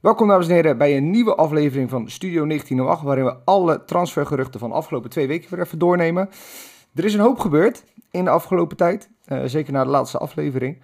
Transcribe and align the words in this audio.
Welkom 0.00 0.28
dames 0.28 0.48
en 0.48 0.54
heren 0.54 0.78
bij 0.78 0.96
een 0.96 1.10
nieuwe 1.10 1.34
aflevering 1.34 1.90
van 1.90 2.10
Studio 2.10 2.46
1908, 2.46 3.02
waarin 3.02 3.24
we 3.24 3.36
alle 3.44 3.84
transfergeruchten 3.84 4.60
van 4.60 4.68
de 4.68 4.74
afgelopen 4.74 5.10
twee 5.10 5.26
weken 5.26 5.50
weer 5.50 5.64
even 5.64 5.78
doornemen. 5.78 6.30
Er 6.94 7.04
is 7.04 7.14
een 7.14 7.20
hoop 7.20 7.38
gebeurd 7.38 7.84
in 8.10 8.24
de 8.24 8.30
afgelopen 8.30 8.76
tijd, 8.76 9.10
uh, 9.28 9.42
zeker 9.44 9.72
na 9.72 9.84
de 9.84 9.90
laatste 9.90 10.18
aflevering. 10.18 10.78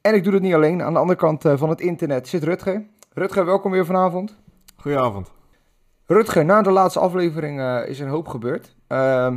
En 0.00 0.14
ik 0.14 0.24
doe 0.24 0.32
het 0.32 0.42
niet 0.42 0.54
alleen, 0.54 0.82
aan 0.82 0.92
de 0.92 0.98
andere 0.98 1.18
kant 1.18 1.44
uh, 1.44 1.56
van 1.56 1.68
het 1.68 1.80
internet 1.80 2.28
zit 2.28 2.44
Rutger. 2.44 2.86
Rutger, 3.12 3.44
welkom 3.44 3.70
weer 3.70 3.86
vanavond. 3.86 4.36
Goedenavond. 4.76 5.30
Rutger, 6.06 6.44
na 6.44 6.62
de 6.62 6.70
laatste 6.70 7.00
aflevering 7.00 7.58
uh, 7.58 7.88
is 7.88 8.00
er 8.00 8.06
een 8.06 8.12
hoop 8.12 8.28
gebeurd. 8.28 8.74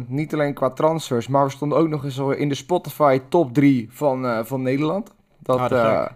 niet 0.08 0.34
alleen 0.34 0.54
qua 0.54 0.70
transfers, 0.70 1.28
maar 1.28 1.46
we 1.46 1.52
stonden 1.52 1.78
ook 1.78 1.88
nog 1.88 2.04
eens 2.04 2.18
in 2.18 2.50
de 2.50 2.56
Spotify 2.56 3.22
top 3.30 3.54
3 3.54 3.88
van, 3.92 4.46
van 4.46 4.62
Nederland. 4.62 5.14
Dat, 5.40 5.60
aardig 5.60 6.02
gek. 6.02 6.12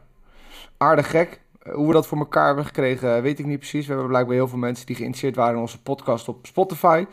aardig 0.77 1.09
gek. 1.09 1.41
Hoe 1.71 1.87
we 1.87 1.93
dat 1.93 2.07
voor 2.07 2.17
elkaar 2.17 2.45
hebben 2.45 2.65
gekregen, 2.65 3.21
weet 3.21 3.39
ik 3.39 3.45
niet 3.45 3.59
precies. 3.59 3.85
We 3.85 3.91
hebben 3.91 4.09
blijkbaar 4.09 4.35
heel 4.35 4.47
veel 4.47 4.57
mensen 4.57 4.85
die 4.85 4.95
geïnteresseerd 4.95 5.35
waren 5.35 5.55
in 5.55 5.61
onze 5.61 5.81
podcast 5.81 6.27
op 6.27 6.45
Spotify. 6.45 7.05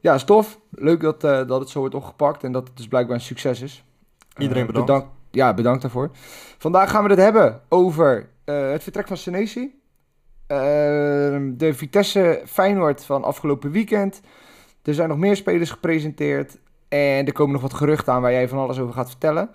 Ja, 0.00 0.14
is 0.14 0.24
tof. 0.24 0.58
Leuk 0.70 1.00
dat, 1.00 1.24
uh, 1.24 1.46
dat 1.46 1.60
het 1.60 1.68
zo 1.68 1.78
wordt 1.78 1.94
opgepakt 1.94 2.44
en 2.44 2.52
dat 2.52 2.68
het 2.68 2.76
dus 2.76 2.88
blijkbaar 2.88 3.14
een 3.16 3.22
succes 3.22 3.60
is. 3.60 3.84
Iedereen 4.38 4.66
bedankt. 4.66 4.86
Bedankt 4.86 5.08
ja, 5.30 5.54
bedankt 5.54 5.82
daarvoor. 5.82 6.10
Vandaag 6.58 6.90
gaan 6.90 7.04
we 7.04 7.10
het 7.10 7.18
hebben 7.18 7.60
over 7.68 8.28
uh, 8.44 8.70
het 8.70 8.82
vertrek 8.82 9.06
van 9.06 9.16
Senesi. 9.16 9.80
de 10.46 11.70
Vitesse 11.74 12.42
Feyenoord 12.46 13.04
van 13.04 13.24
afgelopen 13.24 13.70
weekend. 13.70 14.20
Er 14.82 14.94
zijn 14.94 15.08
nog 15.08 15.18
meer 15.18 15.36
spelers 15.36 15.70
gepresenteerd. 15.70 16.58
En 16.88 17.26
er 17.26 17.32
komen 17.32 17.52
nog 17.52 17.62
wat 17.62 17.74
geruchten 17.74 18.12
aan 18.12 18.22
waar 18.22 18.32
jij 18.32 18.48
van 18.48 18.58
alles 18.58 18.78
over 18.78 18.94
gaat 18.94 19.08
vertellen. 19.08 19.50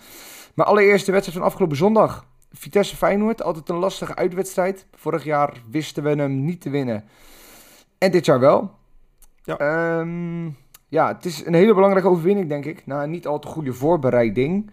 Maar 0.54 0.66
allereerst 0.66 1.06
de 1.06 1.12
wedstrijd 1.12 1.40
van 1.40 1.48
afgelopen 1.48 1.78
zondag. 1.78 2.26
Vitesse 2.52 2.96
Feyenoord, 2.96 3.44
altijd 3.44 3.70
een 3.70 3.76
lastige 3.76 4.16
uitwedstrijd. 4.16 4.88
Vorig 4.96 5.24
jaar 5.24 5.64
wisten 5.70 6.04
we 6.04 6.10
hem 6.10 6.46
niet 6.46 6.62
te 6.62 6.70
winnen. 6.70 7.06
En 7.98 8.12
dit 8.12 8.26
jaar 8.26 8.40
wel. 8.40 8.76
Ja. 9.44 10.00
Um, 10.00 10.58
ja, 10.88 11.08
het 11.08 11.26
is 11.26 11.46
een 11.46 11.54
hele 11.54 11.74
belangrijke 11.74 12.10
overwinning, 12.10 12.50
denk 12.50 12.66
ik. 12.66 12.86
Na 12.86 13.04
een 13.04 13.10
niet 13.10 13.28
al 13.28 13.40
te 13.40 13.48
goede 13.48 13.74
voorbereiding. 13.74 14.72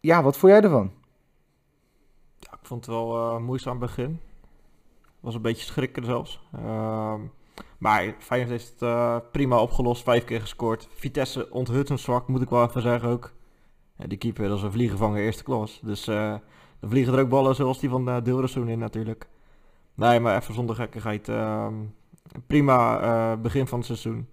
Ja, 0.00 0.22
wat 0.22 0.36
vond 0.36 0.52
jij 0.52 0.62
ervan? 0.62 0.92
Ja, 2.38 2.52
ik 2.52 2.66
vond 2.66 2.86
het 2.86 2.94
wel 2.94 3.16
uh, 3.16 3.38
moeizaam 3.38 3.78
begin. 3.78 4.20
Was 5.20 5.34
een 5.34 5.42
beetje 5.42 5.64
schrikken 5.64 6.04
zelfs. 6.04 6.40
Uh, 6.58 7.14
maar 7.78 8.14
Feyenoord 8.18 8.50
heeft 8.50 8.70
het 8.70 8.82
uh, 8.82 9.16
prima 9.32 9.60
opgelost. 9.60 10.02
Vijf 10.02 10.24
keer 10.24 10.40
gescoord. 10.40 10.88
Vitesse 10.94 11.50
onthutsend 11.50 12.00
zwak, 12.00 12.28
moet 12.28 12.42
ik 12.42 12.50
wel 12.50 12.68
even 12.68 12.82
zeggen 12.82 13.08
ook. 13.08 13.32
Die 14.06 14.18
keeper 14.18 14.48
dat 14.48 14.56
is 14.56 14.62
een 14.62 14.72
vliegenvanger 14.72 15.22
eerste 15.22 15.42
klas. 15.42 15.80
Dus 15.82 16.08
uh, 16.08 16.34
vliegen 16.82 17.14
er 17.14 17.20
ook 17.20 17.28
ballen 17.28 17.54
zoals 17.54 17.80
die 17.80 17.88
van 17.88 18.08
uh, 18.08 18.68
in 18.68 18.78
natuurlijk. 18.78 19.26
Nee, 19.94 20.20
maar 20.20 20.36
even 20.36 20.54
zonder 20.54 20.76
gekkigheid. 20.76 21.28
Uh, 21.28 21.66
prima 22.46 23.02
uh, 23.02 23.40
begin 23.40 23.66
van 23.66 23.78
het 23.78 23.86
seizoen. 23.86 24.26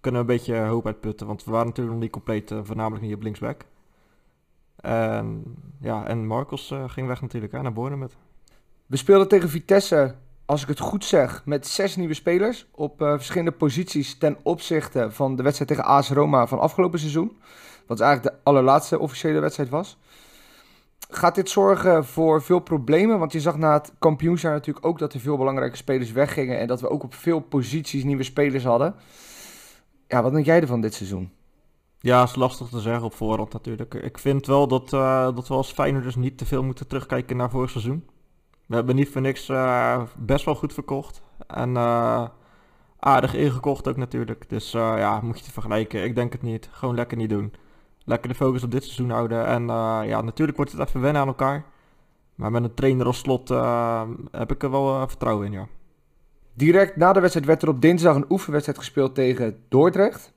Kunnen 0.00 0.26
we 0.26 0.32
een 0.32 0.38
beetje 0.38 0.58
hoop 0.58 0.86
uitputten. 0.86 1.26
Want 1.26 1.44
we 1.44 1.50
waren 1.50 1.66
natuurlijk 1.66 1.94
nog 1.94 2.02
niet 2.04 2.12
compleet, 2.12 2.54
voornamelijk 2.62 3.04
niet 3.04 3.14
op 3.14 3.22
linksback. 3.22 3.64
En, 4.76 5.44
ja, 5.80 6.06
en 6.06 6.26
Marcos 6.26 6.74
ging 6.86 7.06
weg 7.06 7.20
natuurlijk 7.20 7.52
hè, 7.52 7.62
naar 7.62 7.98
met. 7.98 8.16
We 8.86 8.96
speelden 8.96 9.28
tegen 9.28 9.48
Vitesse, 9.48 10.14
als 10.44 10.62
ik 10.62 10.68
het 10.68 10.78
goed 10.78 11.04
zeg, 11.04 11.42
met 11.44 11.66
zes 11.66 11.96
nieuwe 11.96 12.14
spelers. 12.14 12.66
Op 12.70 12.94
verschillende 12.98 13.52
posities 13.52 14.18
ten 14.18 14.36
opzichte 14.42 15.10
van 15.10 15.36
de 15.36 15.42
wedstrijd 15.42 15.70
tegen 15.70 15.90
AS 15.90 16.10
Roma 16.10 16.46
van 16.46 16.58
afgelopen 16.58 16.98
seizoen. 16.98 17.36
Wat 17.92 18.00
eigenlijk 18.00 18.36
de 18.36 18.42
allerlaatste 18.42 18.98
officiële 18.98 19.40
wedstrijd 19.40 19.68
was. 19.68 19.98
Gaat 21.10 21.34
dit 21.34 21.50
zorgen 21.50 22.04
voor 22.04 22.42
veel 22.42 22.58
problemen? 22.58 23.18
Want 23.18 23.32
je 23.32 23.40
zag 23.40 23.56
na 23.56 23.72
het 23.72 23.92
kampioenschap 23.98 24.52
natuurlijk 24.52 24.86
ook 24.86 24.98
dat 24.98 25.12
er 25.14 25.20
veel 25.20 25.36
belangrijke 25.36 25.76
spelers 25.76 26.12
weggingen. 26.12 26.58
En 26.58 26.66
dat 26.66 26.80
we 26.80 26.88
ook 26.88 27.02
op 27.02 27.14
veel 27.14 27.40
posities 27.40 28.04
nieuwe 28.04 28.22
spelers 28.22 28.64
hadden. 28.64 28.94
Ja, 30.06 30.22
wat 30.22 30.32
denk 30.32 30.44
jij 30.44 30.60
ervan 30.60 30.80
dit 30.80 30.94
seizoen? 30.94 31.30
Ja, 31.98 32.22
is 32.22 32.34
lastig 32.34 32.68
te 32.68 32.80
zeggen 32.80 33.04
op 33.04 33.14
voorhand 33.14 33.52
natuurlijk. 33.52 33.94
Ik 33.94 34.18
vind 34.18 34.46
wel 34.46 34.68
dat, 34.68 34.92
uh, 34.92 35.34
dat 35.34 35.48
we 35.48 35.54
als 35.54 35.72
Feyenoorders 35.72 36.16
niet 36.16 36.38
te 36.38 36.46
veel 36.46 36.62
moeten 36.62 36.86
terugkijken 36.86 37.36
naar 37.36 37.50
vorig 37.50 37.70
seizoen. 37.70 38.06
We 38.66 38.74
hebben 38.74 38.94
niet 38.94 39.08
voor 39.08 39.20
niks 39.20 39.48
uh, 39.48 40.02
best 40.16 40.44
wel 40.44 40.54
goed 40.54 40.72
verkocht. 40.72 41.22
En 41.46 41.70
uh, 41.70 42.28
aardig 42.98 43.34
ingekocht 43.34 43.88
ook 43.88 43.96
natuurlijk. 43.96 44.48
Dus 44.48 44.70
ja, 44.70 45.20
moet 45.20 45.38
je 45.38 45.44
te 45.44 45.52
vergelijken. 45.52 46.04
Ik 46.04 46.14
denk 46.14 46.32
het 46.32 46.42
niet. 46.42 46.68
Gewoon 46.72 46.94
lekker 46.94 47.16
niet 47.16 47.30
doen 47.30 47.54
lekker 48.04 48.28
de 48.28 48.34
focus 48.34 48.62
op 48.62 48.70
dit 48.70 48.84
seizoen 48.84 49.10
houden. 49.10 49.46
En 49.46 49.62
uh, 49.62 50.00
ja, 50.04 50.20
natuurlijk 50.20 50.56
wordt 50.56 50.72
het 50.72 50.88
even 50.88 51.00
wennen 51.00 51.22
aan 51.22 51.28
elkaar. 51.28 51.64
Maar 52.34 52.50
met 52.50 52.64
een 52.64 52.74
trainer 52.74 53.06
als 53.06 53.18
slot 53.18 53.50
uh, 53.50 54.02
heb 54.30 54.52
ik 54.52 54.62
er 54.62 54.70
wel 54.70 54.88
uh, 54.88 55.02
vertrouwen 55.06 55.46
in, 55.46 55.52
ja. 55.52 55.66
Direct 56.54 56.96
na 56.96 57.12
de 57.12 57.20
wedstrijd 57.20 57.46
werd 57.46 57.62
er 57.62 57.68
op 57.68 57.80
dinsdag 57.80 58.16
een 58.16 58.24
oefenwedstrijd 58.28 58.78
gespeeld 58.78 59.14
tegen 59.14 59.58
Dordrecht. 59.68 60.32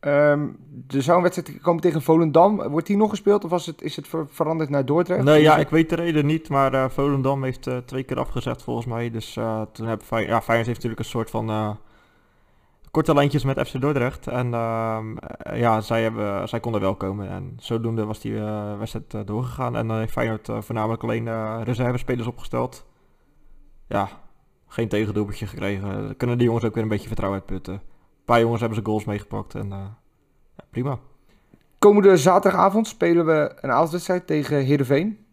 Um, 0.00 0.58
er 0.88 1.02
zou 1.02 1.16
een 1.16 1.22
wedstrijd 1.22 1.60
komen 1.60 1.82
tegen 1.82 2.02
Volendam. 2.02 2.68
Wordt 2.68 2.86
die 2.86 2.96
nog 2.96 3.10
gespeeld 3.10 3.44
of 3.44 3.50
was 3.50 3.66
het, 3.66 3.82
is 3.82 3.96
het 3.96 4.08
ver 4.08 4.26
veranderd 4.28 4.70
naar 4.70 4.84
Dordrecht? 4.84 5.24
Nee, 5.24 5.42
ja, 5.42 5.56
ik 5.56 5.68
weet 5.68 5.88
de 5.88 5.94
reden 5.94 6.26
niet. 6.26 6.48
Maar 6.48 6.90
Volendam 6.90 7.44
heeft 7.44 7.70
twee 7.84 8.02
keer 8.02 8.18
afgezegd 8.18 8.62
volgens 8.62 8.86
mij. 8.86 9.10
Dus 9.10 9.38
toen 9.72 9.86
heb 9.86 10.02
ja, 10.08 10.40
Feyenoord 10.40 10.46
heeft 10.46 10.66
natuurlijk 10.66 10.98
een 10.98 11.04
soort 11.04 11.30
van 11.30 11.76
korte 12.90 13.14
lijntjes 13.14 13.44
met 13.44 13.68
FC 13.68 13.80
Dordrecht. 13.80 14.26
En 14.26 14.46
uh, 14.46 14.98
ja, 15.54 15.80
zij, 15.80 16.02
hebben, 16.02 16.48
zij 16.48 16.60
konden 16.60 16.80
wel 16.80 16.94
komen. 16.94 17.28
En 17.28 17.56
zodoende 17.58 18.04
was 18.04 18.20
die 18.20 18.32
uh, 18.32 18.78
wedstrijd 18.78 19.14
uh, 19.14 19.20
doorgegaan. 19.24 19.76
En 19.76 19.88
dan 19.88 19.98
heeft 19.98 20.12
Feyenoord 20.12 20.48
voornamelijk 20.58 21.02
alleen 21.02 21.64
reservespelers 21.64 22.26
opgesteld. 22.26 22.86
Ja, 23.86 24.08
geen 24.66 24.88
tegendoelpuntje 24.88 25.46
gekregen. 25.46 26.16
Kunnen 26.16 26.38
die 26.38 26.46
jongens 26.46 26.64
ook 26.64 26.74
weer 26.74 26.82
een 26.82 26.88
beetje 26.88 27.06
vertrouwen 27.06 27.40
uitputten. 27.40 27.74
Een 27.74 28.24
paar 28.24 28.40
jongens 28.40 28.60
hebben 28.60 28.78
ze 28.78 28.84
goals 28.84 29.04
meegepakt. 29.04 29.54
En 29.54 29.68
ja, 29.68 30.64
prima. 30.70 30.98
Komende 31.78 32.16
zaterdagavond 32.16 32.86
spelen 32.86 33.26
we 33.26 33.56
een 33.60 33.70
avondwedstrijd 33.70 34.26
tegen 34.26 34.64
Heerenveen. 34.64 35.26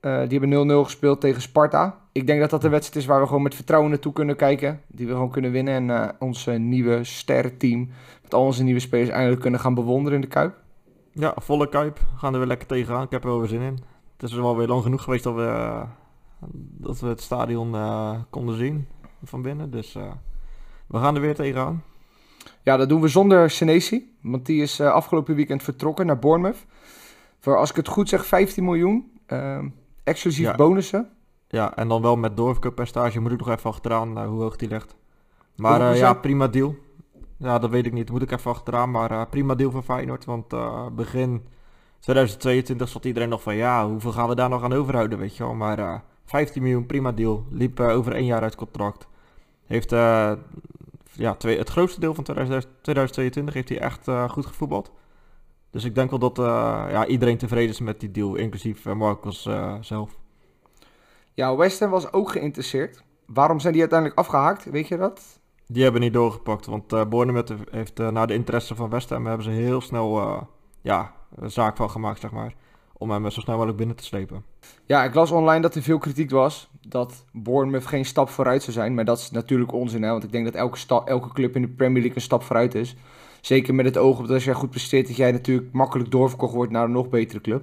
Die 0.00 0.38
hebben 0.40 0.70
0-0 0.70 0.84
gespeeld 0.84 1.20
tegen 1.20 1.42
Sparta. 1.42 1.99
Ik 2.12 2.26
denk 2.26 2.40
dat 2.40 2.50
dat 2.50 2.64
een 2.64 2.70
wedstrijd 2.70 3.00
is 3.00 3.06
waar 3.06 3.20
we 3.20 3.26
gewoon 3.26 3.42
met 3.42 3.54
vertrouwen 3.54 3.90
naartoe 3.90 4.12
kunnen 4.12 4.36
kijken. 4.36 4.80
Die 4.86 5.06
we 5.06 5.12
gewoon 5.12 5.30
kunnen 5.30 5.50
winnen. 5.50 5.74
En 5.74 5.88
uh, 5.88 6.08
ons 6.18 6.46
nieuwe 6.46 7.04
sterrenteam 7.04 7.88
met 8.22 8.34
al 8.34 8.44
onze 8.44 8.62
nieuwe 8.62 8.80
spelers 8.80 9.08
eindelijk 9.08 9.40
kunnen 9.40 9.60
gaan 9.60 9.74
bewonderen 9.74 10.14
in 10.14 10.20
de 10.20 10.26
Kuip. 10.26 10.54
Ja, 11.12 11.34
volle 11.36 11.68
Kuip. 11.68 11.98
Gaan 12.16 12.32
er 12.32 12.38
weer 12.38 12.48
lekker 12.48 12.66
tegenaan. 12.66 13.02
Ik 13.02 13.10
heb 13.10 13.22
er 13.22 13.28
wel 13.28 13.38
weer 13.38 13.48
zin 13.48 13.60
in. 13.60 13.78
Het 14.16 14.30
is 14.30 14.36
wel 14.36 14.56
weer 14.56 14.66
lang 14.66 14.82
genoeg 14.82 15.02
geweest 15.02 15.24
dat 15.24 15.34
we, 15.34 15.40
uh, 15.40 15.82
dat 16.78 17.00
we 17.00 17.06
het 17.06 17.20
stadion 17.20 17.76
konden 18.30 18.56
zien 18.56 18.86
van 19.24 19.42
binnen. 19.42 19.70
Dus 19.70 19.92
we 20.86 20.98
gaan 20.98 21.14
er 21.14 21.20
weer 21.20 21.34
tegenaan. 21.34 21.82
Ja, 22.62 22.76
dat 22.76 22.88
doen 22.88 23.00
we 23.00 23.08
zonder 23.08 23.50
Senesi. 23.50 24.16
Want 24.22 24.46
die 24.46 24.62
is 24.62 24.80
afgelopen 24.80 25.34
weekend 25.34 25.62
vertrokken 25.62 26.06
naar 26.06 26.18
Bournemouth. 26.18 26.66
Voor, 27.38 27.56
als 27.56 27.70
ik 27.70 27.76
het 27.76 27.88
goed 27.88 28.08
zeg, 28.08 28.26
15 28.26 28.64
miljoen. 28.64 29.10
Ehm, 29.26 29.68
Exclusief 30.04 30.54
bonussen. 30.54 31.08
Ja, 31.52 31.76
en 31.76 31.88
dan 31.88 32.02
wel 32.02 32.16
met 32.16 32.36
doorverkooppercentage 32.36 33.20
moet 33.20 33.32
ik 33.32 33.38
nog 33.38 33.48
even 33.48 33.70
achteraan 33.70 34.18
uh, 34.18 34.26
hoe 34.26 34.40
hoog 34.40 34.56
die 34.56 34.68
ligt. 34.68 34.96
Maar 35.56 35.80
uh, 35.80 35.98
ja, 35.98 36.14
prima 36.14 36.48
deal. 36.48 36.76
Ja, 37.36 37.58
dat 37.58 37.70
weet 37.70 37.86
ik 37.86 37.92
niet. 37.92 38.10
Moet 38.10 38.22
ik 38.22 38.30
even 38.30 38.50
achteraan. 38.50 38.90
Maar 38.90 39.10
uh, 39.10 39.22
prima 39.30 39.54
deal 39.54 39.70
voor 39.70 39.82
Feyenoord. 39.82 40.24
Want 40.24 40.54
begin 40.96 41.42
2022 41.98 42.88
zat 42.88 43.04
iedereen 43.04 43.28
nog 43.28 43.42
van... 43.42 43.56
Ja, 43.56 43.88
hoeveel 43.88 44.12
gaan 44.12 44.28
we 44.28 44.34
daar 44.34 44.48
nog 44.48 44.62
aan 44.62 44.72
overhouden, 44.72 45.18
weet 45.18 45.36
je 45.36 45.44
wel. 45.44 45.54
Maar 45.54 46.02
15 46.24 46.62
miljoen, 46.62 46.86
prima 46.86 47.12
deal. 47.12 47.44
Liep 47.50 47.80
over 47.80 48.12
één 48.12 48.24
jaar 48.24 48.42
uit 48.42 48.54
contract. 48.54 49.06
Heeft 49.66 49.90
ja, 51.12 51.34
twee, 51.38 51.58
het 51.58 51.68
grootste 51.68 52.00
deel 52.00 52.14
van 52.14 52.24
2022 52.24 53.54
heeft 53.54 53.68
hij 53.68 53.80
echt 53.80 54.08
goed 54.28 54.46
gevoetbald. 54.46 54.92
Dus 55.70 55.84
ik 55.84 55.94
denk 55.94 56.10
wel 56.10 56.18
dat 56.18 56.36
ja, 56.90 57.06
iedereen 57.06 57.38
tevreden 57.38 57.70
is 57.70 57.80
met 57.80 58.00
die 58.00 58.10
deal, 58.10 58.34
inclusief 58.34 58.84
Marcos 58.84 59.48
zelf. 59.80 60.19
Ja, 61.40 61.56
West 61.56 61.80
Ham 61.80 61.90
was 61.90 62.12
ook 62.12 62.30
geïnteresseerd. 62.30 63.02
Waarom 63.26 63.60
zijn 63.60 63.72
die 63.72 63.80
uiteindelijk 63.80 64.18
afgehaakt? 64.18 64.64
Weet 64.64 64.88
je 64.88 64.96
dat? 64.96 65.40
Die 65.66 65.82
hebben 65.82 66.00
niet 66.00 66.12
doorgepakt, 66.12 66.66
want 66.66 66.92
uh, 66.92 67.04
Bournemouth 67.04 67.54
heeft 67.70 67.98
na 67.98 68.26
de 68.26 68.34
interesse 68.34 68.74
van 68.74 68.90
West 68.90 69.10
Ham 69.10 69.26
hebben 69.26 69.44
ze 69.44 69.50
heel 69.50 69.80
snel 69.80 70.48
ja, 70.80 71.12
een 71.34 71.50
zaak 71.50 71.76
van 71.76 71.90
gemaakt, 71.90 72.20
zeg 72.20 72.30
maar. 72.30 72.54
Om 72.92 73.10
hem 73.10 73.30
zo 73.30 73.40
snel 73.40 73.54
mogelijk 73.54 73.78
binnen 73.78 73.96
te 73.96 74.04
slepen. 74.04 74.44
Ja, 74.86 75.04
ik 75.04 75.14
las 75.14 75.30
online 75.30 75.60
dat 75.60 75.74
er 75.74 75.82
veel 75.82 75.98
kritiek 75.98 76.30
was 76.30 76.70
dat 76.80 77.24
Bournemouth 77.32 77.86
geen 77.86 78.04
stap 78.04 78.28
vooruit 78.28 78.62
zou 78.62 78.72
zijn. 78.72 78.94
Maar 78.94 79.04
dat 79.04 79.18
is 79.18 79.30
natuurlijk 79.30 79.72
onzin, 79.72 80.02
hè? 80.02 80.10
want 80.10 80.24
ik 80.24 80.32
denk 80.32 80.44
dat 80.44 80.54
elke, 80.54 81.02
elke 81.04 81.32
club 81.32 81.56
in 81.56 81.62
de 81.62 81.68
Premier 81.68 82.00
League 82.00 82.16
een 82.16 82.22
stap 82.22 82.42
vooruit 82.42 82.74
is. 82.74 82.96
Zeker 83.40 83.74
met 83.74 83.84
het 83.84 83.96
oog 83.96 84.18
op 84.18 84.26
dat 84.26 84.34
als 84.34 84.44
jij 84.44 84.54
goed 84.54 84.70
presteert, 84.70 85.06
dat 85.06 85.16
jij 85.16 85.32
natuurlijk 85.32 85.72
makkelijk 85.72 86.10
doorverkocht 86.10 86.54
wordt 86.54 86.72
naar 86.72 86.84
een 86.84 86.92
nog 86.92 87.08
betere 87.08 87.40
club. 87.40 87.62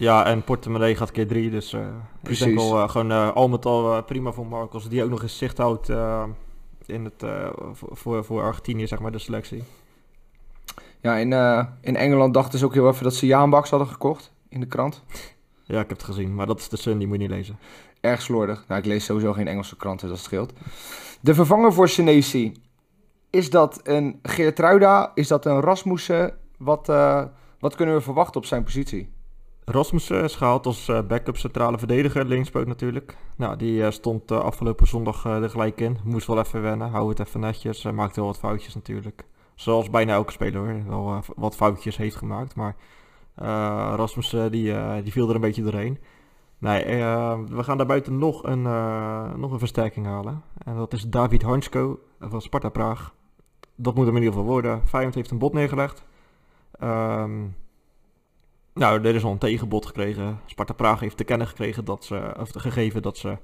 Ja, 0.00 0.26
en 0.26 0.42
Portemonnee 0.42 0.96
gaat 0.96 1.10
keer 1.10 1.26
drie, 1.26 1.50
dus 1.50 1.72
uh, 1.72 1.80
Precies. 2.22 2.46
ik 2.46 2.46
denk 2.46 2.68
wel 2.68 2.82
uh, 2.82 2.88
gewoon 2.88 3.10
uh, 3.10 3.32
al 3.32 3.48
met 3.48 3.66
al 3.66 4.02
prima 4.02 4.32
voor 4.32 4.46
Marcos, 4.46 4.88
die 4.88 5.04
ook 5.04 5.10
nog 5.10 5.22
eens 5.22 5.38
zicht 5.38 5.58
houdt 5.58 5.88
in 6.86 7.04
het, 7.04 7.24
voor, 7.72 8.24
voor 8.24 8.42
Argentinië, 8.42 8.86
zeg 8.86 8.98
maar, 8.98 9.12
de 9.12 9.18
selectie. 9.18 9.62
Ja, 11.00 11.16
in, 11.16 11.32
in 11.80 11.96
Engeland 11.96 12.34
dachten 12.34 12.58
ze 12.58 12.64
ook 12.64 12.74
heel 12.74 12.88
even 12.88 13.04
dat 13.04 13.14
ze 13.14 13.26
Jaan 13.26 13.50
Baks 13.50 13.70
hadden 13.70 13.88
gekocht 13.88 14.32
in 14.48 14.60
de 14.60 14.66
krant. 14.66 15.02
Ja, 15.64 15.80
ik 15.80 15.88
heb 15.88 15.98
het 15.98 16.02
gezien, 16.02 16.34
maar 16.34 16.46
dat 16.46 16.58
is 16.58 16.68
de 16.68 16.76
Sun, 16.76 16.98
die 16.98 17.06
moet 17.06 17.16
je 17.16 17.22
niet 17.22 17.36
lezen. 17.36 17.58
Erg 18.00 18.22
slordig. 18.22 18.64
Nou, 18.68 18.80
ik 18.80 18.86
lees 18.86 19.04
sowieso 19.04 19.32
geen 19.32 19.48
Engelse 19.48 19.76
kranten, 19.76 20.08
dat 20.08 20.18
scheelt. 20.18 20.52
De 21.20 21.34
vervanger 21.34 21.72
voor 21.72 21.88
Senesi. 21.88 22.52
Is 23.30 23.50
dat 23.50 23.80
een 23.82 24.18
Geertruida? 24.22 25.12
Is 25.14 25.28
dat 25.28 25.46
een 25.46 25.60
Rasmussen? 25.60 26.36
Wat, 26.56 26.86
wat 27.58 27.74
kunnen 27.74 27.94
we 27.94 28.00
verwachten 28.00 28.40
op 28.40 28.46
zijn 28.46 28.64
positie? 28.64 29.10
Rasmussen 29.70 30.22
is 30.22 30.36
gehaald 30.36 30.66
als 30.66 30.88
uh, 30.88 31.00
backup 31.02 31.36
centrale 31.36 31.78
verdediger, 31.78 32.24
linkspoot 32.24 32.66
natuurlijk. 32.66 33.16
Nou, 33.36 33.56
die 33.56 33.80
uh, 33.80 33.90
stond 33.90 34.30
afgelopen 34.30 34.86
zondag 34.86 35.24
er 35.24 35.50
gelijk 35.50 35.80
in. 35.80 35.98
Moest 36.04 36.26
wel 36.26 36.38
even 36.38 36.62
wennen, 36.62 36.90
hou 36.90 37.08
het 37.08 37.18
even 37.20 37.40
netjes. 37.40 37.82
Maakte 37.82 38.20
wel 38.20 38.28
wat 38.28 38.38
foutjes 38.38 38.74
natuurlijk. 38.74 39.24
Zoals 39.54 39.90
bijna 39.90 40.12
elke 40.12 40.32
speler 40.32 40.60
hoor, 40.60 40.84
wel 40.86 41.22
wat 41.36 41.56
foutjes 41.56 41.96
heeft 41.96 42.16
gemaakt. 42.16 42.54
Maar 42.54 42.76
Rasmussen 43.96 44.52
die, 44.52 45.02
die 45.02 45.12
viel 45.12 45.28
er 45.28 45.34
een 45.34 45.40
beetje 45.40 45.62
doorheen. 45.62 45.98
Nee, 46.58 46.84
we 47.48 47.62
gaan 47.62 47.76
daarbuiten 47.76 48.18
nog 48.18 48.42
een, 48.42 48.62
nog 49.40 49.52
een 49.52 49.58
versterking 49.58 50.06
halen. 50.06 50.42
En 50.64 50.76
dat 50.76 50.92
is 50.92 51.08
David 51.08 51.42
Hansko 51.42 51.98
van 52.20 52.42
Sparta 52.42 52.68
Praag 52.68 53.14
dat 53.82 53.94
moet 53.94 54.06
hem 54.06 54.16
in 54.16 54.22
ieder 54.22 54.36
geval 54.36 54.52
worden. 54.52 54.86
Feyenoord 54.86 55.14
heeft 55.14 55.30
een 55.30 55.38
bot 55.38 55.52
neergelegd. 55.52 56.04
Um, 56.82 57.56
nou, 58.74 59.04
er 59.04 59.14
is 59.14 59.24
al 59.24 59.32
een 59.32 59.38
tegenbod 59.38 59.86
gekregen. 59.86 60.40
Sparta 60.46 60.72
Praag 60.72 61.00
heeft 61.00 61.16
te 61.16 61.24
kennen 61.24 61.46
gekregen 61.46 61.84
dat 61.84 62.04
ze, 62.04 62.34
of 62.38 62.50
gegeven 62.52 63.02
dat 63.02 63.18
ze 63.18 63.38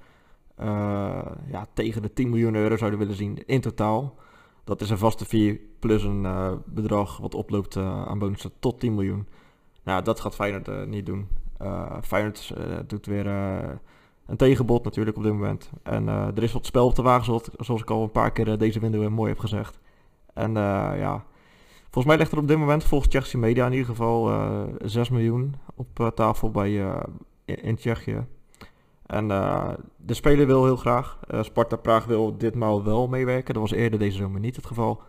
uh, 0.61 1.27
ja, 1.47 1.67
tegen 1.75 2.03
de 2.03 2.13
10 2.13 2.29
miljoen 2.29 2.55
euro 2.55 2.77
zouden 2.77 2.99
willen 2.99 3.15
zien 3.15 3.47
in 3.47 3.61
totaal. 3.61 4.15
Dat 4.65 4.81
is 4.81 4.91
een 4.91 4.99
vaste 4.99 5.25
fee 5.25 5.71
plus 5.79 6.03
een 6.03 6.23
uh, 6.23 6.53
bedrag 6.65 7.17
wat 7.17 7.35
oploopt 7.35 7.77
uh, 7.77 8.07
aan 8.07 8.19
bonussen 8.19 8.53
tot 8.59 8.81
10 8.81 8.95
miljoen. 8.95 9.27
Nou, 9.83 10.03
dat 10.03 10.21
gaat 10.21 10.35
Feyenoord 10.35 10.89
niet 10.89 11.07
doen. 11.07 11.29
Feyenoord 12.03 12.55
doet 12.87 13.07
weer 13.07 13.27
een 14.27 14.37
tegenbod 14.37 14.85
natuurlijk 14.85 15.17
op 15.17 15.23
dit 15.23 15.33
moment. 15.33 15.71
En 15.83 16.09
er 16.09 16.43
is 16.43 16.53
wat 16.53 16.67
spel 16.67 16.87
op 16.87 16.95
de 16.95 17.03
wagen, 17.03 17.25
zoals, 17.25 17.43
zoals 17.57 17.81
ik 17.81 17.91
al 17.91 18.03
een 18.03 18.11
paar 18.11 18.33
keer 18.33 18.59
deze 18.59 18.81
window 18.81 19.09
mooi 19.09 19.31
heb 19.31 19.39
gezegd. 19.39 19.79
En 20.35 20.53
ja, 20.53 21.25
volgens 21.97 22.05
mij 22.05 22.17
ligt 22.17 22.33
er 22.33 22.39
op 22.39 22.49
dit 22.49 22.59
moment, 22.59 22.85
volgens 22.85 23.11
Tsjechische 23.11 23.39
media 23.39 23.67
in 23.67 23.73
ieder 23.73 23.87
geval, 23.87 24.31
uh, 24.31 24.63
eh, 24.63 24.69
6 24.85 25.09
miljoen 25.09 25.55
op 25.75 26.01
uh, 26.01 26.07
tafel 26.07 26.51
bij, 26.51 26.95
in 27.45 27.77
Tsjechië. 27.77 28.27
En 29.07 29.29
de 29.97 30.15
speler 30.15 30.47
wil 30.47 30.65
heel 30.65 30.77
graag. 30.77 31.19
Sparta 31.41 31.77
Praag 31.77 32.05
wil 32.05 32.39
ditmaal 32.39 32.85
wel 32.85 33.09
meewerken. 33.09 33.55
Dat 33.55 33.63
was 33.63 33.73
eerder 33.73 33.99
deze 33.99 34.17
zomer 34.17 34.41
niet 34.41 34.57
het 34.57 34.67
geval. 34.67 35.03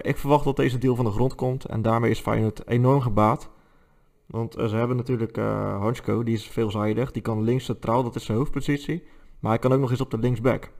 ik 0.00 0.16
verwacht 0.16 0.44
dat 0.44 0.56
deze 0.56 0.78
deal 0.78 0.94
van 0.94 1.04
de 1.04 1.10
grond 1.10 1.34
komt. 1.34 1.64
En 1.64 1.82
daarmee 1.82 2.10
is 2.10 2.20
Feyenoord 2.20 2.68
enorm 2.68 3.00
gebaat. 3.00 3.50
Want 4.26 4.52
ze 4.52 4.76
hebben 4.76 4.96
natuurlijk 4.96 5.38
uh, 5.38 5.78
Hansko, 5.78 6.22
die 6.22 6.34
is 6.34 6.46
veelzijdig. 6.46 7.10
Die 7.10 7.22
kan 7.22 7.42
links 7.42 7.64
centraal, 7.64 8.02
dat 8.02 8.14
is 8.14 8.24
zijn 8.24 8.38
hoofdpositie. 8.38 9.02
Maar 9.40 9.50
hij 9.50 9.60
kan 9.60 9.72
ook 9.72 9.80
nog 9.80 9.90
eens 9.90 10.00
op 10.00 10.10
de 10.10 10.18
linksback. 10.18 10.70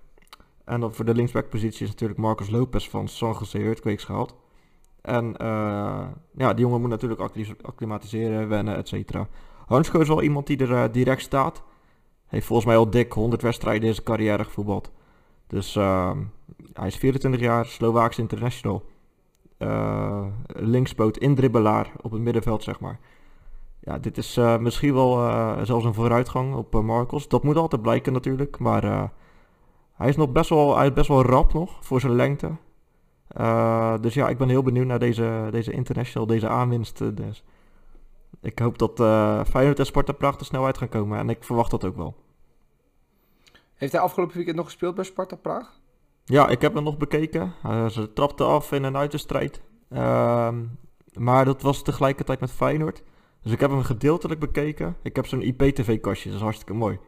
En 0.64 0.80
dan 0.80 0.94
voor 0.94 1.04
de 1.04 1.14
linksbackpositie 1.14 1.84
is 1.84 1.90
natuurlijk 1.90 2.18
Marcus 2.18 2.50
Lopez 2.50 2.88
van 2.88 3.08
San 3.08 3.36
Jose 3.38 3.58
Earthquakes 3.58 4.04
gehaald. 4.04 4.34
En 5.06 5.34
uh, 5.42 6.06
ja, 6.36 6.52
die 6.54 6.64
jongen 6.64 6.80
moet 6.80 6.90
natuurlijk 6.90 7.20
acclimatiseren, 7.62 8.48
wennen, 8.48 8.76
et 8.76 8.88
cetera. 8.88 9.28
Hansko 9.66 10.00
is 10.00 10.08
wel 10.08 10.22
iemand 10.22 10.46
die 10.46 10.58
er 10.58 10.70
uh, 10.70 10.84
direct 10.92 11.22
staat. 11.22 11.62
Heeft 12.26 12.46
volgens 12.46 12.68
mij 12.68 12.76
al 12.76 12.90
dik 12.90 13.12
100 13.12 13.42
wedstrijden 13.42 13.88
in 13.88 13.94
zijn 13.94 14.06
carrière 14.06 14.44
gevoetbald. 14.44 14.90
Dus 15.46 15.76
uh, 15.76 16.10
hij 16.72 16.86
is 16.86 16.96
24 16.96 17.40
jaar, 17.40 17.66
Slovaaks 17.66 18.18
international. 18.18 18.84
linkspoot, 20.46 21.16
indribbelaar 21.16 21.92
op 22.00 22.10
het 22.10 22.20
middenveld, 22.20 22.62
zeg 22.62 22.80
maar. 22.80 22.98
Ja, 23.80 23.98
dit 23.98 24.18
is 24.18 24.40
misschien 24.60 24.94
wel 24.94 25.14
zelfs 25.64 25.84
een 25.84 25.94
vooruitgang 25.94 26.54
op 26.54 26.82
Marcos. 26.82 27.28
Dat 27.28 27.42
moet 27.42 27.56
altijd 27.56 27.82
blijken 27.82 28.12
natuurlijk, 28.12 28.58
maar 28.58 29.10
hij 29.92 30.08
is 30.08 30.16
nog 30.16 30.32
best 30.32 30.50
wel, 30.50 30.76
hij 30.76 30.86
is 30.86 30.92
best 30.92 31.08
wel 31.08 31.22
rap 31.22 31.52
nog 31.52 31.84
voor 31.84 32.00
zijn 32.00 32.14
lengte. 32.14 32.50
Uh, 33.34 33.94
dus 34.00 34.14
ja, 34.14 34.28
ik 34.28 34.38
ben 34.38 34.48
heel 34.48 34.62
benieuwd 34.62 34.86
naar 34.86 34.98
deze, 34.98 35.48
deze 35.50 35.72
international, 35.72 36.26
deze 36.26 36.48
aanwinst. 36.48 37.00
Eh, 37.00 37.08
dus. 37.14 37.44
Ik 38.40 38.58
hoop 38.58 38.78
dat 38.78 39.00
uh, 39.00 39.44
Feyenoord 39.44 39.78
en 39.78 39.86
Sparta 39.86 40.12
Praag 40.12 40.38
er 40.38 40.44
snel 40.44 40.64
uit 40.64 40.78
gaan 40.78 40.88
komen. 40.88 41.18
En 41.18 41.30
ik 41.30 41.44
verwacht 41.44 41.70
dat 41.70 41.84
ook 41.84 41.96
wel. 41.96 42.16
Heeft 43.74 43.92
hij 43.92 44.00
afgelopen 44.00 44.34
weekend 44.34 44.56
nog 44.56 44.64
gespeeld 44.64 44.94
bij 44.94 45.04
Sparta 45.04 45.36
Praag? 45.36 45.80
Ja, 46.24 46.48
ik 46.48 46.60
heb 46.60 46.74
hem 46.74 46.84
nog 46.84 46.96
bekeken. 46.96 47.52
Uh, 47.66 47.86
ze 47.88 48.12
trapte 48.12 48.44
af 48.44 48.72
in 48.72 48.82
een 48.82 48.96
uiterstrijd. 48.96 49.60
Uh, 49.92 50.48
maar 51.12 51.44
dat 51.44 51.62
was 51.62 51.82
tegelijkertijd 51.82 52.40
met 52.40 52.50
Feyenoord. 52.50 53.02
Dus 53.42 53.52
ik 53.52 53.60
heb 53.60 53.70
hem 53.70 53.82
gedeeltelijk 53.82 54.40
bekeken. 54.40 54.96
Ik 55.02 55.16
heb 55.16 55.26
zo'n 55.26 55.42
IPTV-kastje, 55.42 56.28
dat 56.28 56.38
is 56.38 56.44
hartstikke 56.44 56.74
mooi. 56.74 56.98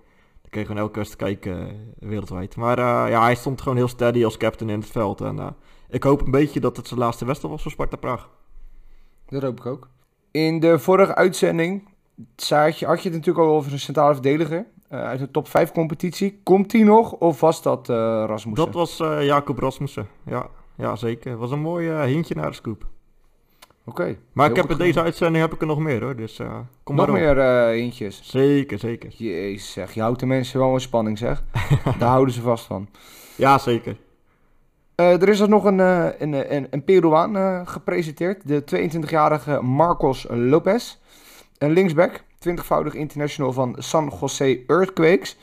Ik 0.45 0.51
kreeg 0.51 0.67
gewoon 0.67 0.83
elke 0.83 0.93
keer 0.93 1.11
te 1.11 1.17
kijken 1.17 1.77
wereldwijd. 1.99 2.57
Maar 2.57 2.79
ja, 3.11 3.23
hij 3.23 3.35
stond 3.35 3.61
gewoon 3.61 3.77
heel 3.77 3.89
steady 3.89 4.25
als 4.25 4.37
captain 4.37 4.71
in 4.71 4.81
het 4.81 4.91
veld. 4.91 5.21
En 5.21 5.57
ik 5.89 6.03
hoop 6.03 6.21
een 6.21 6.31
beetje 6.31 6.61
dat 6.61 6.77
het 6.77 6.89
zijn 6.89 7.01
laatste 7.01 7.25
wedstrijd 7.25 7.53
was 7.53 7.63
voor 7.63 7.73
Sparta 7.73 7.97
Praag. 7.97 8.29
Dat 9.29 9.43
hoop 9.43 9.59
ik 9.59 9.67
ook. 9.67 9.89
In 10.31 10.61
de 10.61 10.79
vorige 10.79 11.15
uitzending 11.15 11.89
had 12.49 12.79
je, 12.79 12.87
had 12.87 13.03
je 13.03 13.09
het 13.09 13.19
natuurlijk 13.19 13.47
al 13.47 13.55
over 13.55 13.73
een 13.73 13.79
centrale 13.81 14.13
verdediger. 14.13 14.67
uit 14.89 15.19
de 15.19 15.31
top 15.31 15.49
5 15.49 15.73
competitie. 15.73 16.41
Komt 16.43 16.71
die 16.71 16.85
nog 16.85 17.13
of 17.13 17.41
was 17.41 17.63
dat 17.63 17.89
Rasmussen? 17.89 18.73
Dat 18.73 18.75
was 18.75 18.97
Jacob 19.25 19.59
Rasmussen. 19.59 20.09
Ja, 20.25 20.47
ja, 20.77 20.97
zeker. 20.97 21.31
Het 21.31 21.41
was 21.41 21.51
een 21.51 21.61
mooi 21.61 21.91
hintje 21.91 22.35
naar 22.35 22.51
de 22.51 22.57
scoop. 22.57 22.87
Oké. 23.85 24.19
maar 24.33 24.51
ik 24.51 24.57
heb 24.57 24.71
in 24.71 24.79
deze 24.79 25.03
uitzending 25.03 25.45
heb 25.45 25.55
ik 25.55 25.61
er 25.61 25.67
nog 25.67 25.79
meer 25.79 26.03
hoor, 26.03 26.17
dus 26.17 26.37
kom 26.83 26.97
nog 26.97 27.07
maar 27.07 27.25
Nog 27.25 27.35
meer 27.37 27.69
eentjes? 27.69 28.21
Zeker, 28.23 28.79
zeker. 28.79 29.11
Jezus 29.17 29.73
zeg, 29.73 29.95
je 29.95 30.01
houdt 30.01 30.21
de 30.21 30.27
mensen 30.27 30.61
wel 30.61 30.73
in 30.73 30.81
spanning 30.81 31.19
zeg. 31.19 31.43
Daar 31.99 32.09
houden 32.09 32.35
ze 32.35 32.41
vast 32.41 32.65
van. 32.65 32.89
Ja, 33.37 33.59
zeker. 33.59 33.97
Uh, 35.01 35.23
er 35.23 35.29
is 35.29 35.41
er 35.41 35.49
nog 35.49 35.65
een, 35.65 35.79
een, 35.79 36.55
een, 36.55 36.67
een 36.71 36.85
Peruaan 36.85 37.67
gepresenteerd. 37.67 38.49
De 38.49 38.63
22-jarige 38.63 39.61
Marcos 39.63 40.27
Lopez. 40.31 40.97
Een 41.59 41.71
linksback, 41.71 42.23
20-voudig 42.49 42.93
international 42.93 43.53
van 43.53 43.75
San 43.79 44.13
Jose 44.21 44.65
Earthquakes. 44.67 45.37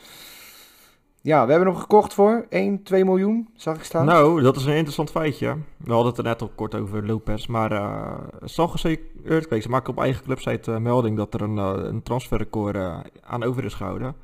Ja, 1.20 1.44
we 1.44 1.50
hebben 1.50 1.68
hem 1.68 1.80
gekocht 1.80 2.14
voor 2.14 2.46
1, 2.48 2.82
2 2.82 3.04
miljoen, 3.04 3.48
zag 3.54 3.76
ik 3.76 3.84
staan. 3.84 4.04
Nou, 4.04 4.42
dat 4.42 4.56
is 4.56 4.64
een 4.64 4.74
interessant 4.74 5.10
feitje. 5.10 5.56
We 5.76 5.92
hadden 5.92 6.08
het 6.08 6.18
er 6.18 6.24
net 6.24 6.42
al 6.42 6.50
kort 6.54 6.74
over 6.74 7.06
Lopez. 7.06 7.46
Maar 7.46 7.70
San 8.44 8.66
Jose 8.66 9.00
Earthquakes 9.24 9.66
maken 9.66 9.90
op 9.90 9.98
eigen 9.98 10.24
clubsite 10.24 10.80
melding 10.80 11.16
dat 11.16 11.34
er 11.34 11.42
een, 11.42 11.56
een 11.56 12.02
transferrecord 12.02 12.76
aan 13.20 13.42
over 13.42 13.64
is 13.64 13.74
gehouden. 13.74 14.14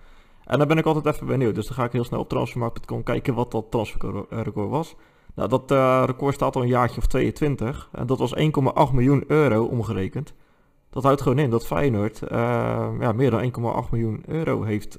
En 0.44 0.58
daar 0.58 0.66
ben 0.66 0.78
ik 0.78 0.86
altijd 0.86 1.14
even 1.14 1.26
benieuwd. 1.26 1.54
Dus 1.54 1.66
dan 1.66 1.76
ga 1.76 1.84
ik 1.84 1.92
heel 1.92 2.04
snel 2.04 2.20
op 2.20 2.28
transfermarkt.com 2.28 3.02
kijken 3.02 3.34
wat 3.34 3.50
dat 3.50 3.70
transferrecord 3.70 4.70
was. 4.70 4.96
Nou, 5.34 5.48
dat 5.48 5.70
record 6.06 6.34
staat 6.34 6.56
al 6.56 6.62
een 6.62 6.68
jaartje 6.68 7.00
of 7.00 7.06
22. 7.06 7.88
En 7.92 8.06
dat 8.06 8.18
was 8.18 8.34
1,8 8.36 8.42
miljoen 8.92 9.24
euro 9.26 9.64
omgerekend. 9.64 10.34
Dat 10.90 11.02
houdt 11.02 11.22
gewoon 11.22 11.38
in 11.38 11.50
dat 11.50 11.66
Feyenoord 11.66 12.20
ja, 13.00 13.12
meer 13.14 13.30
dan 13.30 13.84
1,8 13.84 13.90
miljoen 13.90 14.22
euro 14.26 14.62
heeft 14.62 14.96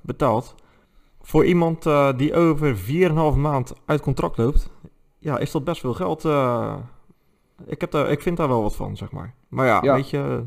betaald 0.00 0.54
voor 1.22 1.44
iemand 1.44 1.82
die 2.16 2.34
over 2.34 2.76
4,5 2.76 3.38
maand 3.38 3.74
uit 3.84 4.00
contract 4.00 4.36
loopt, 4.36 4.70
ja, 5.18 5.38
is 5.38 5.50
dat 5.50 5.64
best 5.64 5.80
veel 5.80 5.94
geld. 5.94 6.24
Ik, 7.66 7.80
heb 7.80 7.90
daar, 7.90 8.10
ik 8.10 8.22
vind 8.22 8.36
daar 8.36 8.48
wel 8.48 8.62
wat 8.62 8.76
van, 8.76 8.96
zeg 8.96 9.10
maar. 9.10 9.34
Maar 9.48 9.66
ja, 9.66 9.80
weet 9.80 10.10
je, 10.10 10.44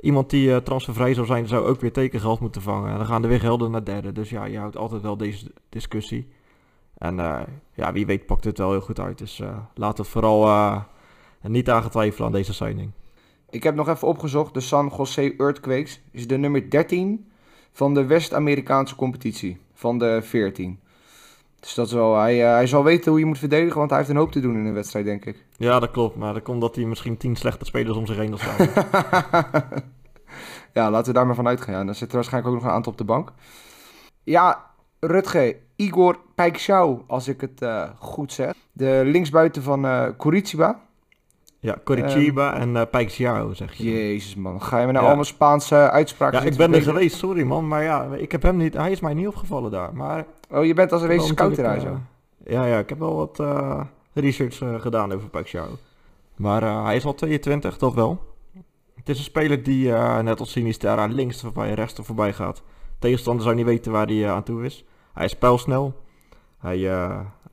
iemand 0.00 0.30
die 0.30 0.62
transfervrij 0.62 1.14
zou 1.14 1.26
zijn, 1.26 1.46
zou 1.46 1.66
ook 1.66 1.80
weer 1.80 1.92
tekengeld 1.92 2.40
moeten 2.40 2.62
vangen. 2.62 2.90
En 2.90 2.96
dan 2.96 3.06
gaan 3.06 3.22
er 3.22 3.28
weer 3.28 3.40
gelden 3.40 3.70
naar 3.70 3.84
derde. 3.84 4.12
Dus 4.12 4.30
ja, 4.30 4.44
je 4.44 4.58
houdt 4.58 4.76
altijd 4.76 5.02
wel 5.02 5.16
deze 5.16 5.52
discussie. 5.68 6.28
En 6.98 7.16
ja, 7.72 7.92
wie 7.92 8.06
weet 8.06 8.26
pakt 8.26 8.44
het 8.44 8.58
wel 8.58 8.70
heel 8.70 8.80
goed 8.80 9.00
uit. 9.00 9.18
Dus 9.18 9.42
laat 9.74 9.98
het 9.98 10.08
vooral 10.08 10.82
niet 11.42 11.70
aan 11.70 11.88
twijfelen 11.88 12.26
aan 12.26 12.32
deze 12.32 12.54
signing. 12.54 12.90
Ik 13.50 13.62
heb 13.62 13.74
nog 13.74 13.88
even 13.88 14.08
opgezocht. 14.08 14.54
De 14.54 14.60
San 14.60 14.92
Jose 14.96 15.34
Earthquakes 15.38 16.02
is 16.10 16.26
de 16.26 16.36
nummer 16.36 16.70
13 16.70 17.30
van 17.72 17.94
de 17.94 18.04
West-Amerikaanse 18.04 18.96
competitie 18.96 19.60
van 19.74 19.98
de 19.98 20.22
14. 20.22 20.80
Dus 21.60 21.74
dat 21.74 21.86
is 21.86 21.92
wel, 21.92 22.16
hij, 22.16 22.40
uh, 22.40 22.50
hij 22.50 22.66
zal 22.66 22.84
weten 22.84 23.10
hoe 23.10 23.20
je 23.20 23.26
moet 23.26 23.38
verdedigen, 23.38 23.78
want 23.78 23.90
hij 23.90 23.98
heeft 23.98 24.10
een 24.10 24.16
hoop 24.16 24.32
te 24.32 24.40
doen 24.40 24.56
in 24.56 24.64
een 24.64 24.74
wedstrijd, 24.74 25.04
denk 25.04 25.24
ik. 25.24 25.44
Ja, 25.56 25.80
dat 25.80 25.90
klopt. 25.90 26.16
Maar 26.16 26.34
dat 26.34 26.42
komt 26.42 26.60
dat 26.60 26.76
hij 26.76 26.84
misschien 26.84 27.16
tien 27.16 27.36
slechte 27.36 27.64
spelers 27.64 27.96
om 27.96 28.06
zich 28.06 28.16
heen 28.16 28.28
wil 28.28 28.38
staan. 28.44 28.68
ja, 30.72 30.90
laten 30.90 31.06
we 31.06 31.18
daar 31.18 31.26
maar 31.26 31.34
van 31.34 31.46
uitgaan. 31.46 31.86
Dan 31.86 31.94
zit 31.94 32.08
er 32.08 32.14
waarschijnlijk 32.14 32.54
ook 32.54 32.60
nog 32.60 32.70
een 32.70 32.76
aantal 32.76 32.92
op 32.92 32.98
de 32.98 33.04
bank. 33.04 33.32
Ja, 34.22 34.70
Rutge, 35.06 35.56
Igor 35.76 36.18
Pijkschouw, 36.34 37.04
als 37.06 37.28
ik 37.28 37.40
het 37.40 37.62
uh, 37.62 37.88
goed 37.98 38.32
zeg. 38.32 38.54
De 38.72 39.02
linksbuiten 39.04 39.62
van 39.62 39.84
uh, 39.84 40.06
Curitiba. 40.18 40.80
Ja, 41.60 41.76
Coritiba 41.84 42.62
um, 42.62 42.76
en 42.76 42.88
uh, 43.20 43.48
zeg 43.52 43.74
je. 43.74 43.90
Jezus 43.90 44.34
man, 44.34 44.62
ga 44.62 44.78
je 44.78 44.86
me 44.86 44.92
nou 44.92 45.02
ja. 45.02 45.08
allemaal 45.08 45.24
Spaanse 45.24 45.90
uitspraken 45.90 46.38
Ja, 46.40 46.44
ik 46.44 46.56
ben 46.56 46.74
er 46.74 46.82
geweest, 46.82 47.16
sorry 47.16 47.42
man, 47.42 47.68
maar 47.68 47.82
ja, 47.82 48.08
ik 48.14 48.32
heb 48.32 48.42
hem 48.42 48.56
niet, 48.56 48.74
hij 48.74 48.90
is 48.90 49.00
mij 49.00 49.14
niet 49.14 49.26
opgevallen 49.26 49.70
daar, 49.70 49.94
maar... 49.94 50.26
Oh, 50.50 50.64
je 50.64 50.74
bent 50.74 50.92
als 50.92 51.02
een 51.02 51.08
wezen 51.08 51.28
scouter 51.28 51.62
daar 51.62 51.80
zo? 51.80 51.98
Ja, 52.44 52.64
ja, 52.64 52.78
ik 52.78 52.88
heb 52.88 52.98
wel 52.98 53.16
wat 53.16 53.38
uh, 53.40 53.80
research 54.12 54.60
uh, 54.60 54.80
gedaan 54.80 55.12
over 55.12 55.28
Pijksiao. 55.28 55.68
Maar 56.36 56.84
hij 56.84 56.96
is 56.96 57.04
al 57.04 57.14
22, 57.14 57.78
dat 57.78 57.94
wel. 57.94 58.34
Het 58.94 59.08
is 59.08 59.18
een 59.18 59.24
speler 59.24 59.62
die, 59.62 59.88
net 60.22 60.40
als 60.40 60.50
Sinisterra, 60.50 61.06
links 61.06 61.40
voorbij, 61.40 61.72
rechts 61.72 62.00
voorbij 62.02 62.32
gaat. 62.32 62.62
Tegenstander 62.98 63.44
zou 63.44 63.54
niet 63.56 63.64
weten 63.64 63.92
waar 63.92 64.06
hij 64.06 64.30
aan 64.30 64.42
toe 64.42 64.64
is. 64.64 64.84
Hij 65.16 65.24
is 65.24 65.36
pijlsnel. 65.36 65.94
Hij, 66.58 66.78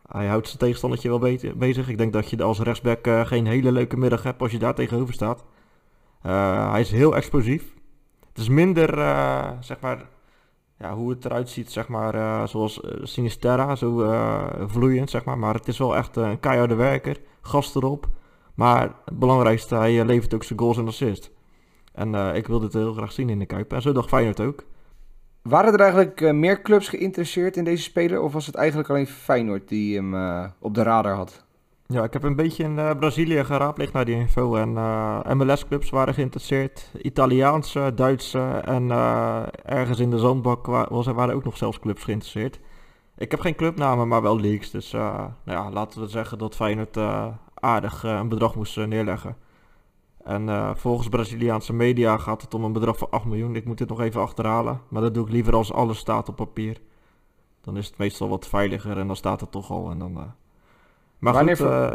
hij 0.07 0.27
houdt 0.27 0.47
zijn 0.47 0.59
tegenstandertje 0.59 1.09
wel 1.09 1.19
bezig. 1.55 1.89
Ik 1.89 1.97
denk 1.97 2.13
dat 2.13 2.29
je 2.29 2.43
als 2.43 2.59
rechtsback 2.59 3.07
geen 3.27 3.47
hele 3.47 3.71
leuke 3.71 3.97
middag 3.97 4.23
hebt 4.23 4.41
als 4.41 4.51
je 4.51 4.59
daar 4.59 4.75
tegenover 4.75 5.13
staat. 5.13 5.43
hij 6.71 6.81
is 6.81 6.91
heel 6.91 7.15
explosief. 7.15 7.73
Het 8.29 8.37
is 8.37 8.49
minder, 8.49 8.89
zeg 9.59 9.79
maar, 9.79 10.05
ja, 10.79 10.93
hoe 10.93 11.09
het 11.09 11.25
eruit 11.25 11.49
ziet, 11.49 11.71
zeg 11.71 11.87
maar, 11.87 12.47
zoals 12.47 12.81
Sinisterra, 13.01 13.75
zo 13.75 13.95
vloeiend, 14.67 15.09
zeg 15.09 15.23
maar. 15.23 15.37
Maar 15.37 15.53
het 15.53 15.67
is 15.67 15.77
wel 15.77 15.95
echt 15.95 16.15
een 16.15 16.39
keiharde 16.39 16.75
werker, 16.75 17.17
gast 17.41 17.75
erop. 17.75 18.07
Maar 18.53 18.95
het 19.05 19.19
belangrijkste, 19.19 19.75
hij 19.75 20.05
levert 20.05 20.33
ook 20.33 20.43
zijn 20.43 20.59
goals 20.59 20.77
en 20.77 20.87
assists. 20.87 21.29
En 21.93 22.35
ik 22.35 22.47
wilde 22.47 22.65
het 22.65 22.73
heel 22.73 22.93
graag 22.93 23.11
zien 23.11 23.29
in 23.29 23.39
de 23.39 23.45
Kuip. 23.45 23.73
En 23.73 23.81
zo 23.81 23.91
dacht 23.91 24.09
Feyenoord 24.09 24.39
ook. 24.41 24.63
Waren 25.43 25.73
er 25.73 25.79
eigenlijk 25.79 26.33
meer 26.33 26.61
clubs 26.61 26.89
geïnteresseerd 26.89 27.57
in 27.57 27.63
deze 27.63 27.83
speler? 27.83 28.21
Of 28.21 28.33
was 28.33 28.45
het 28.45 28.55
eigenlijk 28.55 28.89
alleen 28.89 29.07
Feyenoord 29.07 29.67
die 29.67 29.95
hem 29.95 30.13
op 30.59 30.73
de 30.73 30.83
radar 30.83 31.15
had? 31.15 31.43
Ja, 31.87 32.03
ik 32.03 32.13
heb 32.13 32.23
een 32.23 32.35
beetje 32.35 32.63
in 32.63 32.77
uh, 32.77 32.91
Brazilië 32.99 33.43
geraadpleegd 33.43 33.93
naar 33.93 34.05
die 34.05 34.15
info. 34.15 34.55
En 34.55 34.77
eh, 34.77 35.33
MLS-clubs 35.33 35.89
waren 35.89 36.13
geïnteresseerd. 36.13 36.91
Italiaanse, 37.01 37.91
Duitse 37.95 38.61
en 38.65 38.91
ergens 39.65 39.99
in 39.99 40.09
de 40.09 40.17
zandbak 40.17 40.65
waren 40.65 41.35
ook 41.35 41.43
nog 41.43 41.57
zelfs 41.57 41.79
clubs 41.79 42.03
geïnteresseerd. 42.03 42.59
Ik 43.17 43.31
heb 43.31 43.39
geen 43.39 43.55
clubnamen, 43.55 44.07
maar 44.07 44.21
wel 44.21 44.39
leaks. 44.39 44.71
Dus 44.71 44.91
nou 44.91 45.31
ja, 45.45 45.71
laten 45.71 46.01
we 46.01 46.07
zeggen 46.07 46.37
dat 46.37 46.55
Feyenoord 46.55 46.97
aardig 47.53 48.03
een 48.03 48.29
bedrag 48.29 48.55
moest 48.55 48.77
neerleggen. 48.77 49.35
En 50.23 50.73
volgens 50.77 51.09
Braziliaanse 51.09 51.73
media 51.73 52.17
gaat 52.17 52.41
het 52.41 52.53
om 52.53 52.63
een 52.63 52.73
bedrag 52.73 52.97
van 52.97 53.09
8 53.09 53.25
miljoen. 53.25 53.55
Ik 53.55 53.65
moet 53.65 53.77
dit 53.77 53.89
nog 53.89 54.01
even 54.01 54.21
achterhalen. 54.21 54.81
Maar 54.87 55.01
dat 55.01 55.13
doe 55.13 55.25
ik 55.25 55.31
liever 55.31 55.55
als 55.55 55.73
alles 55.73 55.97
staat 55.97 56.29
op 56.29 56.35
papier. 56.35 56.81
Dan 57.61 57.77
is 57.77 57.85
het 57.85 57.97
meestal 57.97 58.29
wat 58.29 58.47
veiliger 58.47 58.97
en 58.97 59.07
dan 59.07 59.15
staat 59.15 59.41
het 59.41 59.51
toch 59.51 59.71
al. 59.71 59.91
En 59.91 59.99
dan 59.99 60.33
maar 61.23 61.33
wanneer, 61.33 61.57
goed, 61.57 61.65
uh, 61.65 61.91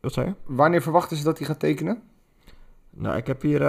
wat 0.00 0.12
zei 0.12 0.26
je? 0.26 0.34
wanneer 0.44 0.82
verwachten 0.82 1.16
ze 1.16 1.24
dat 1.24 1.38
hij 1.38 1.46
gaat 1.46 1.58
tekenen? 1.58 2.02
Nou, 2.90 3.16
ik 3.16 3.26
heb 3.26 3.42
hier... 3.42 3.60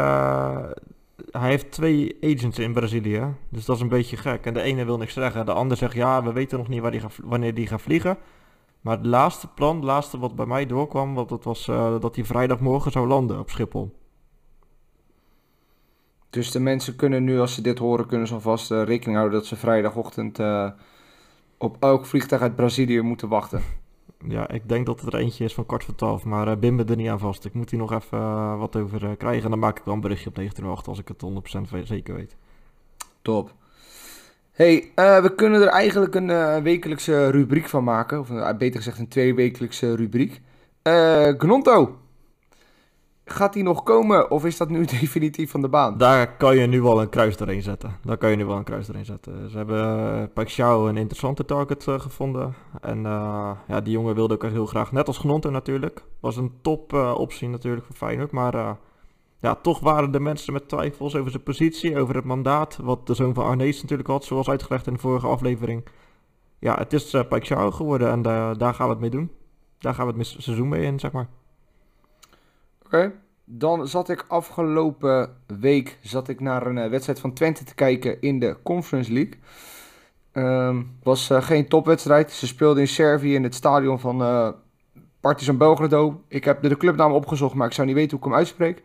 Hij 1.32 1.50
heeft 1.50 1.72
twee 1.72 2.18
agents 2.22 2.60
in 2.60 2.74
Brazilië, 2.74 3.26
dus 3.50 3.66
dat 3.66 3.76
is 3.76 3.82
een 3.82 3.88
beetje 3.88 4.18
gek. 4.18 4.46
En 4.46 4.54
de 4.54 4.62
ene 4.62 4.86
wil 4.86 4.98
niks 4.98 5.14
zeggen, 5.14 5.46
de 5.46 5.54
ander 5.54 5.78
zegt 5.78 5.94
ja, 5.94 6.24
we 6.24 6.32
weten 6.32 6.58
nog 6.58 6.68
niet 6.68 6.82
waar 6.82 6.92
die 6.92 7.00
gaat, 7.00 7.20
wanneer 7.24 7.54
die 7.54 7.68
gaat 7.68 7.82
vliegen. 7.82 8.18
Maar 8.84 8.98
het 8.98 9.06
laatste 9.06 9.48
plan, 9.48 9.76
het 9.76 9.86
laatste 9.86 10.20
wat 10.20 10.36
bij 10.36 10.46
mij 10.46 10.66
doorkwam, 10.66 11.14
wat 11.14 11.30
dat 11.30 11.44
was 11.44 11.68
uh, 11.68 12.00
dat 12.00 12.16
hij 12.16 12.26
vrijdagmorgen 12.26 12.92
zou 12.92 13.08
landen 13.08 13.40
op 13.40 13.50
Schiphol. 13.50 13.96
Dus 16.30 16.52
de 16.52 16.60
mensen 16.60 16.96
kunnen 16.96 17.24
nu, 17.24 17.40
als 17.40 17.54
ze 17.54 17.62
dit 17.62 17.80
horen, 17.80 18.08
kunnen 18.08 18.28
ze 18.28 18.34
alvast 18.34 18.72
uh, 18.72 18.84
rekening 18.84 19.18
houden 19.18 19.40
dat 19.40 19.48
ze 19.48 19.56
vrijdagochtend 19.56 20.40
uh, 20.40 20.70
op 21.58 21.78
elk 21.80 22.06
vliegtuig 22.06 22.42
uit 22.42 22.56
Brazilië 22.56 23.02
moeten 23.02 23.28
wachten 23.28 23.62
ja, 24.28 24.50
ik 24.50 24.70
denk 24.70 24.86
dat 24.86 25.02
het 25.02 25.14
er 25.14 25.20
eentje 25.20 25.44
is 25.44 25.54
van 25.54 25.66
kwart 25.66 25.84
voor 25.84 25.96
twaalf. 25.96 26.26
Maar 26.26 26.48
uh, 26.48 26.56
Bim 26.56 26.80
er 26.80 26.96
niet 26.96 27.10
aan 27.10 27.20
vast. 27.20 27.46
Ik 27.46 27.54
moet 27.54 27.70
hier 27.70 27.80
nog 27.80 27.94
even 27.94 28.58
wat 28.58 28.76
over 28.76 29.18
krijgen. 29.18 29.44
En 29.44 29.50
dan 29.50 29.60
maak 29.60 29.80
ik 29.80 29.86
wel 29.86 29.94
een 29.94 30.02
berichtje 30.02 30.30
op 30.30 30.36
1908 30.36 30.88
als 30.88 31.00
ik 31.00 31.08
het 31.08 31.84
100% 31.84 31.84
zeker 31.84 32.16
weet. 32.16 32.36
Top. 33.22 33.54
Hey, 34.54 34.92
we 34.96 35.34
kunnen 35.36 35.62
er 35.62 35.68
eigenlijk 35.68 36.16
een 36.16 36.64
wekelijkse 36.64 37.30
rubriek 37.30 37.70
van 37.70 37.84
maken. 37.84 38.20
Of 38.20 38.28
beter 38.58 38.76
gezegd 38.76 39.00
een 39.00 39.08
tweewekelijkse 39.08 39.96
rubriek. 39.96 40.42
Gnonto, 41.38 41.98
Gaat 43.26 43.54
die 43.54 43.64
nog 43.64 43.84
komen 43.84 44.32
of 44.32 44.46
is 44.46 44.58
dat 44.58 44.70
nu 44.70 44.86
definitief 45.00 45.52
van 45.52 45.62
de 45.62 45.70
baan? 45.70 45.98
Daar 45.98 46.38
kan 46.38 46.58
je 46.58 46.68
nu 46.68 46.82
wel 46.82 47.02
een 47.02 47.10
kruis 47.10 47.38
doorheen 47.38 47.62
zetten. 47.62 47.98
Daar 48.02 48.18
kan 48.18 48.30
je 48.30 48.36
nu 48.36 48.46
wel 48.46 48.58
een 48.58 48.64
kruis 48.64 48.86
doorheen 48.86 49.06
zetten. 49.06 49.50
Ze 49.50 49.58
hebben 49.58 50.34
Pacquiao 50.34 50.88
een 50.88 50.98
interessante 50.98 51.46
target 51.46 51.84
gevonden. 51.84 52.54
En 52.82 53.02
ja, 53.68 53.82
die 53.84 53.94
jongen 53.94 54.16
wilde 54.16 54.34
ook 54.34 54.44
heel 54.44 54.66
graag, 54.66 54.92
net 54.92 55.08
als 55.08 55.18
Gnonto 55.18 55.50
natuurlijk. 55.50 56.04
Was 56.20 56.38
een 56.38 56.52
top 56.62 56.94
optie 56.94 57.50
natuurlijk 57.50 57.86
voor 57.86 57.96
Feyenoord. 57.96 58.32
Maar 58.32 58.78
ja, 59.44 59.56
toch 59.56 59.80
waren 59.80 60.12
de 60.12 60.20
mensen 60.20 60.54
met 60.54 60.70
twijfels 60.70 61.16
over 61.16 61.32
zijn 61.32 61.44
positie, 61.44 61.98
over 61.98 62.16
het 62.16 62.24
mandaat. 62.24 62.78
Wat 62.78 63.08
de 63.08 63.14
zoon 63.14 63.34
van 63.34 63.46
Arnees 63.46 63.82
natuurlijk 63.82 64.10
had, 64.10 64.26
zoals 64.26 64.50
uitgelegd 64.50 64.88
in 64.88 64.94
de 64.94 65.00
vorige 65.00 65.28
aflevering. 65.28 65.86
Ja, 66.60 66.78
het 66.78 66.94
is 66.94 67.14
uh, 67.14 67.22
geworden 67.50 68.10
en 68.10 68.22
daar 68.58 68.74
gaan 68.74 68.86
we 68.86 68.92
het 68.92 69.00
mee 69.00 69.10
doen. 69.10 69.32
Daar 69.78 69.94
gaan 69.94 70.08
we 70.08 70.14
het 70.18 70.28
seizoen 70.28 70.70
mee 70.70 70.82
in, 70.84 71.00
zeg 71.00 71.12
maar. 71.12 71.28
Oké. 72.86 73.12
Dan 73.46 73.88
zat 73.88 74.10
ik 74.10 74.26
afgelopen 74.28 75.38
week 75.60 75.98
zat 76.02 76.28
ik 76.28 76.40
naar 76.40 76.66
een 76.66 76.78
uh, 76.78 76.90
wedstrijd 76.90 77.20
van 77.20 77.34
Twente 77.34 77.64
te 77.64 77.76
kijken 77.76 78.22
in 78.22 78.40
de 78.40 78.58
Conference 78.64 79.12
League. 79.14 79.40
Um, 80.34 80.98
was 81.04 81.30
geen 81.34 81.68
topwedstrijd. 81.68 82.32
Ze 82.32 82.48
speelden 82.48 82.82
in 82.82 82.88
Servië 82.88 83.36
in 83.36 83.44
het 83.44 83.56
stadion 83.56 84.00
van 84.00 84.18
Partizan 85.20 85.58
Belgrado. 85.58 86.22
Ik 86.28 86.44
heb 86.44 86.62
de 86.62 86.78
clubnaam 86.78 87.12
opgezocht, 87.12 87.56
maar 87.56 87.68
ik 87.68 87.74
zou 87.74 87.88
niet 87.88 87.96
weten 87.96 88.18
hoe 88.18 88.20
ik 88.20 88.26
hem 88.26 88.40
uitspreek. 88.40 88.84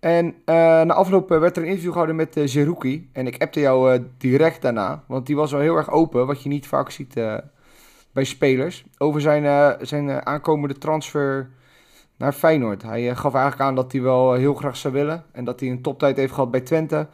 En 0.00 0.34
na 0.44 0.92
afloop 0.92 1.28
werd 1.28 1.56
er 1.56 1.62
een 1.62 1.68
interview 1.68 1.90
gehouden 1.90 2.16
met 2.16 2.36
uh, 2.36 2.46
Zerouki. 2.46 3.08
En 3.12 3.26
ik 3.26 3.42
appte 3.42 3.60
jou 3.60 4.06
direct 4.18 4.62
daarna, 4.62 5.04
want 5.06 5.26
die 5.26 5.36
was 5.36 5.52
wel 5.52 5.60
heel 5.60 5.76
erg 5.76 5.90
open, 5.90 6.26
wat 6.26 6.42
je 6.42 6.48
niet 6.48 6.66
vaak 6.66 6.90
ziet 6.90 7.14
bij 8.12 8.24
spelers. 8.24 8.84
Over 8.98 9.20
zijn, 9.20 9.76
zijn 9.80 10.26
aankomende 10.26 10.78
transfer 10.78 11.50
naar 12.20 12.32
Feyenoord. 12.32 12.82
Hij 12.82 13.10
eh, 13.10 13.16
gaf 13.16 13.34
eigenlijk 13.34 13.62
aan 13.62 13.74
dat 13.74 13.92
hij 13.92 14.02
wel 14.02 14.32
heel 14.32 14.54
graag 14.54 14.76
zou 14.76 14.94
willen. 14.94 15.24
En 15.32 15.44
dat 15.44 15.60
hij 15.60 15.68
een 15.68 15.82
toptijd 15.82 16.16
heeft 16.16 16.32
gehad 16.32 16.50
bij 16.50 16.60
Twente. 16.60 17.06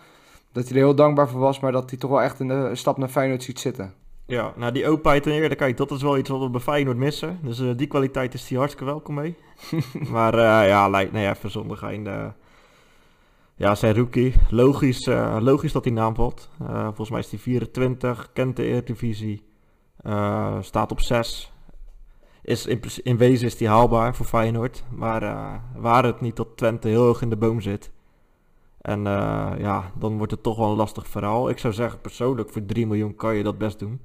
Dat 0.53 0.65
hij 0.65 0.73
er 0.73 0.85
heel 0.85 0.95
dankbaar 0.95 1.29
voor 1.29 1.41
was, 1.41 1.61
maar 1.61 1.73
dat 1.73 1.91
hij 1.91 1.99
toch 1.99 2.11
wel 2.11 2.23
echt 2.23 2.41
een, 2.41 2.51
eh, 2.51 2.69
stap 2.73 2.97
naar 2.97 3.09
Feyenoord 3.09 3.43
ziet 3.43 3.61
zitten. 3.61 3.93
Ja, 4.27 4.53
nou 4.57 4.73
die 4.73 4.89
openheid 4.89 5.27
en 5.27 5.33
eerder, 5.33 5.57
kijk, 5.57 5.77
dat 5.77 5.91
is 5.91 6.03
wel 6.03 6.19
iets 6.19 6.29
wat 6.29 6.41
we 6.41 6.51
bij 6.51 6.61
Feyenoord 6.61 6.97
missen. 6.97 7.39
Dus 7.43 7.63
die 7.77 7.87
kwaliteit 7.87 8.35
is 8.35 8.49
hij 8.49 8.59
hartstikke 8.59 8.91
welkom 8.91 9.15
mee. 9.15 9.37
maar 10.13 10.37
ja, 10.67 10.89
lijkt 10.89 11.13
nee, 11.13 11.29
even 11.29 11.51
zonder 11.51 11.77
gein. 11.77 12.35
Ja, 13.57 13.75
zijn 13.75 13.95
rookie. 13.95 14.35
Logisch, 14.51 15.07
logisch 15.41 15.73
dat 15.73 15.85
hij 15.85 15.93
naam 15.93 16.15
valt. 16.15 16.51
volgens 16.85 17.11
mij 17.11 17.21
is 17.21 17.31
hij 17.31 17.39
24, 17.39 18.31
kent 18.33 18.57
de 18.57 18.65
Eredivisie. 18.65 19.43
staat 20.61 20.91
op 20.91 21.01
6 21.01 21.53
is 22.43 22.67
in, 22.67 22.81
in 23.03 23.17
wezen 23.17 23.47
is 23.47 23.57
die 23.57 23.69
haalbaar 23.69 24.15
voor 24.15 24.27
Feyenoord. 24.27 24.85
Maar 24.91 25.21
waar 25.77 26.05
het 26.05 26.21
niet 26.21 26.37
dat 26.37 26.57
Twente 26.57 26.89
heel 26.89 27.03
hoog 27.03 27.23
in 27.23 27.31
de 27.31 27.37
boom 27.37 27.61
zit. 27.61 27.91
En 28.81 29.03
ja, 29.59 29.91
dan 29.99 30.17
wordt 30.17 30.33
het 30.33 30.43
toch 30.43 30.57
wel 30.57 30.71
een 30.71 30.77
lastig 30.77 31.09
verhaal. 31.09 31.49
Ik 31.49 31.59
zou 31.59 31.73
zeggen 31.73 32.01
persoonlijk 32.01 32.51
voor 32.51 32.65
3 32.65 32.87
miljoen 32.87 33.15
kan 33.15 33.35
je 33.35 33.43
dat 33.43 33.59
best 33.59 33.79
doen. 33.79 34.01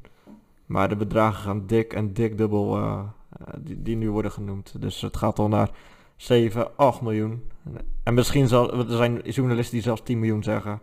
Maar 0.66 0.90
de 0.90 0.96
bedragen 0.96 1.42
gaan 1.44 1.66
dik 1.66 1.94
en 1.94 2.14
dik 2.14 2.38
dubbel 2.38 2.80
die, 3.58 3.82
die 3.82 3.96
nu 3.96 4.12
worden 4.12 4.32
genoemd. 4.32 4.82
Dus 4.82 5.02
het 5.02 5.18
gaat 5.18 5.40
al 5.40 5.48
naar 5.48 5.70
7, 6.22 6.78
8 6.78 7.02
miljoen. 7.02 7.52
En 8.04 8.14
misschien 8.14 8.48
zal, 8.48 8.74
er 8.74 8.96
zijn 8.96 9.22
journalisten 9.24 9.74
die 9.74 9.84
zelfs 9.84 10.02
10 10.04 10.20
miljoen 10.20 10.44
zeggen. 10.44 10.82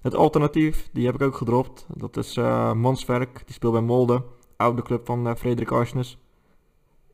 Het 0.00 0.14
alternatief, 0.14 0.88
die 0.92 1.06
heb 1.06 1.14
ik 1.14 1.22
ook 1.22 1.36
gedropt. 1.36 1.86
Dat 1.96 2.16
is 2.16 2.36
uh, 2.36 2.72
Manswerk, 2.72 3.42
die 3.44 3.54
speelt 3.54 3.72
bij 3.72 3.82
Molde. 3.82 4.22
Oude 4.56 4.82
club 4.82 5.06
van 5.06 5.26
uh, 5.26 5.34
Frederik 5.34 5.70
Arsnes 5.70 6.18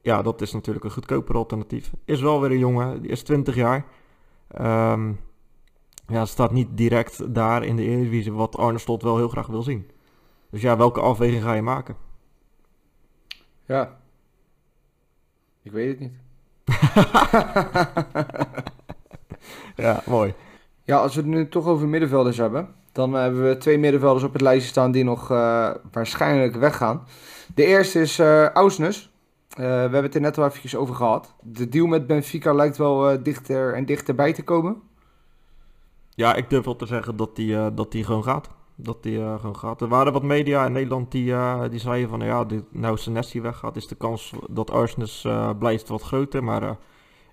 ja, 0.03 0.23
dat 0.23 0.41
is 0.41 0.53
natuurlijk 0.53 0.85
een 0.85 0.91
goedkoper 0.91 1.35
alternatief. 1.35 1.93
Is 2.05 2.21
wel 2.21 2.41
weer 2.41 2.51
een 2.51 2.59
jongen, 2.59 3.03
die 3.03 3.11
is 3.11 3.23
20 3.23 3.55
jaar. 3.55 3.87
Um, 4.61 5.21
ja, 6.07 6.25
staat 6.25 6.53
niet 6.53 6.69
direct 6.77 7.35
daar 7.35 7.65
in 7.65 7.77
de 7.77 7.83
Eredivisie 7.83 8.33
wat 8.33 8.57
Arne 8.57 8.79
Slot 8.79 9.03
wel 9.03 9.17
heel 9.17 9.29
graag 9.29 9.47
wil 9.47 9.63
zien. 9.63 9.91
Dus 10.51 10.63
ja, 10.63 10.77
welke 10.77 11.01
afweging 11.01 11.43
ga 11.43 11.55
je 11.55 11.63
maken? 11.63 11.97
Ja, 13.67 14.01
ik 15.63 15.73
weet 15.73 15.89
het 15.89 16.01
niet. 16.01 16.20
ja, 19.77 20.03
mooi. 20.07 20.35
Ja, 20.85 20.97
als 20.97 21.15
we 21.15 21.21
het 21.21 21.31
nu 21.31 21.49
toch 21.49 21.67
over 21.67 21.89
middenvelders 21.89 22.37
hebben, 22.37 22.69
dan 22.93 23.13
hebben 23.13 23.49
we 23.49 23.57
twee 23.57 23.79
middenvelders 23.79 24.25
op 24.25 24.33
het 24.33 24.43
lijstje 24.43 24.71
staan 24.71 24.93
die 24.93 25.05
nog 25.05 25.31
uh, 25.31 25.71
waarschijnlijk 25.93 26.57
weggaan. 26.57 27.07
De 27.55 27.65
eerste 27.65 28.01
is 28.01 28.19
uh, 28.19 28.49
Ausnes. 28.49 29.11
Eh, 29.51 29.57
we 29.57 29.65
hebben 29.65 30.03
het 30.03 30.15
er 30.15 30.21
net 30.21 30.39
al 30.39 30.45
eventjes 30.45 30.77
over 30.77 30.95
gehad. 30.95 31.35
De 31.43 31.69
deal 31.69 31.87
met 31.87 32.07
Benfica 32.07 32.53
lijkt 32.53 32.77
wel 32.77 33.23
dichter 33.23 33.75
en 33.75 33.87
dichterbij 33.87 34.33
te 34.33 34.43
komen. 34.43 34.77
Ja, 36.15 36.35
ik 36.35 36.51
durf 36.51 36.65
wel 36.65 36.77
te 36.77 36.87
zeggen 36.87 37.17
dat 37.17 37.37
die, 37.37 37.75
dat 37.75 37.93
die 37.93 38.05
gewoon 38.05 38.25
gaat. 38.25 38.49
Dat 38.83 39.03
die 39.03 39.17
gewoon 39.17 39.57
gaat. 39.57 39.81
Er 39.81 39.89
waren 39.89 40.13
wat 40.13 40.23
media 40.23 40.67
in 40.67 40.73
Nederland 40.73 41.13
die, 41.13 41.35
die 41.71 41.81
zeiden 41.81 42.09
van... 42.09 42.21
ja, 42.21 42.45
dit, 42.45 42.65
nou 42.71 42.97
Senesi 42.97 43.41
weggaat, 43.41 43.77
is 43.77 43.87
de 43.87 43.95
kans 43.95 44.33
dat 44.49 44.71
Arsenis 44.71 45.27
blijft 45.59 45.89
wat 45.89 46.03
groter. 46.03 46.45
Maar 46.45 46.77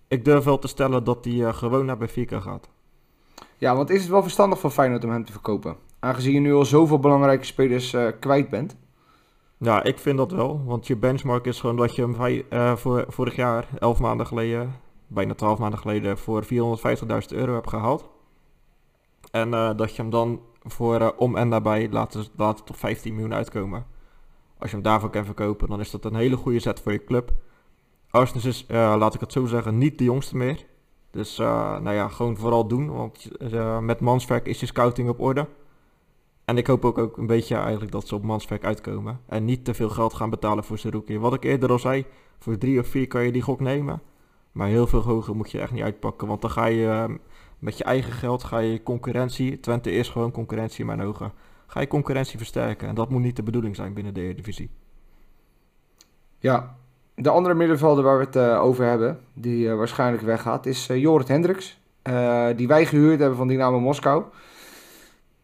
ik 0.08 0.26
durf 0.26 0.44
wel 0.44 0.60
te 0.60 0.68
stellen 0.68 1.04
dat 1.04 1.24
die 1.24 1.54
gewoon 1.54 1.86
naar 1.86 1.98
Benfica 1.98 2.40
gaat. 2.40 2.70
Ja, 3.58 3.76
want 3.76 3.90
is 3.90 4.02
het 4.02 4.10
wel 4.10 4.22
verstandig 4.22 4.60
van 4.60 4.72
Feyenoord 4.72 5.04
om 5.04 5.12
hem 5.12 5.26
te 5.26 5.32
verkopen? 5.32 5.76
Aangezien 6.00 6.34
je 6.34 6.40
nu 6.40 6.54
al 6.54 6.66
zoveel 6.66 7.00
belangrijke 7.00 7.46
spelers 7.46 7.96
kwijt 8.20 8.50
bent. 8.50 8.76
Ja, 9.60 9.84
ik 9.84 10.00
vind 10.00 10.18
dat 10.18 10.32
wel. 10.32 10.62
Want 10.66 10.88
je 10.88 10.96
benchmark 10.96 11.46
is 11.46 11.60
gewoon 11.60 11.76
dat 11.76 11.96
je 11.96 12.02
hem 12.02 12.46
uh, 12.54 12.76
voor, 12.76 13.06
vorig 13.08 13.36
jaar, 13.36 13.68
11 13.80 14.00
maanden 14.00 14.28
geleden, 14.28 14.76
bijna 15.08 15.34
12 15.34 15.60
maanden 15.60 15.80
geleden, 15.80 16.18
voor 16.18 16.44
450.000 16.44 16.50
euro 17.28 17.54
hebt 17.54 17.70
gehaald. 17.70 18.10
En 19.32 19.48
uh, 19.48 19.70
dat 19.76 19.96
je 19.96 20.02
hem 20.02 20.12
dan 20.12 20.42
voor 20.72 21.02
eh, 21.02 21.10
om 21.18 21.36
en 21.36 21.48
nabij 21.48 21.90
laten, 21.90 22.26
laten 22.36 22.66
tot 22.66 22.78
15 22.78 23.14
miljoen 23.14 23.34
uitkomen. 23.34 23.86
Als 24.58 24.70
je 24.70 24.76
hem 24.76 24.86
daarvoor 24.86 25.10
kan 25.10 25.26
verkopen, 25.26 25.70
dan 25.70 25.80
is 25.80 25.92
dat 25.92 26.06
een 26.06 26.16
hele 26.16 26.36
goede 26.36 26.60
zet 26.60 26.80
voor 26.80 26.92
je 26.92 27.04
club. 27.04 27.32
Arsenal 28.10 28.48
is, 28.48 28.66
uh, 28.68 28.96
laat 28.98 29.14
ik 29.14 29.20
het 29.20 29.32
zo 29.32 29.46
zeggen, 29.46 29.78
niet 29.78 29.98
de 29.98 30.04
jongste 30.04 30.38
meer. 30.38 30.66
Dus 31.12 31.40
uh, 31.40 31.80
nou 31.80 31.96
ja, 31.96 32.08
gewoon 32.08 32.38
vooral 32.38 32.68
doen, 32.68 32.92
want 32.92 33.30
met 33.82 34.00
Manswerk 34.00 34.48
is 34.48 34.60
je 34.60 34.66
scouting 34.66 35.10
op 35.10 35.20
orde. 35.20 35.48
En 36.46 36.58
ik 36.58 36.68
hoop 36.68 36.86
ook, 36.86 36.98
ook 36.98 37.18
een 37.18 37.28
beetje 37.28 37.56
eigenlijk 37.56 37.92
dat 37.92 38.08
ze 38.08 38.16
op 38.16 38.24
Manswerk 38.24 38.66
uitkomen. 38.66 39.20
En 39.26 39.46
niet 39.46 39.66
te 39.66 39.74
veel 39.74 39.90
geld 39.90 40.14
gaan 40.14 40.30
betalen 40.30 40.64
voor 40.64 40.78
Seruki. 40.78 41.20
Wat 41.20 41.34
ik 41.34 41.44
eerder 41.44 41.72
al 41.72 41.80
zei, 41.80 42.06
voor 42.40 42.58
drie 42.58 42.80
of 42.80 42.88
vier 42.88 43.08
kan 43.08 43.24
je 43.24 43.32
die 43.32 43.42
gok 43.42 43.60
nemen. 43.60 44.02
Maar 44.52 44.68
heel 44.68 44.88
veel 44.88 45.02
hoger 45.02 45.36
moet 45.36 45.52
je 45.52 45.60
echt 45.60 45.72
niet 45.72 45.84
uitpakken. 45.84 46.28
Want 46.28 46.42
dan 46.42 46.50
ga 46.50 46.66
je 46.66 46.88
ehm, 46.88 47.18
met 47.60 47.78
je 47.78 47.84
eigen 47.84 48.12
geld 48.12 48.44
ga 48.44 48.58
je 48.58 48.84
concurrentie. 48.84 49.60
Twente 49.60 49.92
is 49.92 50.10
gewoon 50.10 50.32
concurrentie 50.32 50.80
in 50.80 50.86
mijn 50.86 51.02
ogen. 51.02 51.32
Ga 51.68 51.80
je 51.80 51.88
concurrentie 51.88 52.38
versterken. 52.38 52.88
En 52.88 52.96
dat 52.96 53.10
moet 53.10 53.22
niet 53.22 53.36
de 53.36 53.44
bedoeling 53.44 53.76
zijn 53.76 53.94
binnen 53.94 54.14
de 54.14 54.22
Eredivisie. 54.22 54.70
Ja, 56.40 56.76
de 57.16 57.30
andere 57.30 57.56
middenvelder 57.56 58.04
waar 58.04 58.18
we 58.18 58.26
het 58.26 58.36
uh, 58.36 58.64
over 58.64 58.86
hebben, 58.86 59.20
die 59.34 59.68
uh, 59.68 59.76
waarschijnlijk 59.76 60.24
weggaat, 60.24 60.66
is 60.66 60.90
uh, 60.90 60.98
Jorrit 60.98 61.28
Hendricks. 61.28 61.80
die 62.56 62.68
wij 62.68 62.86
gehuurd 62.86 63.20
hebben 63.20 63.38
van 63.38 63.48
Dynamo 63.48 63.80
Moskou. 63.80 64.24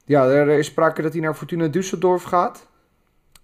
Ja, 0.06 0.26
er 0.26 0.48
is 0.48 0.66
sprake 0.66 1.02
dat 1.02 1.14
hij 1.14 1.22
naar 1.22 1.34
Fortuna 1.34 1.68
Düsseldorf 1.68 2.24
gaat. 2.24 2.68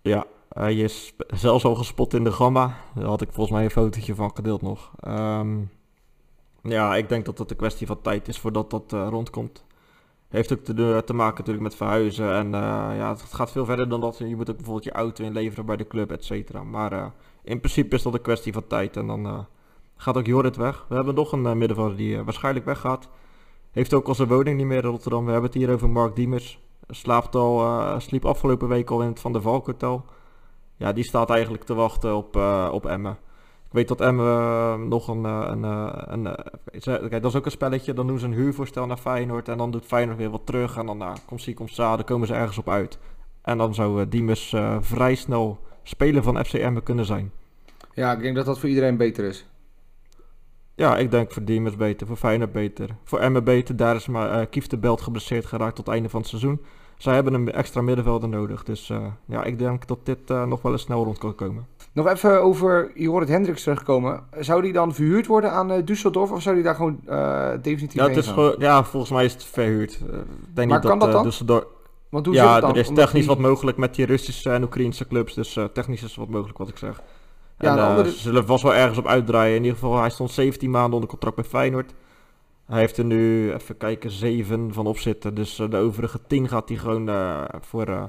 Ja, 0.01 0.25
hij 0.49 0.75
is 0.75 1.13
zelfs 1.27 1.65
al 1.65 1.75
gespot 1.75 2.13
in 2.13 2.23
de 2.23 2.31
gamma. 2.31 2.75
Daar 2.95 3.05
had 3.05 3.21
ik 3.21 3.29
volgens 3.31 3.55
mij 3.55 3.63
een 3.63 3.71
fotootje 3.71 4.15
van 4.15 4.31
gedeeld 4.35 4.61
nog. 4.61 4.91
Um, 5.07 5.69
ja, 6.63 6.95
ik 6.95 7.09
denk 7.09 7.25
dat 7.25 7.37
het 7.37 7.51
een 7.51 7.57
kwestie 7.57 7.87
van 7.87 8.01
tijd 8.01 8.27
is 8.27 8.39
voordat 8.39 8.69
dat 8.69 8.93
uh, 8.93 9.07
rondkomt. 9.09 9.65
Heeft 10.27 10.53
ook 10.53 10.59
te, 10.59 11.03
te, 11.05 11.13
maken 11.13 11.37
natuurlijk 11.37 11.63
met 11.63 11.75
verhuizen. 11.75 12.33
En 12.33 12.45
uh, 12.45 12.51
ja, 12.97 13.09
het 13.09 13.21
gaat 13.21 13.51
veel 13.51 13.65
verder 13.65 13.89
dan 13.89 14.01
dat. 14.01 14.17
Je 14.17 14.35
moet 14.35 14.49
ook 14.49 14.55
bijvoorbeeld 14.55 14.85
je 14.85 14.91
auto 14.91 15.23
inleveren 15.23 15.65
bij 15.65 15.75
de 15.75 15.87
club, 15.87 16.11
et 16.11 16.25
cetera. 16.25 16.63
Maar 16.63 17.13
in 17.43 17.59
principe 17.59 17.95
is 17.95 18.01
dat 18.01 18.13
een 18.13 18.21
kwestie 18.21 18.53
van 18.53 18.67
tijd. 18.67 18.97
En 18.97 19.07
dan 19.07 19.47
gaat 19.95 20.17
ook 20.17 20.25
Jorrit 20.25 20.55
weg. 20.55 20.85
We 20.89 20.95
hebben 20.95 21.15
nog 21.15 21.31
een 21.31 21.57
middenvelder 21.57 21.97
die 21.97 22.23
waarschijnlijk 22.23 22.65
weggaat. 22.65 23.09
Heeft 23.71 23.93
ook 23.93 24.07
al 24.07 24.15
zijn 24.15 24.27
woning 24.27 24.57
niet 24.57 24.65
meer 24.65 24.83
in 24.83 24.89
Rotterdam. 24.89 25.25
We 25.25 25.31
hebben 25.31 25.49
het 25.49 25.59
hier 25.59 25.73
over 25.73 25.89
Mark 25.89 26.15
Diemers. 26.15 26.59
Slaapt 26.87 27.35
al, 27.35 27.99
sliep 27.99 28.25
afgelopen 28.25 28.67
week 28.67 28.89
al 28.89 29.01
in 29.01 29.07
het 29.07 29.19
Van 29.19 29.33
der 29.33 29.41
Valk 29.41 29.65
Hotel. 29.65 30.05
Ja, 30.75 30.93
die 30.93 31.03
staat 31.03 31.29
eigenlijk 31.29 31.63
te 31.63 31.73
wachten 31.73 32.15
op, 32.15 32.35
op 32.71 32.85
Emmen. 32.85 33.17
Ik 33.69 33.75
weet 33.75 33.87
dat 33.87 34.01
Emmen 34.01 34.25
uh, 34.25 34.75
nog 34.75 35.07
een... 35.07 35.23
Uh, 35.23 35.45
een, 35.47 35.63
een, 35.63 36.25
een 36.25 36.81
kijk, 36.81 37.11
dat 37.11 37.25
is 37.25 37.35
ook 37.35 37.45
een 37.45 37.51
spelletje. 37.51 37.93
Dan 37.93 38.07
doen 38.07 38.19
ze 38.19 38.25
een 38.25 38.33
huurvoorstel 38.33 38.85
naar 38.85 38.97
Feyenoord. 38.97 39.47
En 39.47 39.57
dan 39.57 39.71
doet 39.71 39.85
Feyenoord 39.85 40.17
weer 40.17 40.29
wat 40.29 40.45
terug. 40.45 40.77
En 40.77 40.85
dan 40.85 40.97
nou, 40.97 41.17
komt 41.25 41.41
zie, 41.41 41.53
komt 41.53 41.73
za. 41.73 41.95
Dan 41.95 42.05
komen 42.05 42.27
ze 42.27 42.33
ergens 42.33 42.57
op 42.57 42.69
uit. 42.69 42.99
En 43.41 43.57
dan 43.57 43.73
zou 43.73 44.07
Diemers 44.07 44.55
vrij 44.79 45.15
snel 45.15 45.59
speler 45.83 46.23
van 46.23 46.45
FC 46.45 46.53
Emmen 46.53 46.83
kunnen 46.83 47.05
zijn. 47.05 47.31
Ja, 47.93 48.11
ik 48.11 48.21
denk 48.21 48.35
dat 48.35 48.45
dat 48.45 48.59
voor 48.59 48.69
iedereen 48.69 48.97
beter 48.97 49.25
is. 49.25 49.45
Ja, 50.75 50.97
ik 50.97 51.11
denk 51.11 51.31
voor 51.31 51.43
Diemers 51.43 51.75
beter. 51.75 52.07
Voor 52.07 52.17
Feyenoord 52.17 52.51
beter. 52.51 52.89
Voor 53.03 53.19
Emmen 53.19 53.43
beter. 53.43 53.75
Daar 53.75 53.95
is 53.95 54.07
maar 54.07 54.47
Kief 54.47 54.67
de 54.67 54.77
Belt 54.77 55.01
geblesseerd 55.01 55.45
geraakt 55.45 55.75
tot 55.75 55.85
het 55.85 55.93
einde 55.95 56.09
van 56.09 56.19
het 56.19 56.29
seizoen. 56.29 56.61
Zij 56.99 57.13
hebben 57.13 57.33
een 57.33 57.51
extra 57.51 57.81
middenvelder 57.81 58.29
nodig. 58.29 58.63
Dus 58.63 58.91
ja, 59.25 59.43
ik 59.43 59.59
denk 59.59 59.87
dat 59.87 59.97
dit 60.03 60.27
nog 60.27 60.61
wel 60.61 60.71
eens 60.71 60.81
snel 60.81 61.03
rond 61.03 61.17
kan 61.17 61.35
komen. 61.35 61.67
Nog 61.91 62.07
even 62.07 62.41
over 62.41 62.91
Jorrit 62.95 63.29
Hendricks 63.29 63.63
terugkomen. 63.63 64.23
Zou 64.39 64.61
die 64.61 64.73
dan 64.73 64.93
verhuurd 64.93 65.27
worden 65.27 65.51
aan 65.51 65.71
uh, 65.71 65.77
Düsseldorf 65.77 66.31
of 66.31 66.41
zou 66.41 66.55
die 66.55 66.63
daar 66.63 66.75
gewoon 66.75 66.99
definitief 67.61 67.93
ja, 68.01 68.07
het 68.07 68.17
is 68.17 68.27
gewoon, 68.27 68.55
ja, 68.57 68.83
volgens 68.83 69.11
mij 69.11 69.25
is 69.25 69.33
het 69.33 69.43
verhuurd. 69.43 69.99
Denk 70.53 70.69
maar 70.69 70.79
niet 70.79 70.89
kan 70.89 70.99
dat, 70.99 71.11
dat 71.11 71.23
dan? 71.23 71.31
Düsseldorf... 71.31 71.65
Want 72.09 72.25
hoe 72.25 72.35
ja, 72.35 72.59
dan? 72.59 72.69
er 72.69 72.77
is 72.77 72.87
technisch 72.87 73.11
die- 73.11 73.25
wat 73.25 73.39
mogelijk 73.39 73.77
met 73.77 73.95
die 73.95 74.05
Russische 74.05 74.49
en 74.49 74.63
Oekraïnse 74.63 75.07
clubs. 75.07 75.33
Dus 75.33 75.59
technisch 75.73 76.03
is 76.03 76.15
wat 76.15 76.29
mogelijk 76.29 76.57
wat 76.57 76.69
ik 76.69 76.77
zeg. 76.77 77.01
Ja, 77.59 77.69
en, 77.69 77.75
de 77.75 77.81
eh, 77.81 77.87
andere- 77.87 78.11
Ze 78.11 78.17
zullen 78.19 78.45
vast 78.45 78.63
wel 78.63 78.75
ergens 78.75 78.97
op 78.97 79.07
uitdraaien. 79.07 79.55
In 79.55 79.63
ieder 79.63 79.77
geval, 79.79 79.99
hij 79.99 80.09
stond 80.09 80.31
17 80.31 80.69
maanden 80.69 80.93
onder 80.93 81.09
contract 81.09 81.35
bij 81.35 81.45
Feyenoord. 81.45 81.93
Hij 82.69 82.79
heeft 82.79 82.97
er 82.97 83.05
nu, 83.05 83.53
even 83.53 83.77
kijken, 83.77 84.11
7 84.11 84.73
van 84.73 84.87
op 84.87 84.97
zitten. 84.97 85.33
Dus 85.35 85.59
eh, 85.59 85.69
de 85.69 85.77
overige 85.77 86.19
10 86.27 86.47
gaat 86.47 86.69
hij 86.69 86.77
gewoon 86.77 87.09
eh, 87.09 87.43
voor, 87.61 87.87
eh 87.87 88.03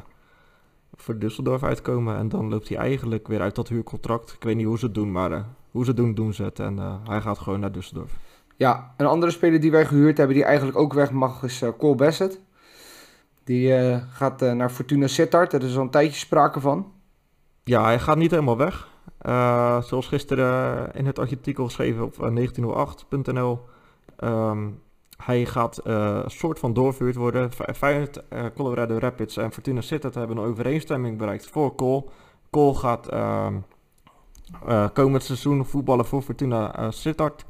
voor 0.94 1.14
Düsseldorf 1.14 1.62
uitkomen. 1.62 2.16
En 2.16 2.28
dan 2.28 2.48
loopt 2.48 2.68
hij 2.68 2.78
eigenlijk 2.78 3.28
weer 3.28 3.40
uit 3.40 3.54
dat 3.54 3.68
huurcontract. 3.68 4.32
Ik 4.32 4.42
weet 4.42 4.56
niet 4.56 4.66
hoe 4.66 4.78
ze 4.78 4.84
het 4.84 4.94
doen, 4.94 5.12
maar 5.12 5.44
hoe 5.70 5.84
ze 5.84 5.90
het 5.90 5.96
doen, 5.96 6.14
doen 6.14 6.34
ze 6.34 6.42
het. 6.42 6.58
En 6.58 6.78
hij 7.08 7.20
gaat 7.20 7.38
gewoon 7.38 7.60
naar 7.60 7.70
Düsseldorf. 7.70 8.10
Ja, 8.56 8.94
een 8.96 9.06
andere 9.06 9.32
speler 9.32 9.60
die 9.60 9.70
wij 9.70 9.86
gehuurd 9.86 10.16
hebben, 10.16 10.36
die 10.36 10.44
eigenlijk 10.44 10.78
ook 10.78 10.92
weg 10.92 11.10
mag, 11.10 11.42
is 11.42 11.62
Cole 11.78 11.94
Bassett. 11.94 12.40
Die 13.44 13.72
gaat 14.12 14.40
naar 14.40 14.70
Fortuna 14.70 15.06
Sittard. 15.06 15.52
Er 15.52 15.62
is 15.62 15.76
al 15.76 15.82
een 15.82 15.90
tijdje 15.90 16.18
sprake 16.18 16.60
van. 16.60 16.92
Ja, 17.64 17.84
hij 17.84 17.98
gaat 17.98 18.16
niet 18.16 18.30
helemaal 18.30 18.56
weg. 18.56 18.88
Zoals 19.86 20.08
gisteren 20.08 20.94
in 20.94 21.06
het 21.06 21.18
artikel 21.18 21.64
geschreven 21.64 22.04
op 22.04 22.22
eh, 22.22 22.36
1908.nl. 22.36 23.60
Ehm, 24.20 24.68
hij 25.24 25.46
gaat 25.46 25.78
eh, 25.78 26.20
een 26.22 26.30
soort 26.30 26.58
van 26.58 26.72
doorverhuurd 26.72 27.16
worden. 27.16 27.52
Fe- 27.52 27.74
Feyenoord, 27.74 28.28
eh, 28.28 28.44
Colorado 28.54 28.98
Rapids 28.98 29.36
en 29.36 29.52
Fortuna 29.52 29.80
Sittard 29.80 30.14
hebben 30.14 30.36
een 30.36 30.44
overeenstemming 30.44 31.18
bereikt 31.18 31.46
voor 31.46 31.74
Cole. 31.74 32.04
Cole 32.50 32.74
gaat 32.74 33.08
ehm, 33.08 33.54
eh, 34.66 34.88
komend 34.92 35.22
seizoen 35.22 35.66
voetballen 35.66 36.04
voor 36.06 36.22
Fortuna 36.22 36.90
Sittard. 36.90 37.44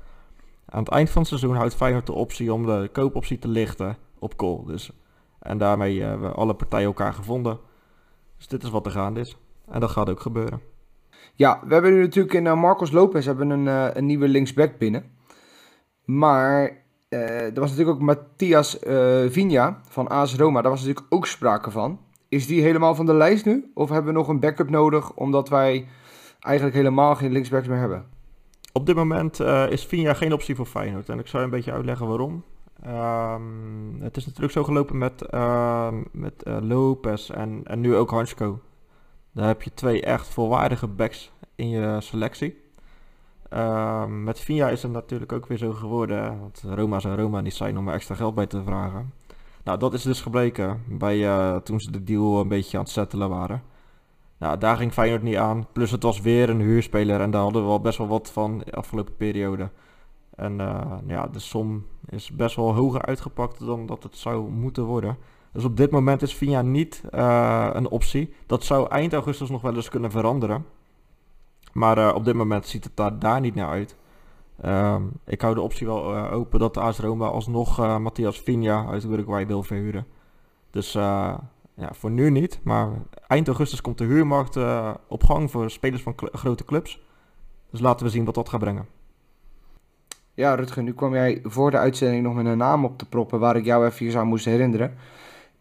Aan 0.67 0.83
het 0.83 0.93
eind 0.93 1.11
van 1.11 1.21
het 1.21 1.29
seizoen 1.31 1.57
houdt 1.57 1.75
Feyenoord 1.75 2.07
de 2.07 2.13
optie 2.13 2.53
om 2.53 2.67
de 2.67 2.89
koopoptie 2.93 3.39
te 3.39 3.49
lichten 3.49 3.97
op 4.19 4.37
Cole. 4.37 4.67
Dus, 4.67 4.93
en 5.39 5.59
daarmee 5.59 6.03
hebben 6.03 6.35
alle 6.35 6.55
partijen 6.55 6.87
elkaar 6.87 7.13
gevonden. 7.13 7.59
Dus 8.37 8.49
dit 8.49 8.63
is 8.63 8.71
wat 8.71 8.87
er 8.87 8.93
gaande 8.93 9.21
is. 9.21 9.37
En 9.71 9.81
dat 9.81 9.91
gaat 9.91 10.11
ook 10.11 10.21
gebeuren. 10.21 10.61
Ja, 11.35 11.61
we 11.67 11.73
hebben 11.73 11.93
nu 11.93 12.01
natuurlijk 12.01 12.35
in 12.35 12.59
Marcos 12.59 12.91
Lopez 12.91 13.27
hebben 13.27 13.51
een, 13.51 13.97
een 13.97 14.07
nieuwe 14.07 14.29
linksback 14.29 14.79
binnen. 14.79 15.19
Maar 16.11 16.83
eh, 17.09 17.45
er 17.47 17.61
was 17.61 17.71
natuurlijk 17.71 17.97
ook 17.97 18.05
Matthias 18.05 18.79
eh 18.79 19.25
Vigna 19.29 19.81
van 19.89 20.09
AS 20.09 20.37
Roma. 20.37 20.61
Daar 20.61 20.71
was 20.71 20.81
natuurlijk 20.81 21.07
ook 21.09 21.27
sprake 21.27 21.71
van. 21.71 21.99
Is 22.29 22.47
die 22.47 22.63
helemaal 22.63 22.95
van 22.95 23.07
de 23.07 23.15
lijst 23.15 23.45
nu? 23.45 23.71
Of 23.75 23.89
hebben 23.89 24.13
we 24.13 24.19
nog 24.19 24.29
een 24.29 24.41
backup 24.41 24.71
nodig 24.71 25.13
omdat 25.15 25.49
wij 25.49 25.87
eigenlijk 26.41 26.77
helemaal 26.77 27.15
geen 27.15 27.33
linksbacks 27.33 27.69
meer 27.69 27.79
hebben? 27.79 28.07
Op 28.73 28.87
dit 28.87 28.97
moment 28.97 29.41
eh, 29.41 29.71
is 29.71 29.85
Vinja 29.85 30.15
geen 30.15 30.33
optie 30.33 30.55
voor 30.55 30.67
Feyenoord. 30.67 31.09
En 31.09 31.19
ik 31.19 31.27
zou 31.27 31.39
je 31.39 31.49
een 31.49 31.55
beetje 31.55 31.73
uitleggen 31.73 32.09
waarom. 32.09 32.45
Ehm, 32.83 34.01
het 34.01 34.17
is 34.17 34.27
natuurlijk 34.27 34.53
zo 34.53 34.65
gelopen 34.65 34.99
met, 34.99 35.23
ehm, 35.23 36.03
met 36.13 36.43
Lopez 36.45 37.31
en, 37.31 37.61
en 37.65 37.81
nu 37.81 37.97
ook 37.97 38.11
Hansko. 38.11 38.61
Daar 39.33 39.47
heb 39.47 39.63
je 39.63 39.75
twee 39.75 40.03
echt 40.03 40.29
volwaardige 40.29 40.87
backs 40.87 41.33
in 41.55 41.69
je 41.69 41.97
selectie. 42.01 42.60
Ehm, 43.51 44.25
met 44.25 44.41
Vinja 44.41 44.69
is 44.69 44.83
het 44.83 44.93
natuurlijk 44.93 45.33
ook 45.33 45.47
weer 45.47 45.59
zo 45.59 45.73
geworden. 45.73 46.41
Want 46.41 46.63
Roma 46.67 47.01
zou 47.01 47.17
Roma 47.17 47.41
niet 47.41 47.55
zijn 47.55 47.79
om 47.79 47.89
er 47.89 47.95
extra 47.95 48.15
geld 48.15 48.35
bij 48.35 48.47
te 48.47 48.63
vragen. 48.63 49.13
Nou, 49.65 49.79
dat 49.79 49.95
is 49.95 50.03
dus 50.03 50.21
gebleken 50.21 50.83
bij, 50.89 51.29
eh, 51.29 51.57
toen 51.57 51.81
ze 51.81 51.91
de 51.91 52.05
deal 52.05 52.41
een 52.41 52.49
beetje 52.49 52.77
aan 52.77 52.83
het 52.83 52.93
settelen 52.93 53.29
waren. 53.29 53.63
Nou, 54.39 54.59
daar 54.59 54.77
ging 54.77 54.93
Feyenoord 54.93 55.23
niet 55.23 55.37
aan. 55.37 55.67
Plus 55.73 55.91
het 55.91 56.03
was 56.03 56.21
weer 56.21 56.51
een 56.51 56.61
huurspeler 56.61 57.21
en 57.21 57.31
daar 57.31 57.43
hadden 57.43 57.65
we 57.65 57.71
al 57.71 57.81
best 57.81 57.99
wel 57.99 58.09
wat 58.09 58.31
van 58.31 58.59
de 58.59 58.73
afgelopen 58.73 59.17
periode. 59.17 59.71
En 60.37 60.61
eh, 60.61 60.97
ja, 61.07 61.27
de 61.27 61.39
som 61.39 61.87
is 62.07 62.31
best 62.31 62.57
wel 62.57 62.75
hoger 62.75 63.03
uitgepakt 63.03 63.59
dan 63.59 63.87
dat 63.87 64.03
het 64.03 64.17
zou 64.17 64.51
moeten 64.51 64.85
worden. 64.85 65.17
Dus 65.53 65.65
op 65.65 65.77
dit 65.77 65.91
moment 65.91 66.23
is 66.23 66.35
Vinja 66.35 66.63
niet 66.63 67.03
eh, 67.11 67.71
een 67.73 67.89
optie. 67.89 68.35
Dat 68.47 68.65
zou 68.65 68.91
eind 68.91 69.13
augustus 69.13 69.51
nog 69.51 69.63
wel 69.63 69.75
eens 69.75 69.89
kunnen 69.89 70.11
veranderen. 70.11 70.65
Maar 71.73 71.99
eh, 71.99 72.15
op 72.15 72.25
dit 72.25 72.35
moment 72.35 72.67
ziet 72.67 72.85
het 72.85 72.97
daar, 72.97 73.19
daar 73.19 73.41
niet 73.41 73.55
naar 73.55 73.69
uit. 73.69 73.97
Ehm, 74.61 75.03
ik 75.27 75.41
hou 75.41 75.55
de 75.55 75.61
optie 75.61 75.87
wel 75.87 76.15
eh, 76.15 76.33
open 76.33 76.59
dat 76.59 76.75
de 76.75 76.81
AS 76.81 76.99
Roma 76.99 77.27
alsnog 77.27 77.79
eh 77.79 77.99
Matthias 77.99 78.41
Vinja 78.41 78.87
uit 78.87 79.05
Uruguay 79.05 79.47
wil 79.47 79.63
verhuren. 79.63 80.07
Dus 80.71 80.93
ja, 80.93 81.93
voor 81.93 82.11
nu 82.11 82.31
niet. 82.31 82.61
Maar 82.63 82.89
eind 83.27 83.47
augustus 83.47 83.81
komt 83.81 83.99
de 83.99 84.05
huurmarkt 84.05 84.59
op 85.09 85.25
gang 85.25 85.51
voor 85.51 85.71
spelers 85.71 86.03
van 86.03 86.15
grote 86.17 86.65
clubs. 86.65 87.01
Dus 87.71 87.81
laten 87.81 88.07
we 88.07 88.13
zien 88.13 88.25
wat 88.25 88.35
dat 88.35 88.49
gaat 88.49 88.61
brengen. 88.61 88.87
Ja, 90.35 90.55
Rutger, 90.55 90.83
nu 90.83 90.93
kwam 90.93 91.15
jij 91.15 91.41
voor 91.43 91.71
de 91.71 91.77
uitzending 91.77 92.23
nog 92.23 92.35
met 92.35 92.47
een 92.47 92.59
naam 92.59 92.85
op 92.85 92.99
te 92.99 93.09
proppen 93.09 93.41
waar 93.41 93.57
ik 93.57 93.65
jou 93.65 93.87
even 93.87 94.19
aan 94.19 94.27
moest 94.27 94.45
herinneren. 94.45 94.95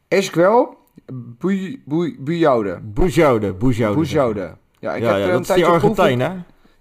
Esquel. 0.08 0.78
Boujoude, 2.18 2.82
Boujoude. 2.82 3.54
Boujoude. 3.54 4.58
Ja, 4.80 4.94
ik 4.96 5.02
Ja, 5.02 5.08
heb 5.10 5.18
ja, 5.18 5.28
er 5.28 5.34
een 5.34 5.44
tijdje. 5.44 5.66
Argentijn, 5.66 6.20
hè? 6.20 6.32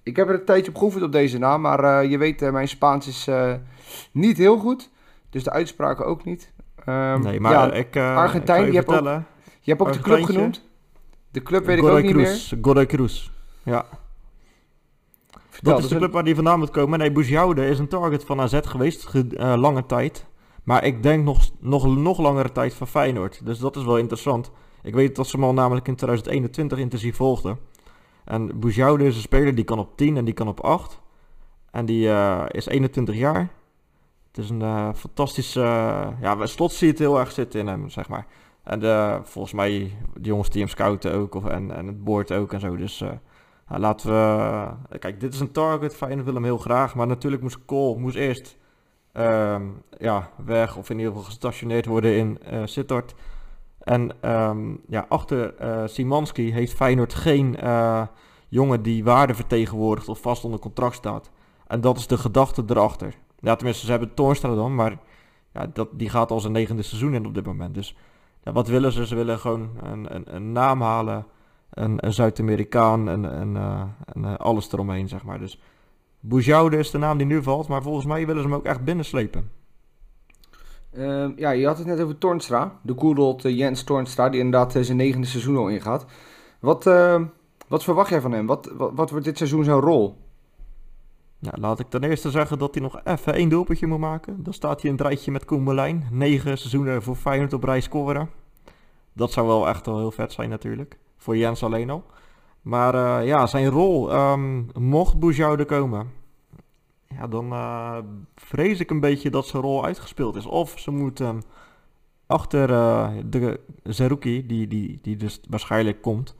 Ik 0.03 0.17
heb 0.17 0.29
er 0.29 0.35
een 0.35 0.45
tijdje 0.45 0.71
op 0.71 0.77
geoefend 0.77 1.03
op 1.05 1.13
deze 1.13 1.39
naam, 1.39 1.61
maar 1.61 1.85
eh, 2.03 2.11
je 2.11 2.19
weet, 2.19 2.43
eh, 2.43 2.51
mijn 2.53 2.69
Spaans 2.69 3.07
is 3.09 3.27
eh, 3.27 3.53
niet 4.13 4.37
heel 4.37 4.59
goed. 4.59 4.91
Dus 5.31 5.43
de 5.45 5.51
uitspraken 5.51 6.07
ook 6.07 6.25
niet. 6.25 6.53
Ehm, 6.85 7.21
Nee, 7.23 7.41
maar 7.41 7.53
ja, 7.53 7.73
ik, 7.73 7.97
eh 7.97 8.17
Argentijn, 8.17 8.65
ik 8.67 8.71
je 8.71 8.77
hebt 8.77 8.89
ook- 8.89 9.05
je 9.61 9.71
hebt 9.71 9.81
ook 9.81 9.93
de 9.93 9.99
club 10.01 10.23
genoemd. 10.25 10.63
De 11.31 11.43
club 11.43 11.65
weet 11.67 11.79
ik 11.79 11.85
ook 11.85 12.03
niet 12.03 12.15
meer. 12.15 12.25
Cruz, 12.25 12.53
Godoy 12.63 12.87
Cruz. 12.87 13.31
Ja, 13.63 13.85
Vertel, 15.49 15.73
dat 15.75 15.83
is 15.83 15.89
de 15.89 15.97
club 15.97 16.13
waar 16.13 16.25
die 16.25 16.35
vandaan 16.35 16.59
moet 16.59 16.71
komen. 16.71 16.99
Nee, 16.99 17.13
Boujoude 17.13 17.67
is 17.69 17.79
een 17.79 17.89
target 17.89 18.25
van 18.25 18.41
AZ 18.41 18.59
geweest, 18.63 19.07
ge- 19.07 19.27
eh, 19.37 19.55
lange 19.57 19.87
tijd. 19.87 20.25
Maar 20.65 20.85
ik 20.85 21.03
denk 21.03 21.25
nog, 21.25 21.49
nog, 21.61 21.97
nog 21.97 22.19
langere 22.19 22.53
tijd 22.53 22.75
van 22.75 22.87
Feyenoord. 22.87 23.41
Dus 23.47 23.59
dat 23.59 23.77
is 23.77 23.85
wel 23.85 23.97
interessant. 23.99 24.51
Ik 24.83 24.95
weet 24.95 25.17
dat 25.17 25.27
ze 25.27 25.37
hem 25.37 25.45
al 25.45 25.53
namelijk 25.53 25.89
in 25.89 25.95
2021 25.97 26.79
intensief 26.79 27.17
volgden. 27.17 27.59
En 28.29 28.61
Boujoude 28.61 29.07
is 29.07 29.17
een 29.17 29.23
speler 29.23 29.55
die 29.55 29.65
kan 29.65 29.79
op 29.79 29.97
10 29.97 30.17
en 30.17 30.25
die 30.25 30.35
kan 30.35 30.49
op 30.49 30.61
8. 30.61 31.01
En 31.71 31.87
die 31.87 32.07
uh, 32.09 32.45
is 32.49 32.67
21 32.67 33.15
jaar. 33.15 33.49
Het 34.27 34.39
is 34.39 34.51
een 34.51 34.61
uh, 34.61 34.89
fantastische... 34.95 35.61
Uh, 35.61 36.09
ja, 36.21 36.47
slot 36.47 36.73
zie 36.73 36.89
het 36.89 36.99
heel 36.99 37.19
erg 37.19 37.33
zitten 37.33 37.61
in 37.61 37.67
hem, 37.67 37.89
zeg 37.89 38.09
maar. 38.09 38.27
En 38.63 38.81
volgens 39.25 39.55
mij, 39.55 39.97
de 40.15 40.29
jongens 40.29 40.51
die 40.51 40.61
hem 40.61 40.71
scouten 40.71 41.13
ook. 41.13 41.35
Of, 41.35 41.45
en, 41.45 41.77
en 41.77 41.87
het 41.87 42.05
boord 42.05 42.33
ook 42.33 42.53
en 42.53 42.61
zo. 42.61 42.77
Dus 42.77 43.05
laten 43.69 44.11
we... 44.11 44.99
kijk, 44.99 45.21
dit 45.21 45.35
is 45.35 45.41
een 45.41 45.53
target. 45.53 45.97
Feyenoord 45.97 46.25
wil 46.25 46.35
hem 46.35 46.45
heel 46.45 46.59
graag. 46.59 46.95
Maar 46.95 47.07
natuurlijk 47.07 47.43
moest 47.43 47.65
Cole 47.65 47.99
moest 47.99 48.17
eerst 48.17 48.57
um, 49.13 49.83
ja, 49.99 50.31
weg. 50.45 50.77
Of 50.77 50.91
in 50.91 50.97
ieder 50.97 51.13
geval 51.13 51.27
gestationeerd 51.27 51.87
worden 51.87 52.17
in 52.17 52.39
Sittard. 52.65 53.15
En 53.89 54.31
um, 54.31 54.81
ja, 54.89 55.07
achter 55.09 55.55
uh, 55.61 55.83
Simanski 55.87 56.53
heeft 56.53 56.75
Feyenoord 56.75 57.15
geen 57.15 57.57
uh, 57.63 58.03
jongen 58.49 58.83
die 58.83 59.05
waarde 59.05 59.35
vertegenwoordigt 59.35 60.09
of 60.09 60.21
vast 60.21 60.45
onder 60.45 60.61
contract 60.61 60.95
staat. 60.95 61.31
En 61.67 61.81
dat 61.81 61.97
is 61.97 62.07
de 62.07 62.19
gedachte 62.19 62.65
erachter. 62.67 63.15
Ja, 63.41 63.55
tenminste, 63.55 63.85
ze 63.85 63.91
hebben 63.91 64.15
Toornstra 64.15 64.55
dan, 64.55 64.75
maar 64.75 64.99
ja, 65.53 65.71
dat, 65.73 65.89
die 65.93 66.09
gaat 66.09 66.31
al 66.31 66.41
zijn 66.41 66.53
negende 66.53 66.83
seizoen 66.83 67.15
in 67.15 67.27
op 67.27 67.35
dit 67.35 67.47
moment. 67.47 67.75
Dus 67.75 67.97
ja, 68.45 68.53
wat 68.53 68.69
willen 68.69 68.93
ze? 68.93 69.07
Ze 69.07 69.15
willen 69.15 69.39
gewoon 69.39 69.71
een, 69.83 70.15
een, 70.15 70.35
een 70.35 70.53
naam 70.53 70.81
halen, 70.81 71.27
een, 71.71 72.07
een 72.07 72.13
Zuid-Amerikaan 72.13 73.09
en, 73.09 73.33
en, 73.33 73.55
uh, 73.55 73.83
en 74.13 74.39
alles 74.39 74.73
eromheen, 74.73 75.09
zeg 75.09 75.25
maar. 75.25 75.39
Dus 75.39 75.61
Boujoude 76.21 76.77
is 76.77 76.91
de 76.91 76.99
naam 76.99 77.19
die 77.19 77.27
nu 77.27 77.43
valt, 77.43 77.69
maar 77.69 77.83
volgens 77.83 78.07
mij 78.07 78.27
willen 78.27 78.43
ze 78.43 78.49
hem 78.49 78.57
ook 78.57 78.65
echt 78.65 78.85
binnenslepen. 78.85 79.51
Uh, 80.93 81.27
ja, 81.37 81.51
je 81.51 81.67
had 81.67 81.79
het 81.79 81.87
net 81.87 82.01
over 82.01 82.19
Tornstra. 82.19 82.79
De 82.83 82.95
koeldot 82.95 83.45
uh, 83.45 83.57
Jens 83.57 83.83
Tornstra, 83.83 84.29
die 84.29 84.41
inderdaad 84.41 84.77
uh, 84.77 84.83
zijn 84.83 84.97
negende 84.97 85.27
seizoen 85.27 85.57
al 85.57 85.69
ingaat. 85.69 86.05
Wat, 86.61 86.87
ehm, 86.87 87.25
wat 87.69 87.85
verwacht 87.85 88.11
jij 88.11 88.21
van 88.21 88.33
hem? 88.33 88.47
Wat, 88.47 88.71
wat, 88.77 88.93
wat, 88.95 89.11
wordt 89.11 89.25
dit 89.25 89.37
seizoen 89.37 89.65
zijn 89.65 89.81
rol? 89.81 90.17
Ja, 91.39 91.53
laat 91.55 91.81
ik 91.81 91.89
ten 91.89 92.05
eerste 92.05 92.31
zeggen 92.31 92.59
dat 92.59 92.75
hij 92.75 92.83
nog 92.83 93.01
even 93.05 93.35
één 93.35 93.49
doelpuntje 93.49 93.87
moet 93.87 93.99
maken. 93.99 94.43
Dan 94.43 94.53
staat 94.53 94.83
hij 94.83 94.91
het 94.91 95.01
rijtje 95.01 95.31
met 95.31 95.45
Koen 95.45 95.65
Berlijn. 95.65 96.07
Negen 96.11 96.59
seizoenen 96.59 97.03
voor 97.03 97.17
Feyenoord 97.17 97.53
op 97.53 97.65
rij 97.65 97.81
scoren. 97.81 98.31
Dat 99.13 99.33
zou 99.33 99.47
wel 99.47 99.69
echt 99.69 99.87
wel 99.87 99.99
heel 99.99 100.11
vet 100.11 100.33
zijn 100.33 100.51
natuurlijk. 100.51 100.99
Voor 101.17 101.37
Jens 101.37 101.63
alleen 101.63 101.91
al. 101.91 102.05
Maar 102.63 102.95
uh, 102.95 103.27
ja, 103.27 103.47
zijn 103.47 103.69
rol, 103.69 104.15
um, 104.15 104.69
mocht 104.79 105.19
Boujoude 105.19 105.65
komen, 105.65 106.11
ja, 107.09 107.27
dan 107.27 107.53
uh, 107.53 107.99
vrees 108.35 108.81
ik 108.81 108.91
een 108.91 109.01
beetje 109.01 109.31
dat 109.31 109.47
zijn 109.47 109.63
rol 109.63 109.85
uitgespeeld 109.85 110.37
is. 110.37 110.47
Of 110.47 110.79
ze 110.79 110.91
moeten 110.91 111.43
achter 112.27 112.71
uh, 112.71 113.11
de 113.25 113.61
Zerouki, 113.83 114.47
die, 114.47 114.67
die, 114.67 114.99
die 115.03 115.17
dus 115.17 115.41
waarschijnlijk 115.49 116.03
komt, 116.03 116.35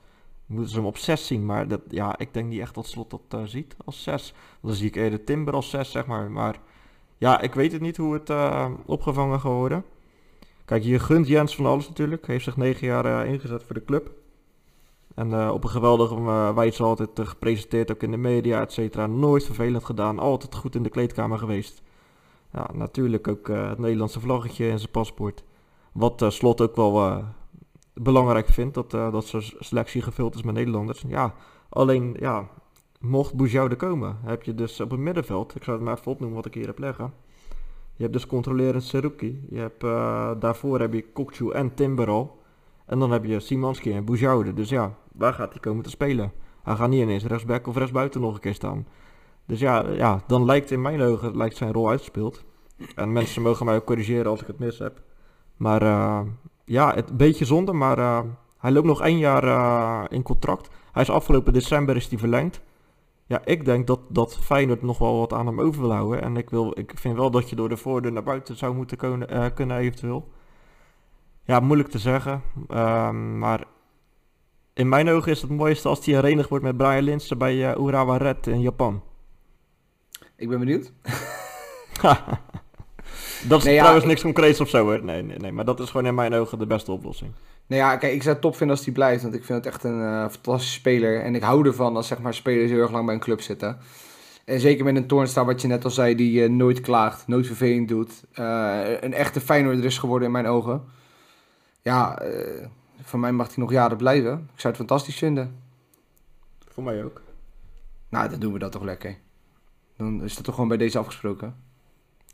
moeten 0.45 0.69
ze 0.69 0.77
hem 0.77 0.85
op 0.85 0.97
6 0.97 1.27
zien. 1.27 1.45
Maar 1.45 1.67
dat, 1.67 1.81
ja, 1.87 2.17
ik 2.17 2.33
denk 2.33 2.49
niet 2.49 2.59
echt 2.59 2.75
dat 2.75 2.87
Slot 2.87 3.09
dat 3.09 3.21
uh, 3.35 3.41
ziet 3.43 3.75
als 3.85 4.03
6. 4.03 4.33
Dan 4.61 4.73
zie 4.73 4.87
ik 4.87 4.95
eerder 4.95 5.23
Timber 5.23 5.53
als 5.53 5.69
6, 5.69 5.91
zeg 5.91 6.05
maar. 6.05 6.31
Maar 6.31 6.59
ja, 7.17 7.41
ik 7.41 7.53
weet 7.53 7.71
het 7.71 7.81
niet 7.81 7.97
hoe 7.97 8.13
het 8.13 8.31
opgevangen 8.85 9.39
gaat 9.39 9.51
worden. 9.51 9.83
Kijk, 10.65 10.83
je 10.83 10.99
gunt 10.99 11.27
Jens 11.27 11.55
van 11.55 11.65
alles 11.65 11.87
natuurlijk. 11.87 12.27
Heeft 12.27 12.43
zich 12.43 12.57
9 12.57 12.87
jaar 12.87 13.27
ingezet 13.27 13.63
voor 13.63 13.75
de 13.75 13.85
club. 13.85 14.18
En 15.19 15.29
uh, 15.29 15.51
op 15.53 15.63
een 15.63 15.69
geweldige 15.69 16.15
uh, 16.15 16.55
wijze 16.55 16.83
altijd 16.83 17.19
uh, 17.19 17.27
gepresenteerd, 17.27 17.91
ook 17.91 18.03
in 18.03 18.11
de 18.11 18.17
media, 18.17 18.61
et 18.61 18.71
cetera. 18.71 19.07
Nooit 19.07 19.43
vervelend 19.43 19.85
gedaan, 19.85 20.19
altijd 20.19 20.55
goed 20.55 20.75
in 20.75 20.83
de 20.83 20.89
kleedkamer 20.89 21.37
geweest. 21.37 21.81
Ja, 22.53 22.69
natuurlijk 22.73 23.27
ook 23.27 23.47
het 23.47 23.77
Nederlandse 23.77 24.19
vlaggetje 24.19 24.69
en 24.69 24.79
zijn 24.79 24.91
paspoort. 24.91 25.43
Wat 25.91 26.25
Slot 26.27 26.61
ook 26.61 26.75
wel 26.75 27.23
belangrijk 27.93 28.47
vindt, 28.47 28.73
dat, 28.73 28.91
dat 28.91 29.25
zijn 29.25 29.43
selectie 29.59 30.01
gevuld 30.01 30.35
is 30.35 30.43
met 30.43 30.53
Nederlanders. 30.53 31.03
Ja, 31.07 31.33
alleen, 31.69 32.15
ja, 32.19 32.47
mocht 32.99 33.35
Boujoude 33.35 33.75
komen, 33.75 34.17
heb 34.23 34.43
je 34.43 34.55
dus 34.55 34.81
op 34.81 34.91
het 34.91 34.99
middenveld, 34.99 35.55
ik 35.55 35.63
zou 35.63 35.77
het 35.77 35.85
maar 35.85 35.97
even 35.97 36.11
opnoemen 36.11 36.37
wat 36.37 36.45
ik 36.45 36.53
hier 36.53 36.67
heb 36.67 36.79
leggen. 36.79 37.13
Je 37.95 38.01
hebt 38.03 38.13
dus 38.13 38.27
controlerend 38.27 38.83
Seruki. 38.83 39.45
Je 39.49 39.59
hebt, 39.59 39.81
daarvoor 40.41 40.79
heb 40.79 40.93
je 40.93 41.11
Kokchu 41.11 41.51
en 41.51 41.73
Timber 41.73 42.09
al. 42.09 42.37
En 42.85 42.99
dan 42.99 43.11
heb 43.11 43.25
je 43.25 43.39
Simanski 43.39 43.91
en 43.91 44.05
Boujoude. 44.05 44.53
Dus 44.53 44.69
ja, 44.69 44.95
waar 45.19 45.33
gaat 45.33 45.51
hij 45.51 45.59
komen 45.59 45.83
te 45.83 45.89
spelen? 45.89 46.31
Hij 46.63 46.75
gaat 46.75 46.89
niet 46.89 47.01
ineens 47.01 47.25
rechtsback 47.25 47.67
of 47.67 47.75
rechtsbuiten 47.75 48.21
nog 48.21 48.33
een 48.33 48.39
keer 48.39 48.53
staan. 48.53 48.87
Dus 49.45 49.59
ja, 49.59 49.87
ja, 49.87 50.23
dan 50.27 50.45
lijkt 50.45 50.71
in 50.71 50.81
mijn 50.81 51.01
ogen 51.01 51.37
lijkt 51.37 51.57
zijn 51.57 51.73
rol 51.73 51.89
uitgespeeld. 51.89 52.43
En 52.95 53.11
mensen 53.11 53.41
mogen 53.41 53.65
mij 53.65 53.75
ook 53.75 53.85
corrigeren 53.85 54.31
als 54.31 54.41
ik 54.41 54.47
het 54.47 54.59
mis 54.59 54.79
heb. 54.79 55.01
Maar 55.57 55.83
uh, 55.83 56.21
ja, 56.65 56.93
het 56.93 57.17
beetje 57.17 57.45
zonde, 57.45 57.73
maar 57.73 57.97
uh, 57.97 58.19
hij 58.57 58.71
loopt 58.71 58.87
nog 58.87 59.01
één 59.01 59.17
jaar 59.17 59.43
uh, 59.43 60.03
in 60.07 60.23
contract. 60.23 60.69
Hij 60.91 61.01
is 61.01 61.09
afgelopen 61.09 61.53
december 61.53 61.95
is 61.95 62.07
hij 62.07 62.19
verlengd. 62.19 62.61
Ja, 63.25 63.41
ik 63.45 63.65
denk 63.65 63.87
dat, 63.87 63.99
dat 64.07 64.37
Feyenoord 64.37 64.81
nog 64.81 64.97
wel 64.97 65.19
wat 65.19 65.33
aan 65.33 65.47
hem 65.47 65.61
over 65.61 65.81
wil 65.81 65.93
houden. 65.93 66.21
En 66.21 66.37
ik, 66.37 66.49
wil, 66.49 66.79
ik 66.79 66.91
vind 66.95 67.17
wel 67.17 67.31
dat 67.31 67.49
je 67.49 67.55
door 67.55 67.69
de 67.69 67.77
voordeur 67.77 68.11
naar 68.11 68.23
buiten 68.23 68.57
zou 68.57 68.75
moeten 68.75 68.97
kunnen, 68.97 69.53
kunnen 69.53 69.77
eventueel. 69.77 70.29
Ja, 71.43 71.59
moeilijk 71.59 71.89
te 71.89 71.99
zeggen. 71.99 72.41
Um, 72.69 73.37
maar 73.37 73.63
in 74.79 74.89
mijn 74.89 75.09
ogen 75.09 75.31
is 75.31 75.41
het 75.41 75.49
mooiste 75.49 75.87
als 75.87 76.05
hij 76.05 76.13
herenigd 76.13 76.49
wordt 76.49 76.63
met 76.63 76.77
Brian 76.77 77.03
Linsen 77.03 77.37
bij 77.37 77.55
uh, 77.55 77.85
Urawa 77.85 78.17
Red 78.17 78.47
in 78.47 78.61
Japan. 78.61 79.01
Ik 80.35 80.49
ben 80.49 80.59
benieuwd. 80.59 80.91
dat 83.47 83.59
is 83.59 83.63
nee, 83.63 83.77
trouwens 83.77 84.05
niks 84.05 84.21
concreets 84.21 84.61
of 84.61 84.69
zo 84.69 84.83
hoor. 84.83 85.03
Nee, 85.03 85.21
nee, 85.21 85.37
nee, 85.37 85.51
maar 85.51 85.65
dat 85.65 85.79
is 85.79 85.89
gewoon 85.89 86.05
in 86.05 86.15
mijn 86.15 86.33
ogen 86.33 86.59
de 86.59 86.65
beste 86.65 86.91
oplossing. 86.91 87.31
Nou 87.67 87.81
ja, 87.81 87.97
kijk, 87.97 88.13
ik 88.13 88.21
zou 88.21 88.33
het 88.33 88.43
top 88.43 88.55
vinden 88.55 88.75
als 88.75 88.85
hij 88.85 88.93
blijft. 88.93 89.21
Want 89.21 89.35
ik 89.35 89.43
vind 89.43 89.63
het 89.63 89.73
echt 89.73 89.83
een 89.83 89.99
uh, 89.99 90.29
fantastische 90.29 90.79
speler. 90.79 91.21
En 91.21 91.35
ik 91.35 91.43
hou 91.43 91.65
ervan 91.65 91.95
als 91.95 92.07
zeg 92.07 92.19
maar, 92.19 92.33
spelers 92.33 92.71
heel 92.71 92.81
erg 92.81 92.91
lang 92.91 93.05
bij 93.05 93.13
een 93.13 93.21
club 93.21 93.41
zitten. 93.41 93.77
En 94.45 94.59
zeker 94.59 94.85
met 94.85 94.95
een 94.95 95.07
Toornstra, 95.07 95.45
wat 95.45 95.61
je 95.61 95.67
net 95.67 95.83
al 95.83 95.91
zei, 95.91 96.15
die 96.15 96.43
uh, 96.43 96.49
nooit 96.49 96.81
klaagt, 96.81 97.27
nooit 97.27 97.47
vervelend 97.47 97.87
doet. 97.87 98.23
een 99.01 99.13
echte 99.13 99.41
Feyenoorder 99.41 99.85
is 99.85 99.97
geworden 99.97 100.27
in 100.27 100.33
mijn 100.33 100.47
ogen. 100.47 100.83
Ja, 101.81 102.21
van 103.01 103.19
mij 103.19 103.31
mag 103.31 103.47
hij 103.47 103.55
nog 103.57 103.71
jaren 103.71 103.97
blijven. 103.97 104.33
Ik 104.53 104.59
zou 104.59 104.73
het 104.73 104.75
fantastisch 104.75 105.17
vinden. 105.17 105.55
Voor 106.67 106.83
mij 106.83 107.03
ook. 107.03 107.21
Nou, 108.09 108.29
dan 108.29 108.39
doen 108.39 108.53
we 108.53 108.59
dat 108.59 108.71
toch 108.71 108.83
lekker. 108.83 109.17
Dan 109.97 110.23
is 110.23 110.35
dat 110.35 110.43
toch 110.43 110.53
gewoon 110.53 110.69
bij 110.69 110.77
deze 110.77 110.97
afgesproken. 110.97 111.55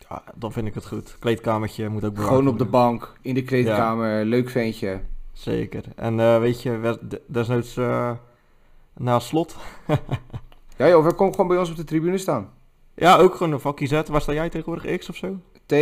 Ja, 0.10 0.24
dan 0.36 0.52
vind 0.52 0.68
ik 0.68 0.74
het 0.74 0.86
goed. 0.86 1.16
Kleedkamertje 1.20 1.90
moet 1.90 2.06
ook 2.06 2.20
Gewoon 2.20 2.48
op 2.48 2.58
de 2.58 2.66
bank, 2.66 3.14
in 3.22 3.34
de 3.34 3.44
kleedkamer, 3.44 4.26
leuk 4.26 4.50
ventje. 4.50 5.02
Zeker. 5.32 5.84
En 5.96 6.18
uh, 6.20 6.40
weet 6.40 6.62
je, 6.62 7.00
desnoods 7.28 7.78
uh, 7.78 8.12
na 8.94 9.20
slot. 9.20 9.56
ja 10.78 10.88
joh, 10.88 11.06
we 11.06 11.14
komen 11.14 11.34
gewoon 11.34 11.50
bij 11.50 11.58
ons 11.58 11.70
op 11.70 11.76
de 11.76 11.84
tribune 11.84 12.18
staan. 12.18 12.50
Ja, 12.96 13.18
ook 13.18 13.36
gewoon 13.36 13.54
een 13.54 13.60
vakje 13.60 13.88
zetten. 13.88 14.14
Waar 14.14 14.22
sta 14.22 14.34
jij 14.34 14.50
tegenwoordig? 14.50 14.98
X 14.98 15.10
of 15.10 15.16
zo? 15.16 15.40
T. 15.66 15.74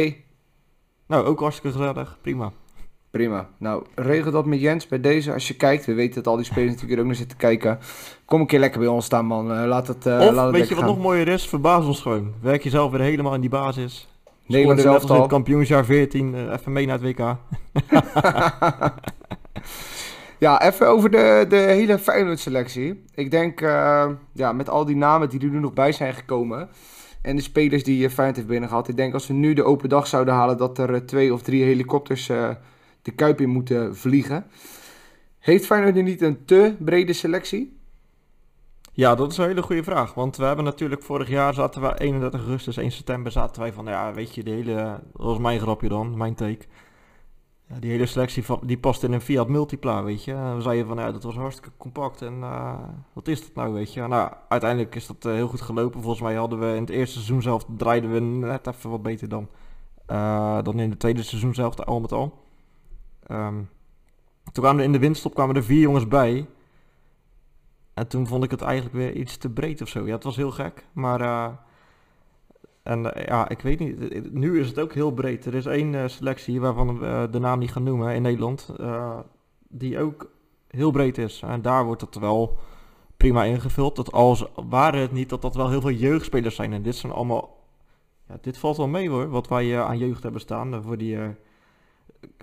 Nou, 1.05 1.25
ook 1.25 1.39
hartstikke 1.39 1.77
gezellig. 1.77 2.17
Prima. 2.21 2.51
Prima. 3.13 3.49
Nou, 3.57 3.83
regel 3.95 4.31
dat 4.31 4.45
met 4.45 4.61
Jens 4.61 4.87
bij 4.87 4.99
deze. 4.99 5.33
Als 5.33 5.47
je 5.47 5.55
kijkt, 5.55 5.85
we 5.85 5.93
weten 5.93 6.15
dat 6.15 6.27
al 6.27 6.35
die 6.35 6.45
spelers 6.45 6.71
natuurlijk 6.73 6.99
ook 6.99 7.05
naar 7.05 7.15
zitten 7.15 7.37
kijken. 7.37 7.79
Kom 8.25 8.39
een 8.41 8.47
keer 8.47 8.59
lekker 8.59 8.79
bij 8.79 8.89
ons 8.89 9.05
staan, 9.05 9.25
man. 9.25 9.51
Uh, 9.51 9.65
laat 9.65 9.87
het, 9.87 10.05
uh, 10.05 10.19
of, 10.19 10.31
laat 10.31 10.45
het 10.45 10.55
weet 10.55 10.67
je 10.67 10.75
wat 10.75 10.83
gaan. 10.83 10.93
nog 10.93 11.03
mooier 11.03 11.27
is? 11.27 11.47
Verbaas 11.47 11.85
ons 11.85 12.01
gewoon. 12.01 12.33
Werk 12.41 12.63
jezelf 12.63 12.91
weer 12.91 13.01
helemaal 13.01 13.33
in 13.33 13.41
die 13.41 13.49
basis. 13.49 14.07
Nederland 14.45 14.79
zelf 14.79 15.09
al. 15.09 15.27
kampioensjaar 15.27 15.85
14, 15.85 16.33
uh, 16.33 16.51
even 16.51 16.71
mee 16.71 16.85
naar 16.85 16.99
het 17.01 17.17
WK. 17.17 17.19
ja, 20.45 20.61
even 20.61 20.87
over 20.87 21.11
de, 21.11 21.45
de 21.49 21.55
hele 21.55 21.99
Feyenoord-selectie. 21.99 23.03
Ik 23.15 23.31
denk, 23.31 23.59
ja, 24.33 24.53
met 24.53 24.69
al 24.69 24.85
die 24.85 24.95
namen 24.95 25.29
die 25.29 25.39
er 25.39 25.49
nu 25.49 25.59
nog 25.59 25.73
bij 25.73 25.91
zijn 25.91 26.13
gekomen... 26.13 26.69
en 27.21 27.35
de 27.35 27.41
spelers 27.41 27.83
die 27.83 28.09
Feyenoord 28.09 28.35
heeft 28.35 28.49
binnengehaald... 28.49 28.87
ik 28.87 28.97
denk 28.97 29.13
als 29.13 29.27
we 29.27 29.33
nu 29.33 29.53
de 29.53 29.63
open 29.63 29.89
dag 29.89 30.07
zouden 30.07 30.33
halen... 30.33 30.57
dat 30.57 30.77
er 30.77 31.05
twee 31.05 31.33
of 31.33 31.41
drie 31.41 31.63
helikopters 31.63 32.31
de 33.03 33.11
Kuip 33.11 33.41
in 33.41 33.49
moeten 33.49 33.95
vliegen. 33.95 34.45
Heeft 35.39 35.65
Feyenoord 35.65 35.95
nu 35.95 36.01
niet 36.01 36.21
een 36.21 36.45
te 36.45 36.75
brede 36.79 37.13
selectie? 37.13 37.77
Ja, 38.95 39.15
dat 39.15 39.31
is 39.31 39.37
een 39.37 39.47
hele 39.47 39.61
goede 39.61 39.83
vraag. 39.83 40.13
Want 40.13 40.37
we 40.37 40.43
hebben 40.45 40.65
natuurlijk 40.65 41.03
vorig 41.03 41.29
jaar 41.29 41.53
zaten 41.53 41.81
we 41.81 41.99
31 41.99 42.39
augustus, 42.39 42.77
1 42.77 42.91
september 42.91 43.31
zaten 43.31 43.61
wij 43.61 43.73
van, 43.73 43.85
ja, 43.85 44.13
weet 44.13 44.35
je, 44.35 44.43
de 44.43 44.51
hele, 44.51 44.73
dat 45.13 45.25
was 45.25 45.37
mijn 45.37 45.59
grapje 45.59 45.89
dan, 45.89 46.17
mijn 46.17 46.35
take. 46.35 46.65
Die 47.79 47.91
hele 47.91 48.05
selectie 48.05 48.43
die 48.61 48.77
past 48.77 49.03
in 49.03 49.11
een 49.11 49.21
Fiat 49.21 49.47
Multipla, 49.47 50.03
weet 50.03 50.23
je. 50.23 50.33
we 50.55 50.61
zeiden 50.61 50.87
van, 50.87 50.97
ja, 50.97 51.11
dat 51.11 51.23
was 51.23 51.35
hartstikke 51.35 51.71
compact 51.77 52.21
en 52.21 52.33
uh, 52.33 52.73
wat 53.13 53.27
is 53.27 53.41
dat 53.41 53.55
nou, 53.55 53.73
weet 53.73 53.93
je. 53.93 54.07
Nou, 54.07 54.31
uiteindelijk 54.47 54.95
is 54.95 55.07
dat 55.07 55.25
uh, 55.25 55.33
heel 55.33 55.47
goed 55.47 55.61
gelopen. 55.61 56.01
Volgens 56.01 56.21
mij 56.21 56.35
hadden 56.35 56.59
we 56.59 56.75
in 56.75 56.81
het 56.81 56.89
eerste 56.89 57.13
seizoen 57.13 57.41
zelf, 57.41 57.65
draaiden 57.77 58.11
we 58.11 58.19
net 58.19 58.67
even 58.67 58.89
wat 58.89 59.01
beter 59.01 59.29
dan, 59.29 59.49
uh, 60.07 60.61
dan 60.63 60.79
in 60.79 60.89
het 60.89 60.99
tweede 60.99 61.23
seizoen 61.23 61.53
zelf, 61.53 61.79
al 61.79 61.99
met 61.99 62.11
al. 62.11 62.42
Um, 63.31 63.69
toen 64.51 64.63
kwamen 64.63 64.79
er 64.79 64.85
in 64.85 64.91
de 64.91 64.99
windstop 64.99 65.33
kwamen 65.33 65.55
er 65.55 65.63
vier 65.63 65.79
jongens 65.81 66.07
bij. 66.07 66.47
En 67.93 68.07
toen 68.07 68.27
vond 68.27 68.43
ik 68.43 68.51
het 68.51 68.61
eigenlijk 68.61 68.95
weer 68.95 69.13
iets 69.13 69.37
te 69.37 69.49
breed 69.49 69.81
of 69.81 69.87
zo. 69.89 70.05
Ja, 70.05 70.13
het 70.13 70.23
was 70.23 70.35
heel 70.35 70.51
gek. 70.51 70.85
Maar 70.93 71.21
uh, 71.21 71.47
En 72.83 73.13
eh, 73.13 73.25
ja, 73.25 73.49
ik 73.49 73.61
weet 73.61 73.79
niet, 73.79 74.09
eh, 74.09 74.21
nu 74.31 74.59
is 74.59 74.67
het 74.67 74.79
ook 74.79 74.93
heel 74.93 75.11
breed. 75.11 75.45
Er 75.45 75.53
is 75.55 75.65
één 75.65 75.95
eh, 75.95 76.07
selectie 76.07 76.61
waarvan 76.61 76.99
we 76.99 77.27
de 77.31 77.39
naam 77.39 77.59
niet 77.59 77.71
gaan 77.71 77.83
noemen 77.83 78.15
in 78.15 78.21
Nederland, 78.21 78.69
eh, 78.79 79.19
die 79.67 79.99
ook 79.99 80.31
heel 80.67 80.91
breed 80.91 81.17
is. 81.17 81.41
En 81.41 81.61
daar 81.61 81.85
wordt 81.85 82.01
het 82.01 82.15
wel 82.19 82.57
prima 83.17 83.43
ingevuld. 83.43 83.95
Dat 83.95 84.11
als 84.11 84.45
waren 84.67 85.01
het 85.01 85.11
niet 85.11 85.29
dat 85.29 85.41
dat 85.41 85.55
wel 85.55 85.69
heel 85.69 85.81
veel 85.81 85.91
jeugdspelers 85.91 86.55
zijn. 86.55 86.73
En 86.73 86.81
dit 86.81 86.95
zijn 86.95 87.11
allemaal, 87.13 87.57
ja, 88.27 88.37
dit 88.41 88.57
valt 88.57 88.77
wel 88.77 88.87
mee 88.87 89.09
hoor, 89.09 89.29
wat 89.29 89.47
wij 89.47 89.73
eh, 89.73 89.85
aan 89.85 89.97
jeugd 89.97 90.23
hebben 90.23 90.41
staan 90.41 90.73
eh, 90.73 90.79
voor 90.83 90.97
die, 90.97 91.17
eh, 91.17 91.27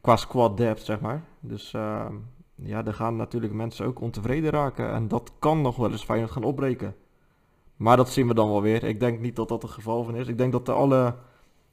qua 0.00 0.16
squad 0.16 0.56
depth 0.56 0.84
zeg 0.84 1.00
maar. 1.00 1.24
Dus 1.40 1.74
ehm, 1.74 2.14
ja, 2.54 2.84
er 2.84 2.94
gaan 2.94 3.16
natuurlijk 3.16 3.52
mensen 3.52 3.86
ook 3.86 4.00
ontevreden 4.00 4.50
raken. 4.50 4.92
En 4.92 5.08
dat 5.08 5.32
kan 5.38 5.60
nog 5.60 5.76
wel 5.76 5.90
eens 5.90 6.04
Feyenoord 6.04 6.30
gaan 6.30 6.44
opbreken. 6.44 6.94
Maar 7.76 7.96
dat 7.96 8.08
zien 8.08 8.26
we 8.28 8.34
dan 8.34 8.48
wel 8.48 8.62
weer. 8.62 8.84
Ik 8.84 9.00
denk 9.00 9.20
niet 9.20 9.36
dat 9.36 9.48
dat 9.48 9.62
het 9.62 9.70
geval 9.70 10.04
van 10.04 10.16
is. 10.16 10.28
Ik 10.28 10.38
denk 10.38 10.52
dat 10.52 10.66
de 10.66 10.72
alle... 10.72 11.14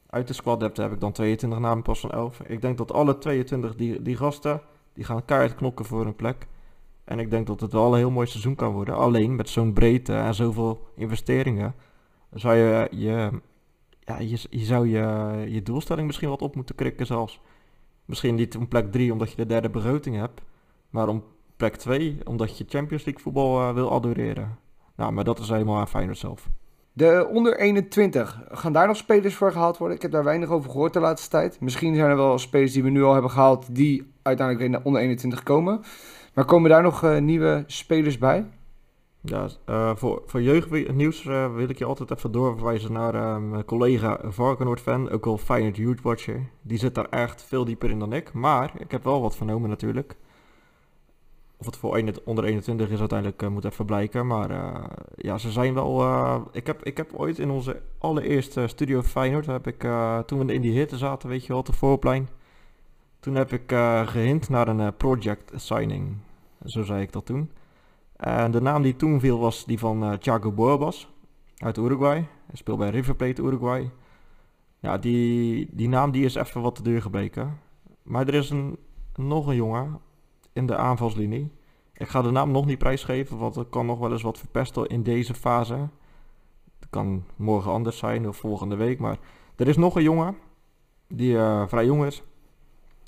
Uit 0.10 0.28
de 0.28 0.34
squad 0.34 0.60
depth 0.60 0.78
heb 0.78 0.92
ik 0.92 1.00
dan 1.00 1.12
22 1.12 1.60
namen 1.60 1.84
pas 1.84 2.00
van 2.00 2.12
11. 2.12 2.40
Ik 2.40 2.62
denk 2.62 2.78
dat 2.78 2.92
alle 2.92 3.18
22 3.18 3.76
die, 3.76 4.02
die 4.02 4.18
gasten... 4.18 4.62
Die 4.94 5.04
gaan 5.04 5.26
kaart 5.26 5.56
knokken 5.56 5.86
voor 5.86 6.06
een 6.06 6.16
plek. 6.16 6.48
En 7.04 7.20
ik 7.20 7.30
denk 7.30 7.48
dat 7.48 7.60
het 7.60 7.72
wel 7.72 7.92
een 7.92 7.98
heel 7.98 8.12
mooi 8.12 8.28
seizoen 8.28 8.56
kan 8.56 8.72
worden. 8.74 8.96
Alleen 8.96 9.36
met 9.36 9.50
zo'n 9.50 9.74
breedte 9.74 10.14
en 10.14 10.36
zoveel 10.36 10.88
investeringen... 10.96 11.76
Zou 12.32 12.56
je 12.56 12.88
je... 12.92 13.42
Ja, 14.00 14.20
je, 14.20 14.40
je 14.50 14.66
zou 14.66 14.88
je, 14.88 15.44
je 15.48 15.64
doelstelling 15.64 16.08
misschien 16.08 16.30
wat 16.30 16.42
op 16.42 16.56
moeten 16.56 16.76
krikken 16.76 17.06
zelfs. 17.06 17.42
Misschien 18.08 18.36
niet 18.36 18.58
om 18.58 18.68
plek 18.68 18.92
3 18.92 19.12
omdat 19.12 19.30
je 19.30 19.36
de 19.36 19.46
derde 19.46 19.70
begroting 19.70 20.16
hebt. 20.16 20.42
Maar 20.90 21.08
om 21.08 21.24
plek 21.58 21.76
2 21.76 22.18
omdat 22.24 22.58
je 22.58 22.66
Champions 22.68 23.06
League 23.06 23.24
voetbal 23.24 23.60
eh, 23.60 23.74
wil 23.74 23.92
adoreren. 23.92 24.58
Nou, 24.96 25.12
maar 25.12 25.24
dat 25.24 25.40
is 25.40 25.50
helemaal 25.50 25.78
aan 25.78 25.88
Feyenoord 25.88 26.18
zelf. 26.18 26.50
De 26.94 27.28
onder 27.32 27.60
21, 27.60 28.42
gaan 28.52 28.74
daar 28.74 28.88
nog 28.88 28.98
spelers 28.98 29.36
voor 29.36 29.52
gehaald 29.52 29.78
worden? 29.78 29.96
Ik 29.96 30.02
heb 30.02 30.12
daar 30.12 30.24
weinig 30.24 30.50
over 30.50 30.70
gehoord 30.70 30.94
de 30.94 31.00
laatste 31.00 31.30
tijd. 31.30 31.60
Misschien 31.60 31.96
zijn 31.96 32.10
er 32.10 32.16
wel 32.16 32.38
spelers 32.38 32.74
die 32.74 32.84
we 32.84 32.90
nu 32.90 33.04
al 33.04 33.14
hebben 33.14 33.32
gehaald 33.32 33.76
die 33.76 34.12
uiteindelijk 34.22 34.68
weer 34.68 34.78
naar 34.78 34.86
onder 34.86 35.02
21 35.02 35.44
komen. 35.44 35.82
Maar 36.34 36.46
komen 36.46 36.70
daar 36.70 36.82
nog 36.82 37.04
eh, 37.04 37.18
nieuwe 37.18 37.64
spelers 37.68 38.18
bij? 38.18 38.46
Ja, 39.30 39.48
eh, 39.66 39.96
voor, 39.96 40.22
voor 40.26 40.42
jeugdnieuws 40.42 41.26
eh, 41.26 41.54
wil 41.56 41.70
ik 41.70 41.78
je 41.78 41.86
altijd 41.86 42.12
even 42.12 42.32
doorverwijzen 42.32 42.92
naar 42.94 43.16
eh, 43.16 43.38
mijn 43.38 43.66
collega 43.66 44.20
Varkenoord 44.24 44.80
fan, 44.82 45.10
ook 45.10 45.26
al 45.26 45.38
Feyenoord 45.38 45.78
Youth 45.78 46.02
Watcher. 46.02 46.50
Die 46.62 46.78
zit 46.78 46.96
daar 46.96 47.10
echt 47.10 47.44
veel 47.44 47.66
dieper 47.66 47.90
in 47.90 48.00
dan 48.00 48.14
ik, 48.14 48.34
maar 48.34 48.72
ik 48.78 48.92
heb 48.92 49.04
wel 49.04 49.22
wat 49.22 49.36
vernomen 49.36 49.70
natuurlijk. 49.70 50.16
Of 51.58 51.66
het 51.66 51.78
voor 51.78 51.98
een- 51.98 52.16
onder 52.26 52.44
21 52.44 52.90
is 52.90 53.00
uiteindelijk 53.00 53.50
moet 53.50 53.66
even 53.66 53.86
blijken, 53.86 54.28
maar 54.28 54.50
ja, 55.16 55.38
ze 55.38 55.52
zijn 55.52 55.74
wel... 55.74 56.04
ik, 56.52 56.68
heb, 56.68 56.84
ik 56.84 56.98
heb 56.98 57.14
ooit 57.14 57.40
in 57.40 57.50
onze 57.50 57.82
allereerste 57.98 58.68
studio 58.68 59.02
Feyenoord, 59.02 59.46
heb 59.46 59.68
ik, 59.68 59.88
toen 60.26 60.46
we 60.46 60.54
in 60.54 60.62
die 60.62 60.78
hitte 60.78 60.98
zaten, 60.98 61.30
weet 61.30 61.46
je 61.46 61.54
wel, 61.54 61.64
de 61.64 61.74
voorplein. 61.74 62.30
Toen 63.20 63.36
heb 63.36 63.52
ik 63.52 63.72
eh 63.72 64.08
gehint 64.08 64.50
naar 64.50 64.68
een 64.68 64.96
project 64.98 65.52
signing, 65.56 66.18
zo 66.66 66.84
zei 66.84 67.02
ik 67.02 67.12
dat 67.12 67.26
toen. 67.26 67.52
En 68.18 68.52
de 68.52 68.62
naam 68.62 68.82
die 68.82 68.96
toen 68.96 69.20
viel 69.20 69.40
was 69.40 69.66
die 69.66 69.80
van 69.80 70.04
eh, 70.04 70.14
Thiago 70.14 70.52
Borbas 70.52 71.10
uit 71.58 71.78
Uruguay. 71.78 72.28
Hij 72.48 72.56
speelt 72.56 72.78
bij 72.78 72.90
River 72.90 73.16
Plate 73.16 73.42
Uruguay. 73.42 73.92
Ja, 74.80 74.98
die, 74.98 75.70
die 75.72 75.88
naam 75.88 76.12
die 76.12 76.26
is 76.26 76.36
even 76.36 76.62
wat 76.62 76.76
te 76.76 76.82
duur 76.82 77.02
gebleken. 77.02 77.60
Maar 78.04 78.28
er 78.28 78.34
is 78.34 78.50
een, 78.50 78.78
nog 79.16 79.48
een 79.48 79.56
jongen 79.56 80.00
in 80.54 80.66
de 80.66 80.78
aanvalslinie. 80.78 81.52
Ik 81.94 82.08
ga 82.08 82.22
de 82.22 82.32
naam 82.32 82.52
nog 82.52 82.66
niet 82.66 82.78
prijsgeven, 82.78 83.38
want 83.38 83.56
het 83.56 83.70
kan 83.70 83.86
nog 83.86 84.00
wel 84.00 84.12
eens 84.12 84.22
wat 84.22 84.38
verpesten 84.38 84.88
in 84.88 85.04
deze 85.04 85.34
fase. 85.34 85.90
Het 86.80 86.90
kan 86.90 87.24
morgen 87.36 87.72
anders 87.72 87.98
zijn 87.98 88.28
of 88.28 88.38
volgende 88.38 88.76
week. 88.76 89.00
Maar 89.00 89.18
er 89.56 89.68
is 89.68 89.78
nog 89.78 89.96
een 89.96 90.04
jongen 90.04 90.38
die 91.08 91.38
eh, 91.38 91.68
vrij 91.68 91.86
jong 91.86 92.06
is. 92.06 92.24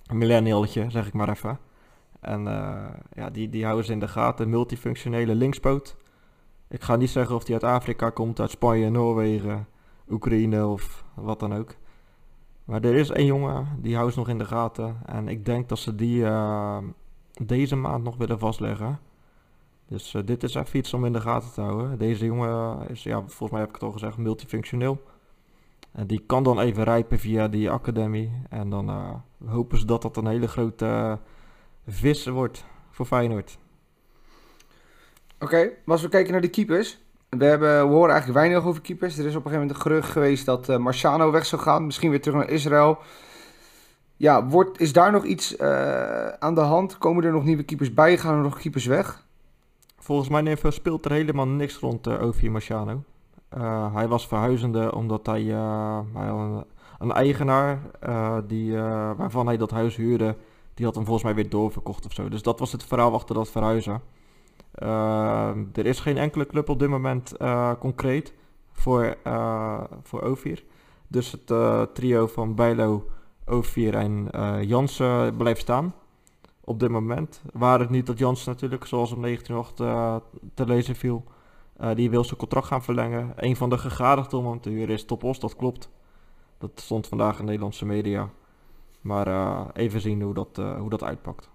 Een 0.06 0.17
millennialtje, 0.17 0.89
zeg 0.89 1.08
ik 1.08 1.13
maar 1.13 1.30
even. 1.30 1.60
En 2.19 2.47
eh, 2.47 2.93
ja, 3.13 3.29
die, 3.29 3.49
die 3.49 3.63
houden 3.63 3.86
ze 3.86 3.91
in 3.91 3.99
de 3.99 4.08
gaten. 4.08 4.49
Multifunctionele 4.49 5.36
linkspoot. 5.36 5.97
Ik 6.67 6.82
ga 6.82 6.95
niet 6.95 7.10
zeggen 7.10 7.36
of 7.36 7.43
die 7.43 7.53
uit 7.53 7.63
Afrika 7.63 8.10
komt, 8.10 8.39
uit 8.39 8.51
Spanje, 8.51 8.89
Noorwegen, 8.89 9.67
Oekraïne 10.10 10.67
of 10.67 11.05
wat 11.13 11.39
dan 11.39 11.53
ook. 11.53 11.75
Maar 12.65 12.84
er 12.84 12.95
is 12.95 13.10
één 13.10 13.25
jongen, 13.25 13.67
die 13.82 13.93
houden 13.93 14.13
ze 14.13 14.19
nog 14.19 14.29
in 14.29 14.38
de 14.38 14.45
gaten. 14.45 14.97
En 15.05 15.27
ik 15.27 15.45
denk 15.45 15.69
dat 15.69 15.79
ze 15.79 15.95
die 15.95 16.25
eh, 16.25 16.77
deze 17.41 17.75
maand 17.75 18.03
nog 18.03 18.17
willen 18.17 18.39
vastleggen. 18.39 18.99
Dus 19.88 20.13
eh, 20.13 20.21
dit 20.25 20.43
is 20.43 20.55
even 20.55 20.79
iets 20.79 20.93
om 20.93 21.05
in 21.05 21.13
de 21.13 21.21
gaten 21.21 21.51
te 21.51 21.62
houden. 21.62 21.97
Deze 21.97 22.25
jongen 22.25 22.89
is, 22.89 23.03
ja, 23.03 23.17
volgens 23.19 23.51
mij 23.51 23.60
heb 23.60 23.69
ik 23.69 23.75
het 23.75 23.84
al 23.84 23.91
gezegd, 23.91 24.17
multifunctioneel. 24.17 25.01
En 25.91 26.08
die 26.08 26.23
kan 26.25 26.43
dan 26.43 26.60
even 26.60 26.84
rijpen 26.84 27.19
via 27.19 27.47
die 27.47 27.69
academie. 27.69 28.32
En 28.49 28.69
dan 28.69 28.91
hopen 29.45 29.77
ze 29.77 29.86
dat 29.86 30.01
dat 30.01 30.17
een 30.17 30.27
hele 30.27 30.47
grote 30.47 31.19
eh, 31.89 31.95
vis 31.95 32.25
wordt 32.25 32.65
voor 32.91 33.06
Feyenoord. 33.06 33.58
Oké, 35.39 35.63
maar 35.63 35.95
als 35.95 36.02
we 36.02 36.10
kijken 36.10 36.32
naar 36.32 36.41
de 36.41 36.49
keepers. 36.49 36.99
We, 37.30 37.45
hebben, 37.45 37.88
we 37.88 37.93
horen 37.93 38.10
eigenlijk 38.12 38.39
weinig 38.39 38.65
over 38.65 38.82
keepers. 38.82 39.17
Er 39.17 39.25
is 39.25 39.36
op 39.36 39.45
een 39.45 39.52
gegeven 39.52 39.60
moment 39.60 39.75
een 39.75 39.91
gerucht 39.91 40.12
geweest 40.12 40.45
dat 40.45 40.69
eh, 40.69 40.78
Marciano 40.78 41.32
weg 41.32 41.45
zou 41.45 41.62
gaan. 41.62 41.86
Misschien 41.86 42.10
weer 42.10 42.21
terug 42.21 42.38
naar 42.38 42.49
Israël. 42.49 42.97
Ja, 44.15 44.45
wordt, 44.45 44.80
is 44.80 44.93
daar 44.93 45.12
nog 45.12 45.25
iets 45.25 45.56
eh, 45.56 46.28
aan 46.28 46.56
de 46.56 46.62
hand? 46.62 46.97
Komen 46.97 47.23
er 47.23 47.32
nog 47.32 47.43
nieuwe 47.43 47.63
keepers 47.63 47.93
bij? 47.93 48.17
Gaan 48.17 48.36
er 48.36 48.41
nog 48.41 48.60
keepers 48.60 48.86
weg? 48.86 49.28
Volgens 49.97 50.30
mij 50.30 50.58
speelt 50.69 51.06
er 51.06 51.12
helemaal 51.12 51.47
niks 51.47 51.78
rond 51.78 52.08
uh, 52.08 52.23
Ovi 52.23 52.49
Marciano. 52.49 53.04
Uh, 53.58 53.95
hij 53.95 54.08
was 54.08 54.28
verhuizende 54.28 54.95
omdat 54.95 55.25
hij, 55.25 55.41
uh, 55.41 55.99
een, 56.15 56.65
een 56.99 57.12
eigenaar 57.12 57.80
uh, 58.08 58.38
die, 58.47 58.78
waarvan 59.17 59.47
hij 59.47 59.58
dat 59.58 59.71
huis 59.71 59.95
huurde, 59.95 60.36
die 60.80 60.88
had 60.88 60.98
hem 60.98 61.06
volgens 61.06 61.26
mij 61.26 61.36
weer 61.36 61.50
doorverkocht 61.50 62.06
of 62.06 62.13
zo. 62.13 62.30
Dus 62.30 62.42
dat 62.42 62.60
was 62.60 62.72
het 62.72 62.84
verhaal 62.84 63.13
achter 63.13 63.36
dat 63.36 63.50
verhuizen. 63.50 64.02
er 65.74 65.86
is 65.86 66.00
geen 66.00 66.18
enkele 66.18 66.46
club 66.46 66.70
op 66.70 66.80
dit 66.80 66.89
moment 66.89 67.34
concreet 67.80 68.34
voor, 68.72 69.18
voor 70.04 70.22
Ovier. 70.22 70.63
Dus 71.08 71.32
het 71.32 71.48
trio 71.94 72.28
van 72.28 72.56
Bijlo, 72.56 73.10
Ovier 73.46 73.96
en 73.96 74.30
Jansen 74.65 75.36
blijft 75.38 75.62
staan 75.62 75.94
op 76.63 76.80
dit 76.80 76.89
moment. 76.89 77.42
Waar 77.54 77.80
het 77.80 77.89
niet 77.89 78.06
dat 78.06 78.20
Jansen 78.20 78.52
natuurlijk, 78.52 78.86
zoals 78.86 79.12
op 79.12 79.22
1908 79.22 79.80
uh, 79.80 80.15
te 80.54 80.65
lezen 80.65 80.96
viel, 80.96 81.24
die 81.94 82.10
wil 82.10 82.24
zijn 82.24 82.39
contract 82.39 82.68
gaan 82.68 82.84
verlengen. 82.84 83.34
Een 83.36 83.56
van 83.56 83.70
de 83.70 83.78
gegadigden 83.78 84.39
om 84.39 84.46
hem 84.48 84.62
te 84.62 84.70
huren 84.70 84.96
is 84.96 85.06
Topos, 85.06 85.39
dat 85.39 85.56
klopt. 85.56 85.89
Dat 86.58 86.72
stond 86.76 87.08
vandaag 87.08 87.39
in 87.39 87.46
Nederlandse 87.46 87.86
media. 87.86 88.30
Maar 89.02 89.28
uh, 89.28 89.66
even 89.74 90.02
zien 90.02 90.22
hoe 90.22 90.34
dat, 90.34 90.58
uh, 90.60 90.80
hoe 90.80 90.90
dat 90.90 91.04
uitpakt. 91.04 91.50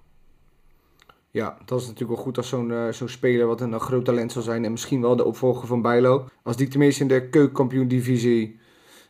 Ja, 1.30 1.58
dat 1.64 1.80
is 1.80 1.86
natuurlijk 1.86 2.14
wel 2.14 2.24
goed 2.24 2.36
als 2.36 2.48
zo'n 2.48 2.70
uh, 2.70 2.88
zo'n 2.88 3.08
speler 3.08 3.46
wat 3.46 3.60
een, 3.60 3.72
een, 3.72 3.80
groot 3.80 4.04
talent 4.04 4.32
zal 4.32 4.42
zijn. 4.42 4.64
En 4.64 4.70
misschien 4.70 5.00
wel 5.00 5.16
de 5.16 5.24
opvolger 5.24 5.66
van 5.66 5.82
Bijlo. 5.82 6.28
Als 6.42 6.56
die 6.56 6.68
tenminste 6.68 7.02
in 7.02 7.08
de 7.08 7.28
keukenkampioen 7.28 7.88
divisie 7.88 8.58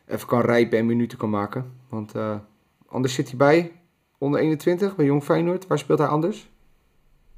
even 0.07 0.27
kan 0.27 0.41
rijpen 0.41 0.77
en 0.77 0.85
minuten 0.85 1.17
kan 1.17 1.29
maken. 1.29 1.73
Want 1.89 2.13
anders 2.85 3.13
zit 3.13 3.27
hij 3.27 3.37
bij 3.37 3.71
onder 4.17 4.39
21 4.39 4.95
bij 4.95 5.05
Jong 5.05 5.23
Feyenoord. 5.23 5.67
Waar 5.67 5.79
speelt 5.79 5.99
hij 5.99 6.07
anders? 6.07 6.49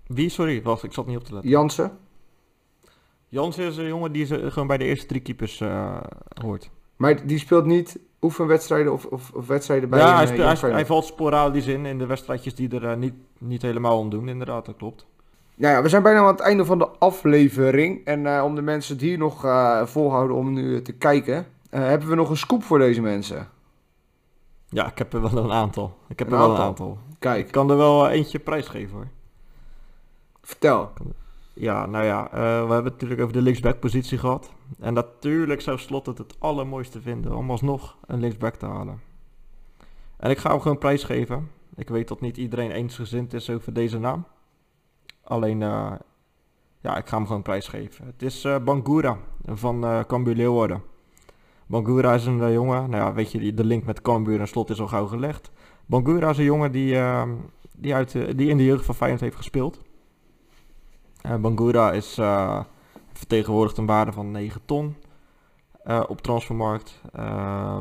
Wie? 0.08 0.30
Sorry, 0.30 0.62
wacht, 0.62 0.84
ik 0.84 0.94
zat 0.94 1.08
niet 1.08 1.18
op 1.18 1.24
te 1.24 1.34
letten. 1.34 1.52
Jansen. 1.52 1.98
Jansen 3.30 3.66
is 3.66 3.78
een 3.78 3.88
jongen 3.88 4.12
die 4.12 4.26
ze 4.26 4.52
gewoon 4.52 4.68
bij 4.68 4.78
de 4.78 4.84
eerste 4.84 5.06
drie 5.06 5.22
keepers 5.22 5.60
uh, 5.60 6.02
hoort. 6.42 6.70
Maar 6.96 7.28
die 7.28 7.38
speelt 7.38 7.66
niet 7.66 8.00
oefenwedstrijden 8.21 8.93
of, 8.93 9.06
of, 9.06 9.32
of 9.34 9.47
wedstrijden 9.47 9.89
bij 9.89 9.99
Ja, 9.99 10.15
hij, 10.15 10.27
speelt, 10.27 10.62
hij, 10.62 10.71
hij, 10.71 10.86
valt 10.86 11.06
sporadisch 11.06 11.67
in 11.67 11.86
in 11.86 11.97
de 11.97 12.06
wedstrijdjes 12.06 12.56
die 12.56 12.75
er 12.75 12.84
uh, 12.84 12.95
niet, 12.95 13.13
niet 13.38 13.62
helemaal 13.62 13.97
om 13.99 14.10
doen, 14.10 14.30
inderdaad, 14.30 14.65
dat 14.65 14.75
klopt. 14.77 15.06
Nou 15.56 15.73
ja, 15.75 15.82
we 15.82 15.89
zijn 15.89 16.03
bijna 16.03 16.19
aan 16.19 16.27
het 16.27 16.39
einde 16.39 16.65
van 16.65 16.77
de 16.77 16.88
aflevering. 16.99 18.06
En 18.06 18.25
uh, 18.25 18.41
om 18.43 18.56
de 18.56 18.62
mensen 18.62 18.97
die 18.97 19.17
nog 19.17 19.41
volhouden 19.84 20.36
om 20.38 20.53
nu 20.53 20.82
te 20.82 20.93
kijken, 20.93 21.47
hebben 21.69 22.08
we 22.10 22.15
nog 22.15 22.30
een 22.30 22.38
scoop 22.38 22.63
voor 22.63 22.80
deze 22.80 23.01
mensen. 23.01 23.47
Ja, 24.69 24.88
ik 24.91 24.97
heb 24.97 25.13
er 25.13 25.21
wel 25.21 25.38
een 25.38 25.51
aantal. 25.51 25.97
Ik 26.08 26.19
heb 26.19 26.27
Een 26.27 26.34
er 26.34 26.39
wel 26.39 26.49
aantal? 26.49 26.63
een 26.63 26.69
aantal. 26.69 26.97
Kijk, 27.19 27.45
Ik 27.45 27.51
kan 27.51 27.69
er 27.69 27.77
wel 27.77 28.08
eh, 28.08 28.13
eentje 28.15 28.39
prijsgeven 28.39 28.95
hoor. 28.95 29.08
vertel. 30.41 30.91
Ja, 31.60 31.86
nou 31.86 32.06
ja, 32.06 32.26
eh, 32.26 32.39
we 32.39 32.74
hebben 32.74 32.84
het 32.84 32.93
natuurlijk 32.93 33.22
over 33.22 33.34
de 33.34 33.41
linksback 33.41 33.80
positie 33.80 34.17
gehad. 34.17 34.52
En 34.80 34.93
natuurlijk 34.93 35.62
zou 35.62 35.78
Slot 35.78 36.06
het 36.06 36.17
het 36.17 36.36
allermooiste 36.39 37.02
vinden 37.02 37.36
om 37.36 37.52
alsnog 37.52 37.98
een 38.06 38.20
linksback 38.20 38.56
te 38.56 38.65
halen. 38.65 39.02
En 40.17 40.30
ik 40.30 40.38
ga 40.38 40.50
hem 40.50 40.60
gewoon 40.60 40.78
prijsgeven. 40.78 41.52
Ik 41.76 41.89
weet 41.89 42.08
dat 42.08 42.22
niet 42.22 42.38
iedereen 42.38 42.72
eensgezind 42.72 43.34
is 43.34 43.50
over 43.50 43.74
deze 43.74 44.00
naam. 44.00 44.26
Alleen, 45.24 45.62
eh, 45.62 45.91
ja, 46.82 46.98
ik 46.98 47.08
ga 47.08 47.17
hem 47.17 47.26
gewoon 47.26 47.41
prijsgeven. 47.41 48.06
Het 48.06 48.22
is 48.22 48.43
eh, 48.43 48.58
Bangura 48.63 49.17
van 49.46 49.84
eh 49.84 50.04
Cambuur 50.04 50.36
Leeuwarden. 50.36 50.84
Bangura 51.65 52.13
is 52.13 52.26
een 52.26 52.52
jongen, 52.52 52.89
nou 52.89 53.04
ja, 53.04 53.13
weet 53.13 53.32
je, 53.32 53.54
de 53.54 53.65
link 53.65 53.86
met 53.86 54.02
Cambuur 54.02 54.39
en 54.39 54.48
Slot 54.48 54.70
is 54.70 54.82
al 54.82 54.88
gauw 54.88 55.08
gelegd. 55.08 55.52
Bangura 55.86 56.30
is 56.30 56.38
een 56.38 56.43
jongen 56.43 56.72
die, 56.72 57.00
die, 57.72 57.96
uit, 57.96 58.12
die 58.12 58.50
in 58.50 58.58
de 58.58 58.65
jeugd 58.65 58.86
van 58.86 58.96
Feyenoord 58.96 59.22
heeft 59.22 59.36
gespeeld. 59.36 59.86
Eh 61.28 61.36
Bangura 61.36 61.92
is 61.92 62.18
eh, 62.18 62.60
vertegenwoordigt 63.13 63.78
een 63.78 63.86
waarde 63.86 64.12
van 64.12 64.32
9 64.32 64.62
ton. 64.66 64.96
eh, 65.84 66.04
op 66.08 66.22
transfermarkt. 66.22 67.02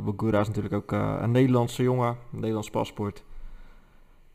Bagura 0.05 0.41
is 0.41 0.47
natuurlijk 0.47 0.75
ook 0.75 0.93
een 0.93 1.31
Nederlandse 1.31 1.83
jongen, 1.83 2.17
Nederlands 2.31 2.71
paspoort. 2.71 3.25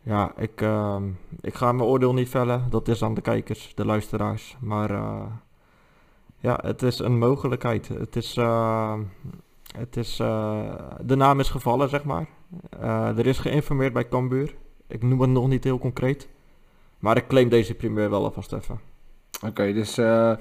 Ja, 0.02 0.34
ik, 0.38 0.62
ehm, 0.62 1.10
ik 1.42 1.54
ga 1.54 1.72
mijn 1.72 1.90
oordeel 1.90 2.14
niet 2.14 2.30
vellen. 2.30 2.68
Dat 2.70 2.88
is 2.88 3.04
aan 3.04 3.14
de 3.14 3.22
kijkers, 3.22 3.72
de 3.76 3.86
luisteraars. 3.86 4.58
Maar 4.60 4.92
ja, 6.38 6.60
het 6.62 6.82
is 6.82 7.00
een 7.00 7.18
mogelijkheid. 7.18 7.88
Het 7.88 8.16
is, 8.16 8.36
het 9.78 9.98
is, 9.98 10.16
de 11.02 11.16
naam 11.16 11.40
is 11.40 11.50
gevallen, 11.50 11.90
zeg 11.90 12.04
maar. 12.04 12.28
er 13.16 13.28
is 13.28 13.40
geïnformeerd 13.40 13.94
bij 13.94 14.08
Cambuur. 14.08 14.56
Ik 14.88 15.04
noem 15.04 15.22
het 15.22 15.30
nog 15.30 15.48
niet 15.48 15.64
heel 15.64 15.80
concreet. 15.80 16.30
Maar 17.00 17.18
ik 17.18 17.28
claim 17.28 17.50
deze 17.50 17.74
primeur 17.74 18.10
wel 18.10 18.24
alvast 18.24 18.54
even. 18.54 18.91
Oké, 19.48 19.74
dus 19.74 19.98
uh, 20.00 20.32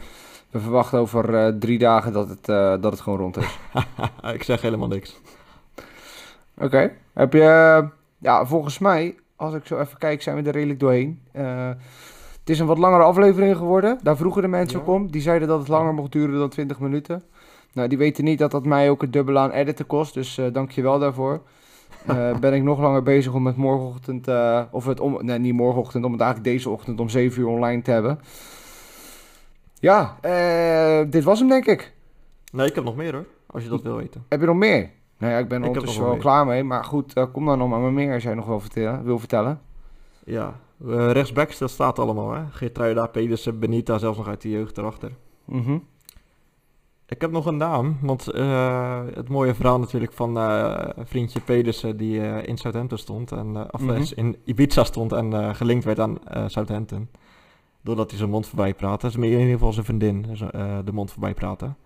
we 0.51 0.59
verwachten 0.59 0.99
over 0.99 1.35
uh, 1.35 1.59
drie 1.59 1.79
dagen 1.79 2.13
dat 2.13 2.29
het, 2.29 2.49
uh, 2.49 2.71
dat 2.81 2.93
het 2.93 3.01
gewoon 3.01 3.19
rond 3.19 3.37
is. 3.37 3.59
ik 4.35 4.43
zeg 4.43 4.63
helemaal 4.63 4.89
niks. 4.89 5.21
Oké, 6.59 6.93
heb 7.13 7.33
je... 7.33 7.89
Ja, 8.19 8.47
volgens 8.47 8.79
mij, 8.79 9.15
als 9.37 9.55
ik 9.55 9.67
zo 9.67 9.81
even 9.81 9.99
kijk, 9.99 10.23
zijn 10.23 10.37
we 10.37 10.43
er 10.43 10.55
redelijk 10.55 10.81
doorheen. 10.81 11.23
het 11.33 11.79
is 12.45 12.59
een 12.59 12.67
wat 12.67 12.79
langere 12.79 13.03
aflevering 13.03 13.57
geworden. 13.57 13.99
Daar 14.03 14.17
vroegen 14.17 14.43
de 14.43 14.49
mensen 14.49 14.79
ja. 14.79 14.85
ook 14.85 14.91
om. 14.91 15.11
Die 15.11 15.23
zeiden 15.23 15.49
dat 15.49 15.59
het 15.59 15.69
langer 15.69 15.95
mocht 15.95 16.13
duren 16.13 16.39
dan 16.39 16.49
20 16.49 16.79
minuten. 16.79 17.23
Nou, 17.73 17.89
die 17.89 17.99
weten 17.99 18.25
niet 18.25 18.39
dat 18.39 18.51
dat 18.51 18.65
mij 18.65 18.91
ook 18.91 19.01
het 19.01 19.13
dubbele 19.13 19.39
aan 19.39 19.51
editen 19.51 19.87
kost. 19.87 20.15
Dus 20.15 20.39
uh, 20.39 20.47
dank 20.53 20.71
je 20.71 20.83
wel 20.83 20.99
daarvoor. 20.99 21.41
Uh, 22.11 22.37
ben 22.41 22.55
ik 22.55 22.63
nog 22.63 22.81
langer 22.81 23.03
bezig 23.03 23.33
om 23.33 23.47
het 23.47 23.57
morgenochtend, 23.57 24.29
uh, 24.29 24.63
of 24.71 24.87
het 24.87 25.01
om, 25.01 25.19
nee, 25.21 25.39
niet 25.39 25.55
morgenochtend, 25.55 26.05
om 26.05 26.13
het 26.13 26.21
eigenlijk 26.21 26.53
deze 26.53 26.71
ochtend 26.71 27.01
om 27.01 27.09
7 27.09 27.41
uur 27.43 27.49
online 27.49 27.83
te 27.83 27.91
hebben. 27.91 28.21
Ja, 29.81 30.19
uh, 30.25 31.11
dit 31.11 31.25
was 31.25 31.39
hem 31.39 31.49
denk 31.49 31.67
ik. 31.67 31.95
Nee, 32.53 32.67
ik 32.67 32.75
heb 32.75 32.85
nog 32.85 32.97
meer 32.97 33.15
hoor, 33.15 33.27
als 33.47 33.63
je 33.63 33.69
dat 33.69 33.83
wil 33.83 33.97
weten. 33.97 34.25
Heb 34.29 34.41
je 34.41 34.47
nog 34.47 34.57
meer? 34.57 34.91
Nou 35.19 35.33
ja, 35.33 35.39
ik 35.39 35.49
ben 35.49 35.65
ondertussen 35.65 36.03
wel, 36.03 36.11
wel 36.11 36.21
klaar 36.21 36.47
mee, 36.47 36.65
maar 36.65 36.85
goed, 36.85 37.15
kom 37.33 37.47
dan 37.47 37.59
nog 37.59 37.69
maar 37.69 37.93
meer 37.93 38.15
als 38.15 38.23
jij 38.23 38.35
nog 38.35 38.47
wel 38.47 38.61
vertellen, 38.61 39.05
wil 39.05 39.19
vertellen. 39.19 39.61
Ja, 40.25 40.55
rechtsbacks, 40.87 41.59
dat 41.59 41.71
staat 41.71 41.99
allemaal 41.99 42.33
hè. 42.33 42.43
Geertruida, 42.51 43.07
Pedersen, 43.07 43.59
Benita, 43.59 43.99
zelfs 43.99 44.19
nog 44.19 44.29
uit 44.29 44.43
de 44.43 44.51
jeugd 44.51 44.79
erachter. 44.79 45.13
Mhm. 45.45 45.79
Ik 47.07 47.21
heb 47.21 47.31
nog 47.31 47.47
een 47.47 47.57
naam, 47.57 47.99
want 48.01 48.35
uh, 48.35 49.03
het 49.15 49.29
mooie 49.29 49.55
verhaal 49.55 49.79
natuurlijk 49.79 50.13
van 50.13 50.37
uh, 50.37 50.89
vriendje 50.99 51.41
Pedersen 51.41 51.97
die 51.97 52.19
uh, 52.19 52.47
in 52.47 52.57
Southampton 52.57 52.99
stond, 52.99 53.33
en, 53.33 53.73
of 53.73 53.81
mm 53.81 54.03
in 54.15 54.37
Ibiza 54.45 54.85
stond 54.85 55.13
en 55.13 55.55
gelinkt 55.55 55.85
werd 55.85 55.99
aan 55.99 56.19
Southampton. 56.47 57.09
Doordat 57.83 58.11
hij 58.11 58.19
zijn 58.19 58.31
mond 58.31 58.47
voorbij 58.47 58.75
praatte. 58.75 59.07
Dat 59.07 59.17
is 59.17 59.23
in 59.23 59.39
ieder 59.39 59.53
geval 59.53 59.73
zijn 59.73 59.85
vriendin 59.85 60.23
de 60.85 60.93
mond 60.93 61.11
voorbij 61.11 61.35
praten. 61.35 61.77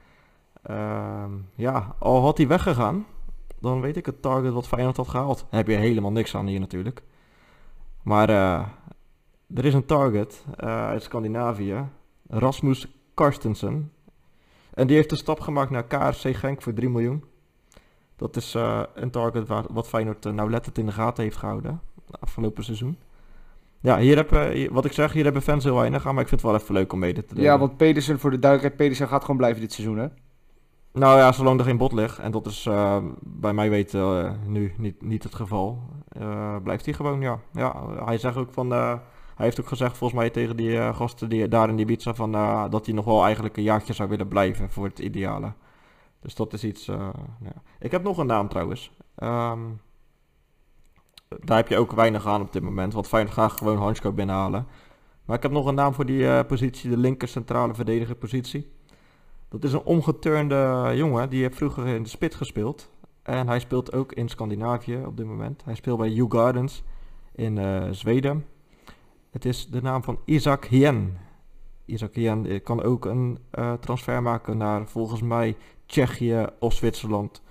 Ehm, 0.63 1.31
ja, 1.55 1.95
al 1.99 2.21
had 2.21 2.37
hij 2.37 2.47
weggegaan, 2.47 3.07
dan 3.61 3.81
weet 3.81 3.97
ik 3.97 4.07
het 4.07 4.23
target 4.23 4.53
wat 4.53 4.67
Feyenoord 4.67 4.97
had 4.97 5.09
gehaald. 5.09 5.47
Heb 5.51 5.67
je 5.67 5.75
helemaal 5.75 6.13
niks 6.13 6.37
aan 6.37 6.47
hier 6.47 6.61
natuurlijk. 6.61 7.03
Maar 8.03 8.29
er 9.55 9.65
is 9.65 9.75
een 9.75 9.87
target 9.87 10.45
uit 10.57 11.03
Scandinavië. 11.03 11.85
Rasmus 12.29 12.89
Karstensen 13.15 13.93
en 14.75 14.87
die 14.87 14.97
heeft 14.97 15.11
de 15.11 15.17
stap 15.17 15.41
gemaakt 15.41 15.71
naar 15.71 15.85
KRC 15.85 16.37
Genk 16.37 16.63
voor 16.63 16.73
3 16.73 16.89
miljoen. 16.89 17.25
Dat 18.17 18.37
is 18.37 18.55
een 18.95 19.11
target 19.11 19.49
wat 19.49 19.89
Feyenoord 19.89 20.25
nauwlettend 20.25 20.79
in 20.79 20.87
de 20.87 20.93
gaten 20.93 21.23
heeft 21.23 21.37
gehouden. 21.37 21.81
Afgelopen 22.21 22.65
seizoen. 22.65 22.99
Ja, 23.85 23.99
hier 23.99 24.17
hebben, 24.17 24.73
wat 24.73 24.85
ik 24.85 24.93
zeg, 24.93 25.13
hier 25.13 25.25
hebben 25.25 25.43
fans 25.43 25.65
heel 25.65 25.75
weinig 25.75 26.07
aan, 26.07 26.15
maar 26.15 26.23
ik 26.23 26.29
vind 26.29 26.43
het 26.43 26.51
wel 26.51 26.61
even 26.61 26.75
leuk 26.75 26.93
om 26.93 26.99
mee 26.99 27.13
te 27.13 27.35
doen. 27.35 27.43
Ja, 27.43 27.59
want 27.59 27.77
Pedersen, 27.77 28.19
voor 28.19 28.31
de 28.31 28.39
duidelijkheid, 28.39 28.83
Pedersen 28.83 29.09
gaat 29.09 29.21
gewoon 29.21 29.37
blijven 29.37 29.61
dit 29.61 29.73
seizoen, 29.73 29.99
hè? 29.99 30.07
Nou 30.93 31.19
ja, 31.19 31.33
zolang 31.33 31.59
er 31.59 31.65
geen 31.65 31.77
bot 31.77 31.93
ligt, 31.93 32.19
en 32.19 32.31
dat 32.31 32.47
is 32.47 32.67
uh, 32.67 32.97
bij 33.21 33.53
mij 33.53 33.71
weten 33.71 34.39
nu 34.47 34.75
niet, 34.77 35.03
niet 35.03 35.23
het 35.23 35.35
geval, 35.35 35.83
blijft 36.63 36.85
hij 36.85 36.95
gewoon, 36.95 37.21
ja. 37.21 37.39
ja. 37.53 37.87
Hij 38.05 38.19
zegt 38.19 38.37
ook 38.37 38.53
van, 38.53 38.71
hij 38.71 39.01
heeft 39.37 39.61
ook 39.61 39.69
gezegd 39.69 39.97
volgens 39.97 40.21
mij 40.21 40.31
tegen 40.31 40.57
die 40.57 40.93
gasten 40.93 41.29
die, 41.29 41.49
daar 41.49 41.69
in 41.69 41.77
die 41.77 41.87
pizza 41.87 42.15
van, 42.15 42.33
dat 42.71 42.87
hij 42.87 42.95
nog 42.95 43.05
wel 43.05 43.25
eigenlijk 43.25 43.57
een 43.57 43.63
jaartje 43.63 43.93
zou 43.93 44.09
willen 44.09 44.29
blijven 44.29 44.71
voor 44.71 44.85
het 44.85 44.99
ideale. 44.99 45.53
Dus 46.21 46.35
dat 46.35 46.53
is 46.53 46.65
iets... 46.65 46.89
Uh, 46.89 47.09
ja. 47.41 47.53
Ik 47.79 47.91
heb 47.91 48.03
nog 48.03 48.19
een 48.19 48.27
naam 48.27 48.49
trouwens. 48.49 48.97
Um, 49.23 49.81
daar 51.41 51.57
heb 51.57 51.69
je 51.69 51.77
ook 51.77 51.93
weinig 51.93 52.27
aan 52.27 52.41
op 52.41 52.53
dit 52.53 52.63
moment, 52.63 52.93
want 52.93 53.09
Feyenoord 53.09 53.35
graag 53.35 53.59
gewoon 53.59 53.79
Hansko 53.79 54.13
binnenhalen. 54.13 54.67
Maar 55.25 55.37
ik 55.37 55.43
heb 55.43 55.53
nog 55.53 55.67
een 55.67 55.75
naam 55.75 55.95
voor 55.95 56.07
die 56.07 56.45
positie, 56.45 56.91
de 56.91 56.97
linker 56.97 57.29
centrale 57.29 57.75
verdediger 57.75 58.15
positie. 58.15 58.73
Dat 59.49 59.65
is 59.65 59.73
een 59.73 59.83
omgeturnde 59.83 60.93
jongen, 60.95 61.31
die 61.31 61.43
heeft 61.43 61.57
vroeger 61.57 61.87
in 61.87 62.03
de 62.03 62.09
spit 62.09 62.35
gespeeld. 62.35 62.91
En 63.23 63.49
hij 63.49 63.59
speelt 63.59 63.93
ook 63.93 64.13
in 64.13 64.29
Scandinavië 64.29 65.03
op 65.07 65.17
dit 65.17 65.27
moment. 65.27 65.65
Hij 65.65 65.75
speelt 65.75 65.99
bij 65.99 66.13
U 66.13 66.27
Gardens 66.29 66.83
in 67.35 67.59
Zweden. 67.95 68.45
Het 69.35 69.45
is 69.45 69.67
de 69.67 69.83
naam 69.83 70.03
van 70.03 70.19
Isaac 70.25 70.65
Hien. 70.65 71.17
Isaac 71.85 72.15
Hien 72.15 72.47
eh, 72.47 72.63
kan 72.63 72.83
ook 72.83 73.05
een 73.05 73.39
transfer 73.81 74.23
maken 74.23 74.57
naar 74.57 74.89
volgens 74.89 75.23
mij 75.23 75.57
Tsjechië 75.87 76.47
of 76.59 76.73
Zwitserland. 76.73 77.43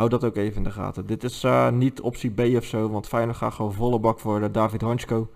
Hou 0.00 0.12
dat 0.12 0.24
ook 0.24 0.36
even 0.36 0.56
in 0.56 0.62
de 0.62 0.70
gaten. 0.70 1.06
Dit 1.06 1.24
is 1.24 1.44
uh, 1.44 1.70
niet 1.70 2.00
optie 2.00 2.30
B 2.30 2.40
of 2.56 2.64
zo, 2.64 2.90
want 2.90 3.06
Feyenoord 3.06 3.36
gaat 3.36 3.54
gewoon 3.54 3.72
volle 3.72 3.98
bak 3.98 4.18
voor 4.18 4.40
de 4.40 4.50
David 4.50 4.80
Hansko. 4.80 5.30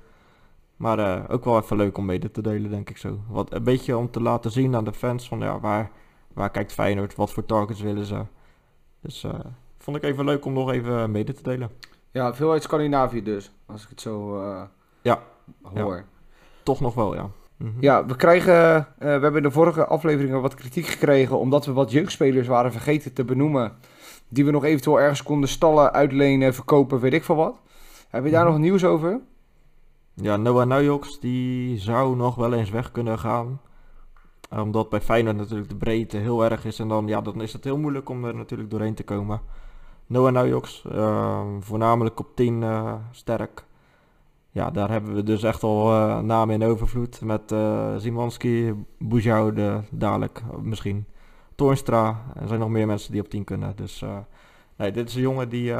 Maar 0.76 0.98
uh, 0.98 1.24
ook 1.28 1.44
wel 1.44 1.58
even 1.58 1.76
leuk 1.76 1.98
om 1.98 2.04
mede 2.04 2.30
te 2.30 2.42
delen, 2.42 2.70
denk 2.70 2.90
ik 2.90 2.96
zo. 2.96 3.18
Wat, 3.28 3.52
een 3.52 3.62
beetje 3.62 3.96
om 3.96 4.10
te 4.10 4.20
laten 4.22 4.50
zien 4.50 4.76
aan 4.76 4.84
de 4.84 4.92
fans 4.92 5.28
van 5.28 5.38
ja, 5.38 5.60
waar, 5.60 5.90
waar 6.32 6.50
kijkt 6.50 6.72
Feyenoord, 6.72 7.14
wat 7.14 7.32
voor 7.32 7.46
targets 7.46 7.80
willen 7.80 8.04
ze. 8.04 8.22
Dus 9.00 9.26
vond 9.78 9.96
ik 9.96 10.02
even 10.02 10.24
leuk 10.24 10.44
om 10.44 10.52
nog 10.52 10.70
even 10.70 11.10
mede 11.10 11.32
te 11.32 11.42
delen. 11.42 11.70
Ja, 12.10 12.34
veel 12.34 12.52
uit 12.52 12.62
Scandinavië 12.62 13.22
dus, 13.22 13.52
als 13.66 13.82
ik 13.82 13.88
het 13.88 14.00
zo... 14.00 14.42
Ja, 15.02 15.22
hoor. 15.62 16.04
Toch 16.62 16.80
nog 16.80 16.94
wel, 16.94 17.14
ja. 17.14 17.30
Mhm. 17.56 17.80
Ja, 17.80 18.06
we 18.06 18.16
krijgen, 18.16 18.76
uh, 18.76 18.84
we 18.98 19.06
hebben 19.06 19.36
in 19.36 19.42
de 19.42 19.50
vorige 19.50 19.86
afleveringen 19.86 20.40
wat 20.40 20.54
kritiek 20.54 20.86
gekregen 20.86 21.38
omdat 21.38 21.66
we 21.66 21.72
wat 21.72 21.90
jeugdspelers 21.90 22.46
waren 22.46 22.72
vergeten 22.72 23.12
te 23.12 23.24
benoemen. 23.24 23.72
Die 24.28 24.44
we 24.44 24.50
nog 24.50 24.64
eventueel 24.64 25.00
ergens 25.00 25.22
konden 25.22 25.48
stallen, 25.48 25.92
uitlenen, 25.92 26.54
verkopen, 26.54 27.00
weet 27.00 27.12
ik 27.12 27.24
veel 27.24 27.36
wat. 27.36 27.60
Heb 28.08 28.24
je 28.24 28.30
daar 28.30 28.44
mhm. 28.44 28.52
nog 28.52 28.60
nieuws 28.60 28.84
over? 28.84 29.20
Ja, 30.14 30.36
Noah 30.36 30.66
Nuyoks 30.66 31.20
die 31.20 31.78
zou 31.78 32.16
nog 32.16 32.34
wel 32.34 32.52
eens 32.52 32.70
weg 32.70 32.92
kunnen 32.92 33.18
gaan. 33.18 33.60
Omdat 34.50 34.88
bij 34.88 35.00
Feyenoord 35.00 35.36
natuurlijk 35.36 35.68
de 35.68 35.76
breedte 35.76 36.16
heel 36.16 36.44
erg 36.44 36.64
is. 36.64 36.78
En 36.78 36.88
dan, 36.88 37.06
ja, 37.06 37.20
dan 37.20 37.42
is 37.42 37.52
het 37.52 37.64
heel 37.64 37.78
moeilijk 37.78 38.08
om 38.08 38.24
er 38.24 38.34
natuurlijk 38.34 38.70
doorheen 38.70 38.94
te 38.94 39.04
komen. 39.04 39.40
Noah 40.06 40.32
Nuyoks, 40.32 40.84
uh, 40.92 41.40
voornamelijk 41.60 42.20
op 42.20 42.36
10 42.36 42.62
uh, 42.62 42.68
eh, 42.68 42.94
sterk 43.10 43.64
ja, 44.54 44.70
daar 44.70 44.90
hebben 44.90 45.14
we 45.14 45.22
dus 45.22 45.42
echt 45.42 45.62
al 45.62 45.92
uh, 45.92 46.18
namen 46.18 46.54
in 46.54 46.68
overvloed. 46.68 47.20
Met 47.20 47.52
uh, 47.52 47.96
Zimanski, 47.96 48.74
Boujoude, 48.98 49.82
dadelijk 49.90 50.42
misschien. 50.62 51.06
Toornstra. 51.54 52.24
Er 52.40 52.48
zijn 52.48 52.60
nog 52.60 52.68
meer 52.68 52.86
mensen 52.86 53.12
die 53.12 53.20
op 53.20 53.28
10 53.28 53.44
kunnen. 53.44 53.76
Dus 53.76 54.02
uh, 54.02 54.18
nee, 54.76 54.92
dit 54.92 55.08
is 55.08 55.14
een 55.14 55.20
jongen 55.20 55.48
die, 55.48 55.74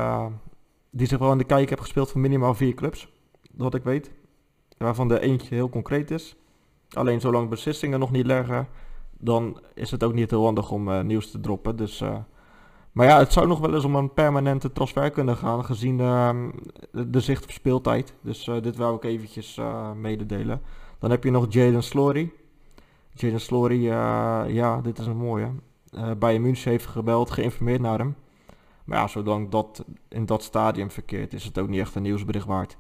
die 0.91 1.07
zich 1.07 1.19
wel 1.19 1.33
in 1.33 1.39
de 1.39 1.45
kijk 1.45 1.69
heeft 1.69 1.81
gespeeld 1.81 2.11
van 2.11 2.21
minimaal 2.21 2.55
vier 2.55 2.75
clubs. 2.75 3.13
Dat 3.51 3.75
ik 3.75 3.85
weet. 3.85 4.13
Waarvan 4.79 5.09
de 5.09 5.21
eentje 5.21 5.55
heel 5.55 5.69
concreet 5.69 6.11
is. 6.11 6.37
Alleen 6.91 7.21
zolang 7.21 7.49
beslissingen 7.49 7.99
nog 7.99 8.11
niet 8.11 8.27
leggen, 8.27 8.69
dan 9.19 9.61
is 9.75 9.91
het 9.91 10.05
ook 10.05 10.13
niet 10.13 10.31
heel 10.31 10.45
handig 10.45 10.71
om 10.71 11.07
nieuws 11.07 11.31
te 11.31 11.41
droppen. 11.41 11.77
Dus 11.77 12.03
maar 12.93 13.07
ja, 13.07 13.19
het 13.19 13.33
zou 13.33 13.47
nog 13.47 13.59
wel 13.59 13.75
eens 13.75 13.85
om 13.85 13.95
een 13.95 14.13
permanente 14.13 14.73
transfer 14.73 15.11
kunnen 15.11 15.37
gaan, 15.37 15.65
gezien 15.65 15.99
uh, 15.99 16.31
de 16.91 17.21
zicht 17.21 17.45
op 17.45 17.51
speeltijd. 17.51 18.15
Dus 18.21 18.45
dit 18.63 18.77
wou 18.77 18.97
ik 18.97 19.05
eventjes 19.05 19.61
mededelen. 19.97 20.63
Dan 20.99 21.11
heb 21.11 21.25
je 21.25 21.31
nog 21.31 21.47
Jaden 21.49 21.83
Slory. 21.83 22.33
Jaden 23.15 23.41
Slory, 23.41 23.89
eh, 23.89 24.43
ja, 24.47 24.81
dit 24.81 24.99
is 24.99 25.07
een 25.07 25.17
mooie. 25.17 25.51
Bayern 26.19 26.43
München 26.43 26.71
heeft 26.71 26.87
gebeld, 26.87 27.31
geïnformeerd 27.31 27.81
naar 27.81 27.99
hem. 27.99 28.17
Maar 28.85 28.99
ja, 28.99 29.07
zolang 29.07 29.49
dat 29.49 29.85
in 30.09 30.27
dat 30.27 30.43
stadium 30.43 30.91
verkeert, 30.91 31.33
is 31.33 31.45
het 31.45 31.59
ook 31.59 31.69
niet 31.69 31.81
echt 31.81 31.95
een 31.95 32.03
nieuwsbericht 32.03 32.47
waard. 32.47 32.77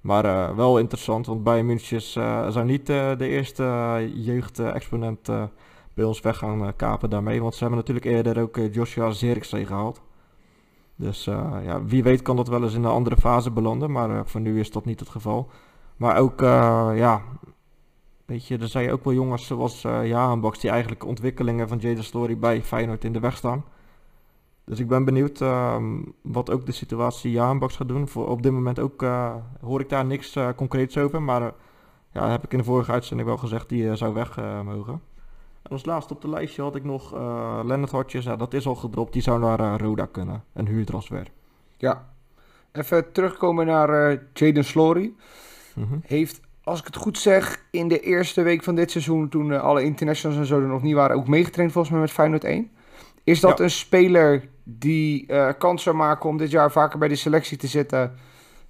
Maar 0.00 0.56
wel 0.56 0.78
interessant, 0.78 1.26
want 1.26 1.42
Bayern 1.42 1.66
München 1.66 2.00
zou 2.52 2.64
niet 2.64 2.86
de 2.86 3.16
eerste 3.18 3.64
jeugd-exponent 4.14 5.30
bij 5.96 6.04
ons 6.04 6.20
weg 6.20 6.38
gaan 6.38 6.62
uh, 6.62 6.68
kapen 6.76 7.10
daarmee. 7.10 7.40
Want 7.40 7.54
ze 7.54 7.60
hebben 7.60 7.78
natuurlijk 7.78 8.06
eerder 8.06 8.40
ook 8.40 8.56
uh, 8.56 8.74
Joshua 8.74 9.10
Zirkzee 9.10 9.66
gehaald. 9.66 10.02
Dus 10.96 11.26
uh, 11.26 11.52
ja, 11.64 11.84
wie 11.84 12.02
weet 12.02 12.22
kan 12.22 12.36
dat 12.36 12.48
wel 12.48 12.62
eens 12.62 12.74
in 12.74 12.84
een 12.84 12.90
andere 12.90 13.16
fase 13.16 13.50
belanden. 13.50 13.90
Maar 13.90 14.26
voor 14.26 14.40
nu 14.40 14.60
is 14.60 14.70
dat 14.70 14.84
niet 14.84 15.00
het 15.00 15.08
geval. 15.08 15.50
Maar 15.96 16.18
ook, 16.18 16.40
ja, 16.96 17.22
weet 18.26 18.46
je, 18.46 18.58
er 18.58 18.68
zijn 18.68 18.90
ook 18.90 19.04
wel 19.04 19.12
jongens 19.12 19.46
zoals 19.46 19.84
uh, 19.84 20.00
die 20.60 20.70
eigenlijk 20.70 21.04
ontwikkelingen 21.04 21.68
van 21.68 21.78
Jada 21.78 22.02
Story 22.02 22.38
bij 22.38 22.62
Feyenoord 22.62 23.04
in 23.04 23.12
de 23.12 23.20
weg 23.20 23.36
staan. 23.36 23.64
Dus 24.64 24.80
ik 24.80 24.88
ben 24.88 25.04
benieuwd 25.04 25.40
ehm, 25.40 26.02
wat 26.22 26.50
ook 26.50 26.66
de 26.66 26.72
situatie 26.72 27.30
Jahanbaks 27.30 27.76
gaat 27.76 27.88
doen. 27.88 28.08
Voor, 28.08 28.28
op 28.28 28.42
dit 28.42 28.52
moment 28.52 28.78
ook 28.78 29.04
hoor 29.60 29.80
ik 29.80 29.88
daar 29.88 30.04
niks 30.04 30.36
concreets 30.56 30.98
over. 30.98 31.22
Maar 31.22 31.52
ja, 32.12 32.30
heb 32.30 32.44
ik 32.44 32.52
in 32.52 32.58
de 32.58 32.64
vorige 32.64 32.92
uitzending 32.92 33.28
wel 33.28 33.38
gezegd, 33.38 33.68
die 33.68 33.96
zou 33.96 34.14
weg 34.14 34.36
mogen. 34.64 35.02
En 35.62 35.70
als 35.70 35.84
laatste 35.84 36.14
op 36.14 36.20
de 36.20 36.28
lijstje 36.28 36.62
had 36.62 36.76
ik 36.76 36.84
nog 36.84 37.12
Lennart 37.64 37.90
Hartjes. 37.90 38.24
Ja, 38.24 38.36
dat 38.36 38.54
is 38.54 38.66
al 38.66 38.74
gedropt. 38.74 39.12
Die 39.12 39.22
zou 39.22 39.40
naar 39.40 39.80
Roda 39.80 40.06
kunnen. 40.06 40.44
Een 40.52 40.66
huurtransfer. 40.66 41.30
Ja. 41.76 42.08
Even 42.72 43.12
terugkomen 43.12 43.66
naar 43.66 44.22
Jaden 44.32 44.64
Slory. 44.64 45.12
Mm 45.74 45.86
-hmm. 45.88 46.00
Heeft, 46.04 46.40
als 46.66 46.78
ik 46.78 46.86
het 46.86 46.96
goed 46.96 47.18
zeg, 47.18 47.64
in 47.70 47.88
de 47.88 48.00
eerste 48.00 48.42
week 48.42 48.62
van 48.62 48.74
dit 48.74 48.90
seizoen... 48.90 49.28
toen 49.28 49.60
alle 49.60 49.82
internationals 49.82 50.38
en 50.38 50.46
zo 50.46 50.60
er 50.60 50.66
nog 50.66 50.82
niet 50.82 50.94
waren... 50.94 51.16
ook 51.16 51.28
meegetraind 51.28 51.72
volgens 51.72 51.92
mij 51.92 52.02
met 52.02 52.12
Feyenoord 52.12 52.44
1. 52.44 52.70
Is 53.24 53.40
dat 53.40 53.58
ja. 53.58 53.64
een 53.64 53.70
speler 53.70 54.48
die 54.64 55.26
kans 55.58 55.82
zou 55.82 55.96
maken 55.96 56.28
om 56.28 56.36
dit 56.36 56.50
jaar 56.50 56.72
vaker 56.72 56.98
bij 56.98 57.08
de 57.08 57.16
selectie 57.16 57.56
te 57.56 57.66
zitten... 57.66 58.14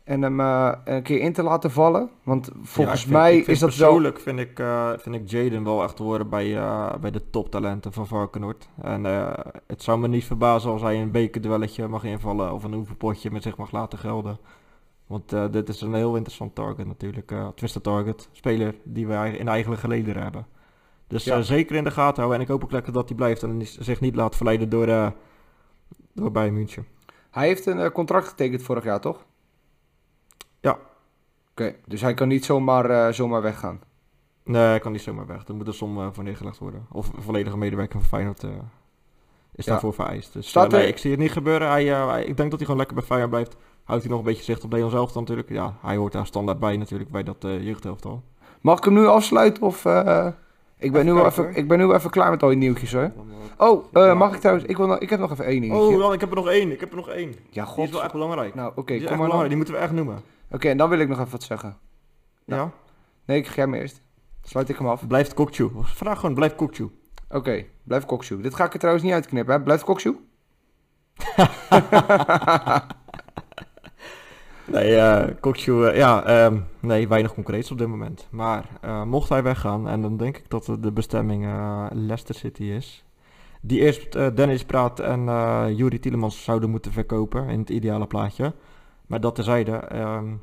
En 0.07 0.23
hem 0.23 0.41
uh, 0.41 0.73
een 0.85 1.03
keer 1.03 1.21
in 1.21 1.33
te 1.33 1.43
laten 1.43 1.71
vallen. 1.71 2.11
Want 2.23 2.51
volgens 2.63 3.01
ja, 3.01 3.07
vind, 3.07 3.13
mij 3.13 3.37
is 3.37 3.59
dat 3.59 3.69
persoonlijk 3.69 4.15
wel... 4.15 4.25
vind 4.25 4.39
ik, 4.39 4.59
uh, 4.59 4.91
vind 4.97 5.15
ik 5.15 5.31
Jaden 5.31 5.65
wel 5.65 5.83
echt 5.83 5.99
horen 5.99 6.29
bij, 6.29 6.47
uh, 6.47 6.95
bij 7.01 7.11
de 7.11 7.31
toptalenten 7.31 7.93
van 7.93 8.07
Varkenoord. 8.07 8.69
En 8.83 9.05
het 9.67 9.83
zou 9.83 9.99
me 9.99 10.09
niet 10.09 10.25
verbazen 10.25 10.71
als 10.71 10.83
hij 10.83 11.01
een 11.01 11.11
bekerduelletje 11.11 11.89
mag 11.89 12.05
invallen 12.05 12.53
of 12.53 12.65
een 12.65 12.75
oefenpotje 12.75 13.31
met 13.31 13.43
zich 13.43 13.57
mag 13.57 13.71
laten 13.73 13.99
gelden. 13.99 14.39
Want 15.07 15.53
dit 15.53 15.69
is 15.69 15.81
een 15.81 15.95
heel 15.95 16.17
interessant 16.17 16.55
target 16.55 16.87
natuurlijk. 16.87 17.31
Uh, 17.31 17.49
Twister 17.49 17.81
target, 17.81 18.29
speler 18.33 18.75
die 18.83 19.07
wij 19.07 19.33
in 19.37 19.49
eigen 19.49 19.79
geleden 19.79 20.23
hebben. 20.23 20.47
Dus 21.07 21.25
ja. 21.25 21.43
zeker 21.43 21.77
in 21.77 21.85
de 21.85 21.91
gaten 21.91 22.17
houden. 22.17 22.37
En 22.37 22.41
ik 22.41 22.49
hoop 22.49 22.65
ook 22.65 22.73
lekker 22.73 22.93
dat 22.93 23.09
hij 23.09 23.17
blijft 23.17 23.43
en 23.43 23.67
zich 23.67 24.01
niet 24.01 24.15
laat 24.15 24.37
verleiden 24.37 24.69
door, 24.69 25.13
door 26.13 26.31
Bayern 26.31 26.55
München. 26.55 26.87
Hij 27.31 27.47
heeft 27.47 27.67
een 27.67 27.93
contract 27.93 28.29
getekend 28.29 28.63
vorig 28.63 28.85
jaar, 28.85 29.01
toch? 29.01 29.25
Ja. 30.61 30.71
Oké, 30.71 30.81
okay, 31.51 31.77
dus 31.87 32.01
hij 32.01 32.15
kan 32.15 32.29
niet 32.29 32.45
zomaar, 32.45 32.91
uh, 32.91 33.13
zomaar 33.13 33.43
weggaan? 33.43 33.81
Nee, 34.43 34.63
hij 34.63 34.79
kan 34.79 34.93
niet 34.93 35.03
zomaar 35.03 35.27
weg. 35.27 35.49
Er 35.49 35.55
moet 35.55 35.67
een 35.67 35.75
som 35.75 35.99
uh, 35.99 36.09
voor 36.13 36.25
neergelegd 36.25 36.59
worden. 36.59 36.87
Of 36.91 37.13
een 37.13 37.23
volledige 37.23 37.57
medewerker 37.57 38.01
van 38.01 38.09
Feyenoord 38.09 38.43
uh, 38.43 38.51
is 39.55 39.65
ja. 39.65 39.71
daarvoor 39.71 39.95
vereist. 39.95 40.33
Dus 40.33 40.53
nee, 40.53 40.87
ik 40.87 40.99
zie 40.99 41.11
het 41.11 41.21
niet 41.21 41.33
gebeuren. 41.33 41.69
Hij, 41.69 41.85
hij, 41.85 42.25
ik 42.25 42.37
denk 42.37 42.51
dat 42.51 42.59
hij 42.59 42.59
gewoon 42.59 42.77
lekker 42.77 42.97
bij 42.97 43.05
Feyenoord 43.05 43.31
blijft. 43.31 43.57
Houdt 43.87 44.03
hij 44.03 44.11
nog 44.11 44.19
een 44.19 44.27
beetje 44.27 44.45
zicht 44.45 44.65
op 44.65 44.73
Leon 44.73 44.91
zelf 44.91 45.13
dan 45.13 45.23
natuurlijk. 45.23 45.49
Ja, 45.49 45.75
hij 45.81 45.97
hoort 45.97 46.13
daar 46.13 46.27
standaard 46.27 46.59
bij 46.59 46.77
natuurlijk, 46.77 47.11
bij 47.11 47.23
dat 47.23 47.37
jeugdhelftal. 47.41 48.23
Mag 48.61 48.79
ik 48.79 48.85
hem 48.85 48.95
nu 48.95 49.07
afsluiten 49.07 49.63
of... 49.63 49.85
Ik 50.79 50.93
ben, 50.93 51.05
nu 51.05 51.13
wel 51.13 51.27
even, 51.27 51.55
ik 51.55 51.69
ben 51.69 51.79
nu 51.79 51.93
even 51.93 52.11
klaar 52.11 52.31
met 52.31 52.43
al 52.43 52.49
die 52.49 52.59
nieuwtjes 52.59 52.93
hoor. 52.93 53.13
Oh, 53.59 53.85
uh, 53.93 54.19
mag 54.19 54.35
ik 54.35 54.41
trouwens? 54.41 54.67
Ik, 54.67 54.77
wil 54.77 54.87
nog, 54.87 54.99
ik 54.99 55.11
heb 55.11 55.21
nog 55.21 55.31
even 55.31 55.45
één 55.45 55.61
dingetje. 55.61 55.83
Oh, 55.83 55.99
dan, 55.99 56.13
ik 56.13 56.21
heb 56.21 56.31
er 56.31 56.37
nog 56.37 56.49
één. 56.49 56.73
Ik 56.73 56.81
heb 56.81 56.91
er 56.91 56.97
nog 56.97 57.09
één. 57.09 57.35
Ja, 57.51 57.65
god. 57.65 57.77
Die 57.77 57.85
is 57.85 57.91
wel 57.91 58.03
echt 58.03 58.13
belangrijk. 58.13 58.55
Nou, 58.55 58.71
oké, 58.71 58.81
okay, 58.81 59.01
kom 59.01 59.19
maar 59.19 59.29
dan. 59.29 59.49
Die 59.49 59.57
moeten 59.57 59.75
we 59.75 59.81
echt 59.81 59.93
noemen. 59.93 60.17
Oké, 60.17 60.55
okay, 60.55 60.71
en 60.71 60.77
dan 60.77 60.89
wil 60.89 60.99
ik 60.99 61.09
nog 61.09 61.19
even 61.19 61.31
wat 61.31 61.43
zeggen. 61.43 61.77
Nou, 62.45 62.63
ja? 62.63 62.73
Nee, 63.25 63.39
ik 63.39 63.47
ga 63.47 63.55
jij 63.55 63.67
maar 63.67 63.79
eerst. 63.79 64.03
Sluit 64.43 64.69
ik 64.69 64.79
hem 64.79 64.89
af. 64.89 65.07
Blijft 65.07 65.35
Kokchu. 65.35 65.71
Vraag 65.83 66.21
gewoon, 66.21 66.35
blijft 66.35 66.55
Kokchu. 66.55 66.85
Oké, 66.85 67.37
okay, 67.37 67.71
blijft 67.83 68.07
Kokchu. 68.07 68.41
Dit 68.41 68.55
ga 68.55 68.65
ik 68.65 68.73
er 68.73 68.79
trouwens 68.79 69.05
niet 69.05 69.15
uitknippen, 69.15 69.55
hè? 69.55 69.63
Blijft 69.63 69.85
Kokchu? 69.85 70.17
Nee, 74.67 74.91
uh, 74.91 75.97
ja, 75.97 76.45
um, 76.45 76.65
nee, 76.81 77.09
weinig 77.09 77.35
concreets 77.35 77.71
op 77.71 77.79
dit 77.79 77.89
moment. 77.89 78.27
Maar 78.31 78.69
uh, 78.85 79.03
mocht 79.03 79.29
hij 79.29 79.43
weggaan, 79.43 79.89
en 79.89 80.03
dan 80.03 80.17
denk 80.17 80.37
ik 80.37 80.51
dat 80.51 80.77
de 80.81 80.93
bestemming 80.93 81.47
Leicester 81.93 82.35
City 82.35 82.63
is. 82.63 83.05
Die 83.61 83.81
eerst 83.81 84.13
Dennis 84.13 84.65
Praat 84.65 85.01
en 85.01 85.25
Juri 85.77 85.99
Tielemans 85.99 86.45
zouden 86.45 86.71
moeten 86.71 86.93
verkopen 86.93 87.49
in 87.49 87.59
het 87.59 87.71
ideale 87.71 88.07
plaatje. 88.07 88.55
Maar 89.07 89.21
dat 89.21 89.35
terzijde, 89.35 89.97
um, 89.97 90.43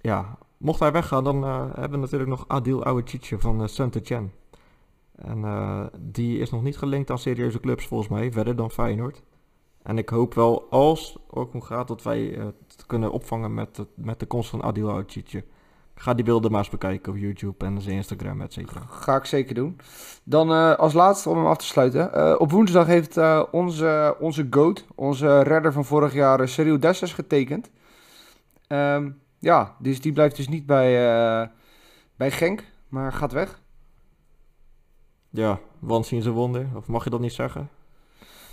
ja, 0.00 0.38
mocht 0.56 0.80
hij 0.80 0.92
weggaan, 0.92 1.24
dan 1.24 1.44
hebben 1.44 1.90
we 1.90 1.96
natuurlijk 1.96 2.30
nog 2.30 2.44
Adil 2.48 2.84
Ouachitje 2.84 3.38
van 3.38 3.68
Saint-Etienne. 3.68 4.28
En 5.14 5.90
die 6.00 6.38
is 6.38 6.50
nog 6.50 6.62
niet 6.62 6.78
gelinkt 6.78 7.10
aan 7.10 7.18
serieuze 7.18 7.60
clubs 7.60 7.86
volgens 7.86 8.10
mij, 8.10 8.32
verder 8.32 8.56
dan 8.56 8.70
Feyenoord. 8.70 9.22
En 9.84 9.98
ik 9.98 10.08
hoop 10.08 10.34
wel, 10.34 10.66
als 10.70 11.16
ook 11.30 11.52
hoe 11.52 11.64
gaat, 11.64 11.88
dat 11.88 12.02
wij 12.02 12.20
het 12.20 12.86
kunnen 12.86 13.12
opvangen 13.12 13.54
met, 13.54 13.76
het, 13.76 13.88
met 13.94 14.20
de 14.20 14.26
komst 14.26 14.50
van 14.50 14.62
Adil 14.62 14.88
Auchitje. 14.88 15.44
Ga 15.94 16.14
die 16.14 16.24
beelden 16.24 16.50
maar 16.50 16.60
eens 16.60 16.70
bekijken 16.70 17.12
op 17.12 17.18
YouTube 17.18 17.64
en 17.64 17.80
zijn 17.80 17.96
Instagram, 17.96 18.40
et 18.40 18.52
cetera. 18.52 18.80
Ga 18.80 19.16
ik 19.16 19.24
zeker 19.24 19.54
doen. 19.54 19.80
Dan 20.22 20.50
uh, 20.50 20.74
als 20.74 20.92
laatste, 20.92 21.28
om 21.28 21.36
hem 21.36 21.46
af 21.46 21.56
te 21.56 21.64
sluiten. 21.64 22.10
Uh, 22.14 22.34
op 22.38 22.50
woensdag 22.50 22.86
heeft 22.86 23.16
uh, 23.16 23.42
onze, 23.50 24.16
onze 24.20 24.46
GOAT, 24.50 24.86
onze 24.94 25.42
redder 25.42 25.72
van 25.72 25.84
vorig 25.84 26.12
jaar, 26.12 26.48
Cyril 26.48 26.80
Dessers, 26.80 27.12
getekend. 27.12 27.70
Um, 28.68 29.20
ja, 29.38 29.76
dus 29.78 30.00
die 30.00 30.12
blijft 30.12 30.36
dus 30.36 30.48
niet 30.48 30.66
bij, 30.66 31.50
bij 32.16 32.30
Genk, 32.30 32.64
maar 32.88 33.12
gaat 33.12 33.32
weg. 33.32 33.60
Ja, 35.30 35.60
want 35.78 36.06
zien 36.06 36.22
ze 36.22 36.30
wonder, 36.30 36.66
of 36.74 36.86
mag 36.86 37.04
je 37.04 37.10
dat 37.10 37.20
niet 37.20 37.32
zeggen? 37.32 37.68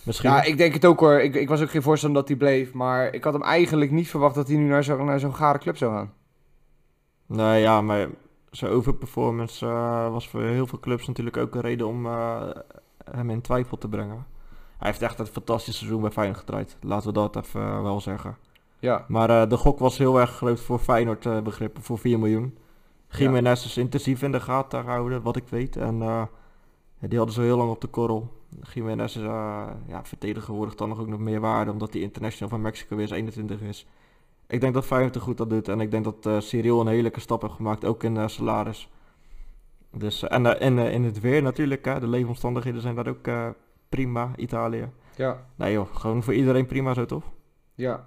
Misschien. 0.04 0.30
Ja, 0.30 0.44
ik 0.44 0.58
denk 0.58 0.74
het 0.74 0.86
ook 0.86 1.00
hoor. 1.00 1.20
Ik, 1.20 1.36
ik 1.36 1.50
was 1.50 1.62
ook 1.62 1.70
geen 1.70 1.82
voorstander 1.82 2.20
dat 2.20 2.30
hij 2.30 2.38
bleef. 2.38 2.74
Maar 2.74 3.14
ik 3.14 3.24
had 3.24 3.34
hem 3.34 3.44
eigenlijk 3.44 3.92
niet 3.92 4.10
verwacht 4.10 4.36
dat 4.36 4.48
hij 4.48 4.58
nu 4.58 4.68
naar 4.68 4.84
zo'n 4.84 5.06
naar 5.06 5.20
zo'n 5.20 5.36
gare 5.36 5.58
club 5.58 5.78
zou 5.78 5.94
gaan. 5.94 6.14
Nee, 7.26 7.62
ja, 7.62 7.82
maar 7.82 8.08
zijn 8.52 8.72
overperformance 8.72 9.66
uh, 9.66 10.12
was 10.12 10.28
voor 10.28 10.42
heel 10.42 10.68
veel 10.68 10.80
clubs 10.80 11.08
natuurlijk 11.08 11.38
ook 11.38 11.56
een 11.56 11.62
reden 11.62 11.88
om 11.88 12.06
uh, 12.06 12.50
hem 13.12 13.30
in 13.30 13.42
twijfel 13.42 13.78
te 13.78 13.88
brengen. 13.88 14.26
Hij 14.78 14.90
heeft 14.90 15.02
echt 15.02 15.20
een 15.20 15.26
fantastisch 15.26 15.78
seizoen 15.78 16.02
bij 16.02 16.12
Feyenoord 16.12 16.40
gedraaid. 16.40 16.78
Laten 16.82 17.08
we 17.08 17.14
dat 17.14 17.36
even 17.36 17.62
uh, 17.62 17.82
wel 17.82 18.02
zeggen. 18.02 18.38
Ja. 18.80 19.06
Maar 19.08 19.50
de 19.50 19.58
gok 19.58 19.80
was 19.80 19.98
heel 19.98 20.20
erg 20.20 20.30
groot 20.30 20.60
voor 20.60 20.80
Feyenoord 20.80 21.44
begrippen, 21.44 21.84
voor 21.84 21.98
4 21.98 22.20
miljoen. 22.20 22.58
Jiménez 23.10 23.62
ja. 23.62 23.68
is 23.68 23.78
intensief 23.78 24.22
in 24.22 24.32
de 24.32 24.40
gaten 24.40 24.84
houden, 24.84 25.22
wat 25.22 25.36
ik 25.36 25.48
weet. 25.50 25.76
En 25.76 26.28
die 27.08 27.18
hadden 27.18 27.36
zo 27.36 27.42
heel 27.42 27.58
lang 27.58 27.70
op 27.70 27.82
de 27.82 27.88
korrel. 27.88 28.40
Jiménez 28.74 29.16
is 29.16 29.22
uh, 29.22 29.68
ja, 29.88 30.04
vertegenwoordigt 30.04 30.78
dan 30.78 30.90
nog 30.90 31.00
ook 31.00 31.08
nog 31.08 31.20
meer 31.20 31.40
waarde, 31.40 31.72
omdat 31.72 31.94
hij 31.94 32.02
international 32.02 32.50
van 32.50 32.62
Mexico 32.62 32.96
weer 32.96 33.12
21 33.12 33.62
is. 33.62 33.88
Ik 34.48 34.62
denk 34.62 34.74
dat 34.74 34.86
Feyenoord 34.86 35.16
er 35.16 35.22
goed 35.22 35.38
dat 35.38 35.50
doet 35.50 35.68
en 35.68 35.80
ik 35.80 35.92
denk 35.92 36.04
dat 36.04 36.26
uh, 36.26 36.40
Cyril 36.40 36.80
een 36.80 36.88
hele 36.88 37.12
stap 37.16 37.42
heeft 37.42 37.54
gemaakt, 37.54 37.86
ook 37.86 38.04
in 38.04 38.16
uh, 38.16 38.28
salaris. 38.28 38.90
Dus, 39.92 40.28
en 40.28 40.60
in, 40.60 40.78
in 40.78 41.04
het 41.04 41.20
weer 41.20 41.42
natuurlijk, 41.42 41.84
de 41.84 42.08
leefomstandigheden 42.08 42.82
zijn 42.82 42.96
daar 42.96 43.08
ook 43.08 43.30
prima, 43.90 44.32
Italië. 44.36 44.90
Ja. 45.16 45.46
Nee 45.56 45.74
joh, 45.74 45.96
gewoon 45.96 46.24
voor 46.24 46.34
iedereen 46.34 46.66
prima 46.66 46.94
zo 46.94 47.06
toch? 47.06 47.24
Ja. 47.76 48.06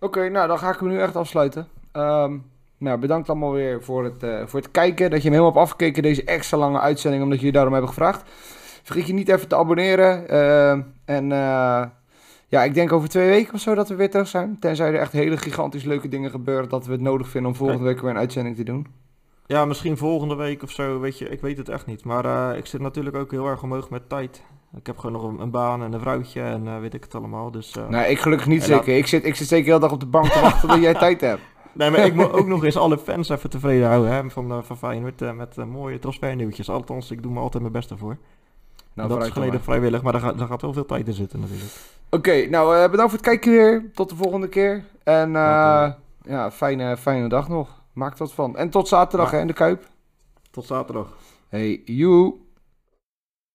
Oké, 0.00 0.28
nou 0.28 0.48
dan 0.48 0.58
ga 0.58 0.72
ik 0.72 0.78
hem 0.78 0.88
nu 0.88 0.98
echt 0.98 1.16
afsluiten. 1.16 1.68
Um, 1.92 2.50
nou, 2.78 2.98
bedankt 2.98 3.28
allemaal 3.28 3.52
weer 3.52 3.82
voor 3.82 4.04
het, 4.04 4.48
voor 4.48 4.60
het 4.60 4.70
kijken, 4.70 5.10
dat 5.10 5.22
je 5.22 5.28
hem 5.28 5.38
helemaal 5.38 5.52
hebt 5.52 5.64
afgekeken, 5.64 6.02
deze 6.02 6.24
extra 6.24 6.58
lange 6.58 6.80
uitzending, 6.80 7.22
omdat 7.22 7.40
je 7.40 7.52
daarom 7.52 7.72
hebben 7.72 7.90
gevraagd. 7.90 8.22
Vergeet 8.86 9.06
je 9.06 9.12
niet 9.12 9.28
even 9.28 9.48
te 9.48 9.56
abonneren. 9.56 10.24
Uh, 10.30 10.70
en 11.04 11.24
uh, 11.24 11.84
ja, 12.48 12.64
ik 12.64 12.74
denk 12.74 12.92
over 12.92 13.08
twee 13.08 13.28
weken 13.28 13.54
of 13.54 13.60
zo 13.60 13.74
dat 13.74 13.88
we 13.88 13.94
weer 13.94 14.10
terug 14.10 14.28
zijn. 14.28 14.56
Tenzij 14.60 14.86
er 14.86 15.00
echt 15.00 15.12
hele 15.12 15.36
gigantisch 15.36 15.84
leuke 15.84 16.08
dingen 16.08 16.30
gebeuren 16.30 16.68
dat 16.68 16.86
we 16.86 16.92
het 16.92 17.00
nodig 17.00 17.28
vinden 17.28 17.50
om 17.50 17.56
volgende 17.56 17.84
week 17.84 18.00
weer 18.00 18.10
een 18.10 18.16
uitzending 18.16 18.56
te 18.56 18.62
doen. 18.62 18.86
Ja, 19.46 19.64
misschien 19.64 19.96
volgende 19.96 20.34
week 20.34 20.62
of 20.62 20.70
zo, 20.70 21.00
weet 21.00 21.18
je. 21.18 21.28
Ik 21.28 21.40
weet 21.40 21.56
het 21.56 21.68
echt 21.68 21.86
niet. 21.86 22.04
Maar 22.04 22.24
uh, 22.24 22.58
ik 22.58 22.66
zit 22.66 22.80
natuurlijk 22.80 23.16
ook 23.16 23.30
heel 23.30 23.46
erg 23.46 23.62
omhoog 23.62 23.90
met 23.90 24.08
tijd. 24.08 24.42
Ik 24.76 24.86
heb 24.86 24.98
gewoon 24.98 25.22
nog 25.22 25.30
een, 25.32 25.40
een 25.40 25.50
baan 25.50 25.82
en 25.82 25.92
een 25.92 26.00
vrouwtje 26.00 26.42
en 26.42 26.80
weet 26.80 26.94
ik 26.94 27.04
het 27.04 27.14
allemaal. 27.14 27.50
Dus, 27.50 27.74
nee, 27.88 28.10
ik 28.10 28.18
gelukkig 28.18 28.46
niet 28.46 28.62
zeker. 28.62 28.96
Ik, 28.96 29.06
zit, 29.06 29.24
ik 29.24 29.34
zit 29.34 29.48
zeker 29.48 29.66
heel 29.66 29.78
dag 29.78 29.92
op 29.92 30.00
de 30.00 30.06
bank 30.06 30.26
te 30.26 30.40
wachten 30.40 30.68
tot 30.68 30.82
jij 30.82 30.94
tijd 31.08 31.20
hebt. 31.20 31.40
Nee, 31.76 31.90
maar 31.90 32.04
ik 32.04 32.14
moet 32.14 32.32
ook 32.32 32.46
nog 32.46 32.64
eens 32.64 32.76
alle 32.76 32.98
fans 32.98 33.28
even 33.28 33.50
tevreden 33.50 33.88
houden 33.88 34.12
hè, 34.12 34.30
van, 34.30 34.64
van 34.64 34.76
Feyenoord. 34.76 35.34
met 35.36 35.56
mooie 35.56 35.98
transfernieuwtjes. 35.98 36.70
Althans, 36.70 37.10
ik 37.10 37.22
doe 37.22 37.32
me 37.32 37.40
altijd 37.40 37.62
mijn 37.62 37.74
best 37.74 37.90
ervoor. 37.90 38.16
Nou, 38.92 39.08
dat 39.08 39.24
is 39.24 39.30
geleden 39.30 39.60
vrijwillig, 39.60 40.02
maar 40.02 40.12
daar 40.12 40.20
gaat, 40.20 40.38
daar 40.38 40.46
gaat 40.46 40.62
wel 40.62 40.72
veel 40.72 40.86
tijd 40.86 41.06
in 41.06 41.12
zitten 41.12 41.40
natuurlijk. 41.40 41.72
Oké, 42.10 42.46
nou 42.48 42.76
uh, 42.76 42.90
bedankt 42.90 43.10
voor 43.10 43.20
het 43.20 43.28
kijken 43.28 43.50
weer. 43.50 43.90
Tot 43.94 44.08
de 44.08 44.16
volgende 44.16 44.48
keer. 44.48 44.84
En 45.02 45.28
uh, 45.28 45.92
ja, 46.22 46.50
fijne, 46.50 46.96
fijne 46.96 47.28
dag 47.28 47.48
nog. 47.48 47.68
Maak 47.92 48.16
tot 48.16 48.32
van. 48.32 48.56
En 48.56 48.70
tot 48.70 48.88
zaterdag 48.88 49.30
hè, 49.30 49.40
in 49.40 49.46
de 49.46 49.52
Kuip. 49.52 49.86
Tot 50.50 50.64
zaterdag. 50.64 51.16
Hey, 51.48 51.82
you. 51.84 52.45